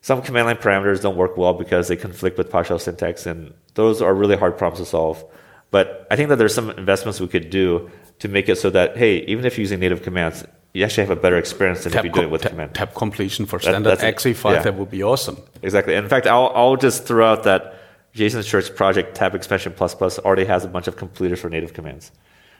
[0.00, 4.02] some command line parameters don't work well because they conflict with PowerShell syntax, and those
[4.02, 5.24] are really hard problems to solve.
[5.70, 8.96] But I think that there's some investments we could do to make it so that
[8.96, 12.04] hey, even if you're using native commands, you actually have a better experience than tab
[12.04, 12.74] if you do it with tab, command.
[12.74, 14.62] Tab completion for standard that, exe file, yeah.
[14.62, 15.38] that would be awesome.
[15.62, 15.94] Exactly.
[15.94, 17.74] In fact, I'll, I'll just throw out that
[18.12, 21.72] Jason Shirk project tab expansion plus plus already has a bunch of completers for native
[21.72, 22.12] commands.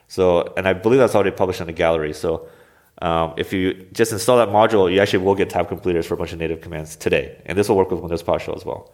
[0.09, 2.13] So, and I believe that's already published in the gallery.
[2.13, 2.49] So,
[3.03, 6.17] um, if you just install that module, you actually will get tab completers for a
[6.17, 8.93] bunch of native commands today, and this will work with Windows PowerShell as well.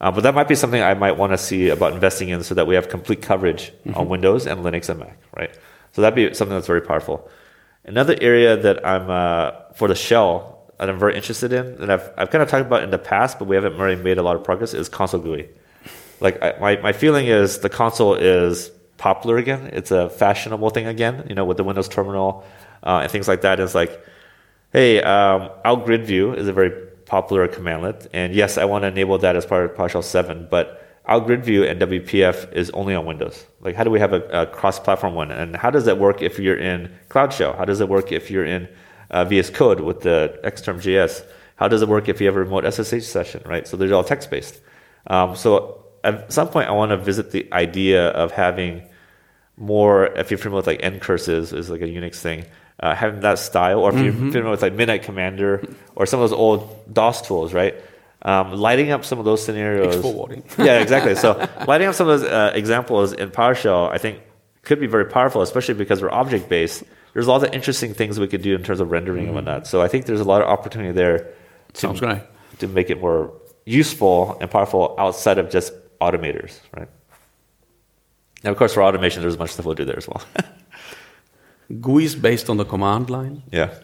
[0.00, 2.54] Uh, but that might be something I might want to see about investing in so
[2.54, 3.94] that we have complete coverage mm-hmm.
[3.94, 5.56] on Windows and Linux and Mac, right?
[5.92, 7.28] So that'd be something that's very powerful.
[7.88, 12.10] Another area that I'm uh, for the shell that I'm very interested in, and I've
[12.18, 14.36] I've kind of talked about in the past, but we haven't really made a lot
[14.36, 15.48] of progress, is console GUI.
[16.20, 19.70] Like I, my my feeling is the console is popular again.
[19.72, 21.24] It's a fashionable thing again.
[21.30, 22.44] You know, with the Windows terminal
[22.82, 23.58] uh, and things like that.
[23.58, 24.04] Is like,
[24.74, 26.70] hey, um, Out Grid View is a very
[27.06, 30.87] popular commandlet, and yes, I want to enable that as part of PowerShell 7, but
[31.08, 33.46] Out Grid View and WPF is only on Windows.
[33.60, 35.30] Like, how do we have a, a cross-platform one?
[35.30, 37.54] And how does that work if you're in Cloud Shell?
[37.54, 38.68] How does it work if you're in
[39.10, 41.24] uh, VS Code with the Xterm.js?
[41.56, 43.66] How does it work if you have a remote SSH session, right?
[43.66, 44.60] So they're all text-based.
[45.06, 48.82] Um, so at some point, I want to visit the idea of having
[49.56, 52.44] more, if you're familiar with like ncurses, is like a Unix thing,
[52.80, 54.30] uh, having that style, or if you're mm-hmm.
[54.30, 55.66] familiar with like Midnight Commander
[55.96, 57.74] or some of those old DOS tools, right?
[58.22, 60.04] Um, lighting up some of those scenarios.
[60.58, 61.14] Yeah, exactly.
[61.14, 64.20] So lighting up some of those uh, examples in PowerShell, I think,
[64.62, 66.82] could be very powerful, especially because we're object based.
[67.14, 69.36] There's a lot of interesting things we could do in terms of rendering mm-hmm.
[69.36, 69.66] and whatnot.
[69.66, 71.30] So I think there's a lot of opportunity there
[71.74, 72.22] to, Sounds great.
[72.58, 73.32] to make it more
[73.64, 76.88] useful and powerful outside of just automators, right?
[78.42, 80.22] Now, of course, for automation, there's much stuff we'll do there as well.
[81.80, 83.42] GUI is based on the command line.
[83.52, 83.74] Yeah.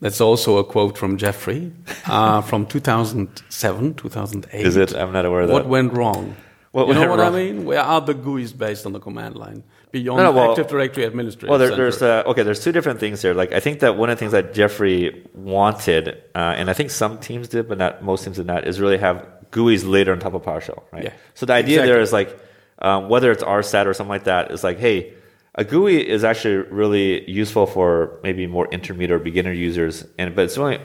[0.00, 1.72] That's also a quote from Jeffrey
[2.06, 4.66] uh, from 2007, 2008.
[4.66, 4.94] Is it?
[4.94, 5.54] I'm not aware of that.
[5.54, 6.36] What went wrong?
[6.72, 7.34] What you know what wrong?
[7.34, 7.64] I mean?
[7.64, 11.04] Where are the GUIs based on the command line beyond no, no, well, Active Directory
[11.04, 11.50] Administrator?
[11.50, 12.44] Well, there, there's uh, okay.
[12.44, 13.34] There's two different things here.
[13.34, 16.90] Like I think that one of the things that Jeffrey wanted, uh, and I think
[16.90, 20.20] some teams did, but not most teams did not, is really have GUIs later on
[20.20, 20.84] top of PowerShell.
[20.92, 21.04] Right.
[21.04, 21.12] Yeah.
[21.34, 21.92] So the idea exactly.
[21.92, 22.40] there is like
[22.78, 25.12] um, whether it's RSAT or something like that, is like, hey,
[25.54, 30.44] a GUI is actually really useful for maybe more intermediate or beginner users, and but
[30.44, 30.80] it's only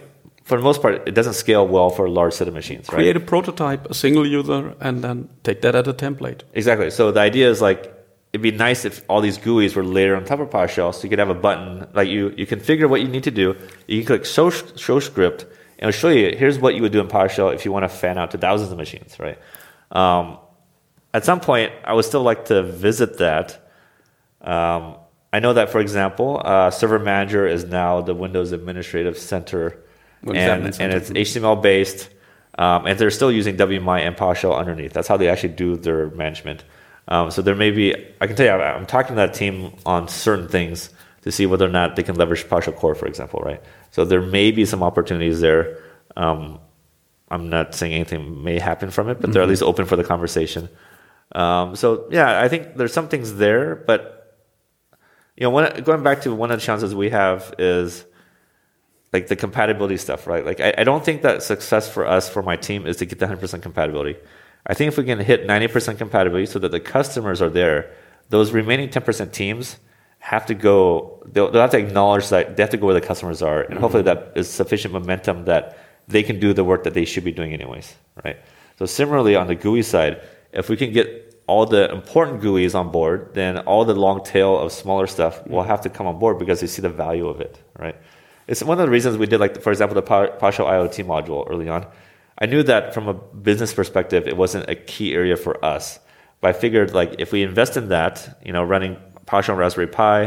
[0.46, 2.88] for the most part, it doesn't scale well for a large set of machines.
[2.88, 3.24] Create right?
[3.24, 6.42] a prototype, a single user, and then take that as a template.
[6.54, 6.92] Exactly.
[6.92, 7.92] So the idea is like
[8.32, 11.10] it'd be nice if all these GUIs were layered on top of PowerShell, so you
[11.10, 13.56] could have a button like you you configure what you need to do.
[13.88, 15.44] You can click show, show script,
[15.80, 17.90] and it'll show you here's what you would do in PowerShell if you want to
[17.90, 19.40] fan out to thousands of machines, right?
[19.92, 20.38] Um,
[21.14, 23.65] at some point, I would still like to visit that.
[24.46, 24.98] Um,
[25.34, 29.84] I know that, for example, uh, Server Manager is now the Windows Administrative Center,
[30.26, 32.10] and, and it's HTML based,
[32.58, 34.94] um, and they're still using WMI and PowerShell underneath.
[34.94, 36.64] That's how they actually do their management.
[37.08, 40.08] Um, so there may be, I can tell you, I'm talking to that team on
[40.08, 40.90] certain things
[41.24, 43.62] to see whether or not they can leverage PowerShell Core, for example, right?
[43.92, 45.80] So there may be some opportunities there.
[46.16, 46.60] Um,
[47.30, 49.32] I'm not saying anything may happen from it, but mm-hmm.
[49.34, 49.50] they're at mm-hmm.
[49.52, 50.70] least open for the conversation.
[51.34, 54.15] Um, so yeah, I think there's some things there, but
[55.38, 58.06] you know, one, going back to one of the challenges we have is
[59.12, 60.46] like the compatibility stuff, right?
[60.46, 63.20] Like I, I don't think that success for us for my team is to get
[63.20, 64.18] the 100% compatibility.
[64.66, 67.92] I think if we can hit 90% compatibility so that the customers are there,
[68.30, 69.78] those remaining 10% teams
[70.20, 71.22] have to go.
[71.28, 73.72] They'll, they'll have to acknowledge that they have to go where the customers are, and
[73.72, 73.80] mm-hmm.
[73.82, 77.32] hopefully that is sufficient momentum that they can do the work that they should be
[77.32, 77.94] doing anyways,
[78.24, 78.38] right?
[78.80, 80.22] So similarly on the GUI side
[80.56, 84.58] if we can get all the important GUIs on board, then all the long tail
[84.58, 87.40] of smaller stuff will have to come on board because they see the value of
[87.40, 87.96] it, right?
[88.48, 91.70] It's one of the reasons we did, like, for example, the PowerShell IoT module early
[91.70, 91.86] on.
[92.38, 96.00] I knew that from a business perspective, it wasn't a key area for us.
[96.42, 100.26] But I figured, like, if we invest in that, you know, running PowerShell Raspberry Pi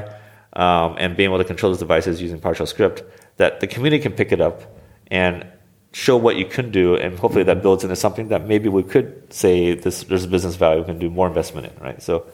[0.55, 3.03] um, and being able to control those devices using PowerShell script,
[3.37, 4.63] that the community can pick it up
[5.11, 5.47] and
[5.93, 7.63] show what you can do, and hopefully that mm-hmm.
[7.63, 10.99] builds into something that maybe we could say this, there's a business value we can
[10.99, 12.03] do more investment in, right?
[12.03, 12.27] So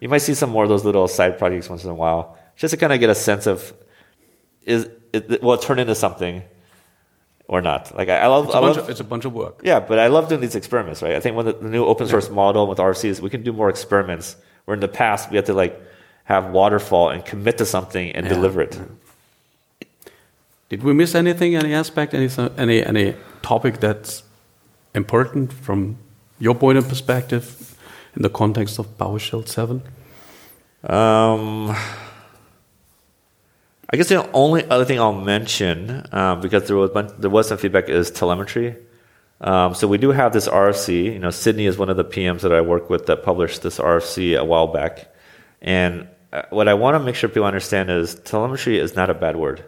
[0.00, 2.72] you might see some more of those little side projects once in a while, just
[2.72, 3.72] to kind of get a sense of
[4.62, 6.42] is it, will it turn into something
[7.46, 7.96] or not?
[7.96, 9.60] Like I, I love, it's a, I love, of, it's a bunch of work.
[9.64, 11.14] Yeah, but I love doing these experiments, right?
[11.14, 12.34] I think when the, the new open source yeah.
[12.34, 14.36] model with RFCs, we can do more experiments.
[14.66, 15.80] Where in the past we had to like
[16.24, 18.34] have waterfall and commit to something and yeah.
[18.34, 18.72] deliver it.
[18.72, 18.94] Mm-hmm.
[20.68, 22.28] Did we miss anything, any aspect, any,
[22.58, 24.22] any, any topic that's
[24.94, 25.96] important from
[26.38, 27.74] your point of perspective
[28.14, 29.82] in the context of PowerShell 7?
[30.84, 31.70] Um,
[33.90, 37.56] I guess the only other thing I'll mention, um, because there was, there was some
[37.56, 38.76] feedback, is telemetry.
[39.40, 41.04] Um, so we do have this RFC.
[41.14, 43.78] You know, Sydney is one of the PMs that I work with that published this
[43.78, 45.14] RFC a while back.
[45.62, 49.14] And uh, what I want to make sure people understand is telemetry is not a
[49.14, 49.64] bad word.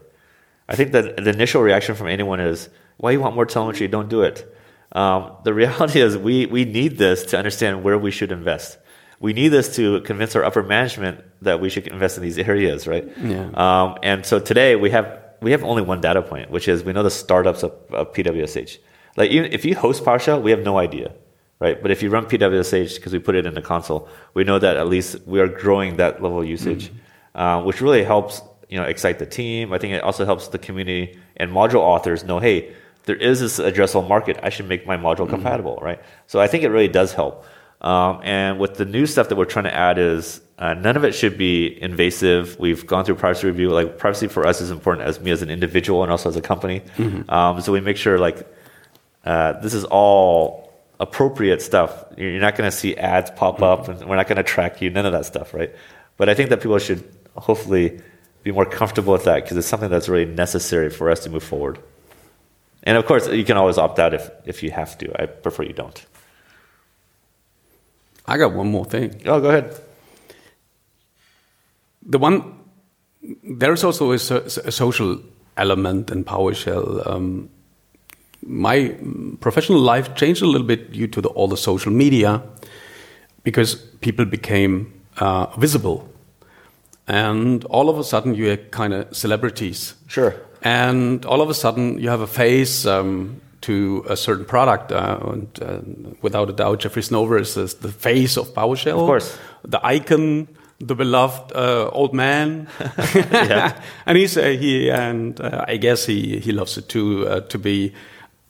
[0.70, 3.88] I think that the initial reaction from anyone is, why you want more telemetry?
[3.88, 4.47] Don't do it.
[4.92, 8.78] Um, the reality is we, we need this to understand where we should invest.
[9.18, 12.86] We need this to convince our upper management that we should invest in these areas,
[12.86, 13.06] right?
[13.18, 13.51] Yeah.
[13.55, 16.92] Um, and so today we have we have only one data point, which is we
[16.92, 18.78] know the startups of, of PWSH.
[19.16, 21.12] Like even if you host PowerShell, we have no idea.
[21.60, 21.80] right?
[21.80, 24.76] But if you run PWSH because we put it in the console, we know that
[24.76, 27.40] at least we are growing that level of usage, mm-hmm.
[27.40, 29.72] uh, which really helps you know excite the team.
[29.72, 32.72] I think it also helps the community and module authors know, hey,
[33.05, 34.38] there is this addressable market.
[34.42, 35.30] I should make my module mm-hmm.
[35.30, 36.01] compatible, right?
[36.26, 37.44] So I think it really does help.
[37.80, 41.05] Um, and with the new stuff that we're trying to add is uh, none of
[41.05, 42.59] it should be invasive.
[42.59, 43.70] We've gone through privacy review.
[43.70, 46.42] Like privacy for us is important as me as an individual and also as a
[46.42, 46.80] company.
[46.97, 47.30] Mm-hmm.
[47.30, 48.47] Um, so we make sure like
[49.24, 50.70] uh, this is all
[51.01, 52.05] appropriate stuff.
[52.18, 53.64] You're not going to see ads pop mm-hmm.
[53.64, 54.90] up, and we're not going to track you.
[54.90, 55.74] None of that stuff, right?
[56.18, 57.02] But I think that people should
[57.34, 58.02] hopefully
[58.42, 61.42] be more comfortable with that because it's something that's really necessary for us to move
[61.42, 61.78] forward.
[62.82, 65.22] And of course, you can always opt out if, if you have to.
[65.22, 66.06] I prefer you don't.
[68.26, 69.22] I got one more thing.
[69.26, 69.78] Oh, go ahead.
[72.02, 72.58] The one,
[73.42, 75.20] there's also a, a social
[75.56, 77.06] element in PowerShell.
[77.06, 77.50] Um,
[78.42, 78.96] my
[79.40, 82.42] professional life changed a little bit due to the, all the social media
[83.42, 86.08] because people became uh, visible.
[87.11, 89.95] And all of a sudden, you're kind of celebrities.
[90.07, 90.35] Sure.
[90.62, 92.87] And all of a sudden, you have a face.
[92.87, 94.93] Um, to a certain product.
[94.93, 95.81] Uh, and uh,
[96.23, 99.01] without a doubt, Jeffrey Snover is, the face of PowerShell.
[99.01, 99.39] Of course.
[99.65, 102.69] The icon, the beloved uh, old man.
[104.07, 107.59] and he's, uh, he, and uh, I guess he, he loves it too, uh, to
[107.59, 107.93] be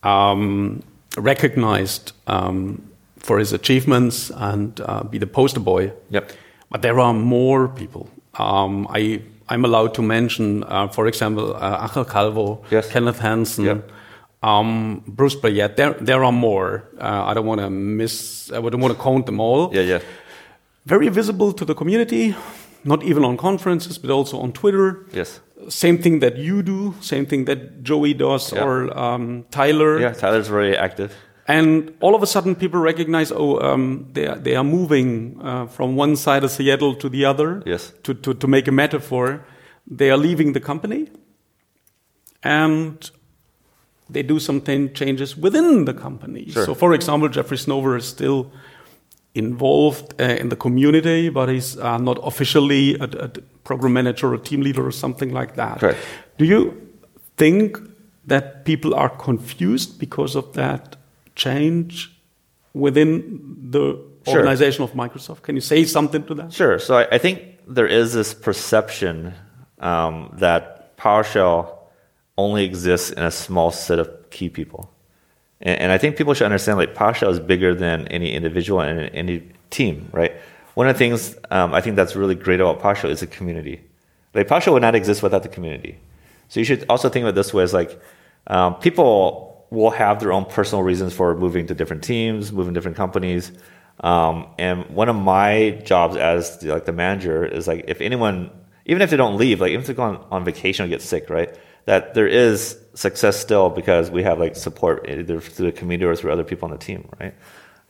[0.03, 0.83] um,
[1.17, 4.77] recognized um, for his achievements and
[5.11, 5.93] be the poster boy.
[6.11, 6.33] Yep.
[6.71, 8.09] But there are more people.
[8.39, 12.91] Um, I, I'm allowed to mention, for example, Angel Calvo, yes.
[12.91, 13.83] Kenneth Hansen,
[14.43, 15.77] um, Bruce Payette.
[15.77, 16.85] There, there are more.
[16.99, 18.51] Uh, I don't want to miss.
[18.53, 19.75] I don't want to count them all.
[19.75, 20.01] Yeah, yeah.
[20.87, 22.35] Very visible to the community,
[22.85, 25.05] not even on conferences, but also on Twitter.
[25.13, 25.41] Yes.
[25.69, 26.95] Same thing that you do.
[27.01, 28.65] Same thing that Joey does yeah.
[28.65, 30.01] or um, Tyler.
[30.01, 31.15] Yeah, Tyler's very active.
[31.51, 35.67] And all of a sudden, people recognize, oh, um, they are, they are moving uh,
[35.67, 37.61] from one side of Seattle to the other.
[37.67, 37.93] Yes.
[38.05, 39.45] To, to, to make a metaphor,
[39.85, 41.09] they are leaving the company,
[42.45, 43.11] and
[44.09, 46.49] they do some changes within the company.
[46.51, 46.67] Sure.
[46.67, 48.53] So, for example, Jeffrey Snover is still
[49.35, 53.29] involved uh, in the community, but he's uh, not officially a, a,
[53.65, 55.81] program manager or team leader or something like that.
[55.81, 55.99] Correct.
[56.39, 56.89] Do you
[57.37, 57.79] think
[58.27, 60.97] that people are confused because of that
[61.41, 61.93] change
[62.75, 63.13] within
[63.71, 63.85] the
[64.27, 64.37] sure.
[64.37, 65.43] organization of Microsoft?
[65.43, 66.53] Can you say something to that?
[66.53, 66.79] Sure.
[66.79, 67.37] So I, I think
[67.67, 69.35] there is this perception
[69.79, 71.59] um, that PowerShell
[72.37, 74.93] only exists in a small set of key people.
[75.61, 79.11] And, and I think people should understand like PowerShell is bigger than any individual and
[79.15, 79.37] any
[79.71, 80.33] team, right?
[80.75, 83.83] One of the things um, I think that's really great about PowerShell is the community.
[84.35, 85.99] Like PowerShell would not exist without the community.
[86.49, 88.01] So you should also think of it this way: as like
[88.47, 92.97] um, people will have their own personal reasons for moving to different teams, moving different
[92.97, 93.53] companies.
[94.01, 98.51] Um, and one of my jobs as the, like the manager is like if anyone,
[98.87, 101.03] even if they don't leave, like even if they go on, on vacation or get
[101.03, 101.57] sick, right?
[101.87, 106.15] that there is success still because we have like support either through the community or
[106.15, 107.35] through other people on the team, right?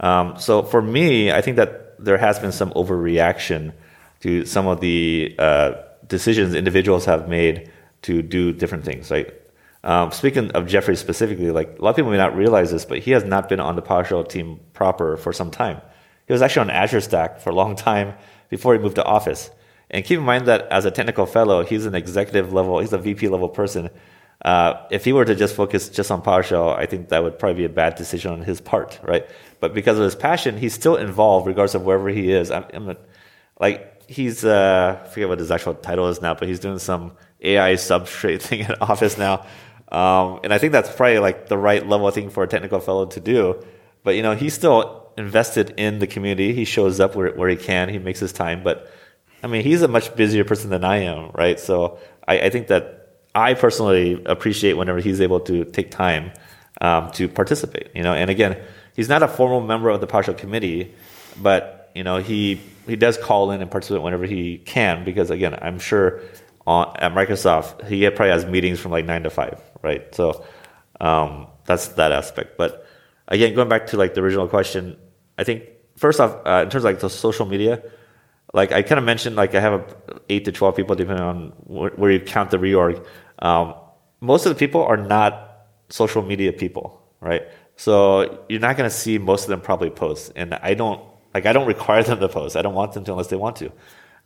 [0.01, 3.73] Um, so for me, I think that there has been some overreaction
[4.20, 5.73] to some of the uh,
[6.07, 7.70] decisions individuals have made
[8.02, 9.11] to do different things.
[9.11, 9.35] Right?
[9.82, 12.98] Um, speaking of Jeffrey specifically, like a lot of people may not realize this, but
[12.98, 15.81] he has not been on the PowerShell team proper for some time.
[16.27, 18.15] He was actually on Azure Stack for a long time
[18.51, 19.51] before he moved to Office.
[19.90, 22.98] And keep in mind that as a technical fellow, he's an executive level, he's a
[22.98, 23.90] VP level person.
[24.44, 27.59] Uh, if he were to just focus just on PowerShell, I think that would probably
[27.59, 29.27] be a bad decision on his part, right?
[29.61, 32.51] But because of his passion, he's still involved regardless of wherever he is.
[32.51, 32.97] I'm, I'm a,
[33.59, 37.12] like he's uh, I forget what his actual title is now, but he's doing some
[37.43, 39.47] AI substrate thing at Office now,
[39.91, 43.07] um, and I think that's probably like the right level thing for a technical fellow
[43.07, 43.62] to do.
[44.03, 46.53] But you know, he's still invested in the community.
[46.55, 47.89] He shows up where where he can.
[47.89, 48.91] He makes his time, but
[49.43, 51.59] I mean, he's a much busier person than I am, right?
[51.59, 56.33] So I, I think that I personally appreciate whenever he's able to take time
[56.81, 57.91] um, to participate.
[57.95, 58.59] You know, and again,
[58.95, 60.95] he's not a formal member of the PowerShell committee,
[61.41, 65.59] but you know, he he does call in and participate whenever he can because again,
[65.61, 66.21] I'm sure
[66.67, 70.15] at Microsoft he probably has meetings from like nine to five, right?
[70.15, 70.44] So
[71.01, 72.57] um, that's that aspect.
[72.57, 72.86] But
[73.28, 74.97] again, going back to like the original question,
[75.39, 75.65] I think
[75.97, 77.82] first off, uh, in terms of like the social media
[78.52, 81.48] like I kind of mentioned, like I have a, eight to twelve people depending on
[81.66, 83.05] wh- where you count the reorg.
[83.39, 83.74] Um,
[84.20, 87.43] most of the people are not social media people, right?
[87.77, 91.02] So you're not going to see most of them probably post, and I don't
[91.32, 92.57] like I don't require them to post.
[92.57, 93.73] I don't want them to unless they want to.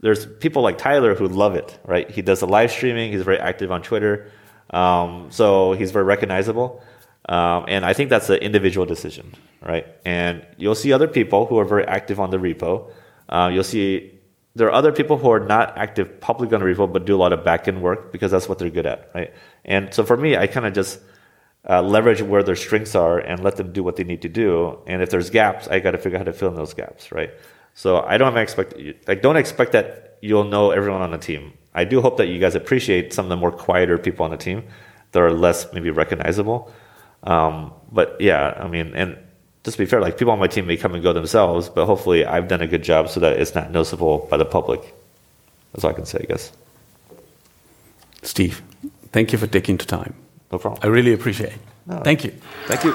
[0.01, 2.11] There's people like Tyler who love it, right?
[2.11, 3.13] He does the live streaming.
[3.13, 4.31] He's very active on Twitter,
[4.75, 6.83] um, so he's very recognizable.
[7.27, 9.33] Um, and I think that's an individual decision,
[9.63, 9.87] right?
[10.05, 12.91] And you'll see other people who are very active on the repo.
[13.29, 14.21] Uh, you'll see
[14.55, 17.21] there are other people who are not active publicly on the repo but do a
[17.25, 19.33] lot of back-end work because that's what they're good at, right?
[19.65, 21.01] And so for me, I kind of just
[21.69, 24.79] uh, leverage where their strengths are and let them do what they need to do.
[24.87, 27.11] And if there's gaps, I got to figure out how to fill in those gaps,
[27.11, 27.31] right?
[27.75, 28.75] So I don't expect
[29.09, 31.55] like don't expect that you'll know everyone on the team.
[31.75, 34.37] I do hope that you guys appreciate some of the more quieter people on the
[34.37, 34.63] team
[35.13, 36.73] that are less maybe recognizable.
[37.23, 39.17] Um, but yeah, I mean, and
[39.65, 41.87] just to be fair, like people on my team may come and go themselves, but
[41.87, 44.95] hopefully I've done a good job so that it's not noticeable by the public.
[45.73, 46.53] That's all I can say, I guess.
[48.23, 48.63] Steve,
[49.13, 50.15] thank you for taking the time.
[50.53, 50.81] No problem.
[50.83, 51.59] I really appreciate it.
[51.87, 52.33] No, thank you.
[52.67, 52.93] Thank you.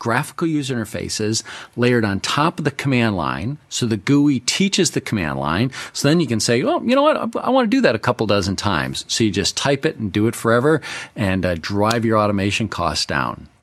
[0.00, 1.44] Graphical user interfaces
[1.76, 3.58] layered on top of the command line.
[3.68, 5.70] So the GUI teaches the command line.
[5.92, 7.36] So then you can say, oh, you know what?
[7.36, 9.04] I, want to do that a couple dozen times.
[9.06, 10.80] So you just type it and do it forever
[11.14, 13.46] and uh, drive your automation costs down.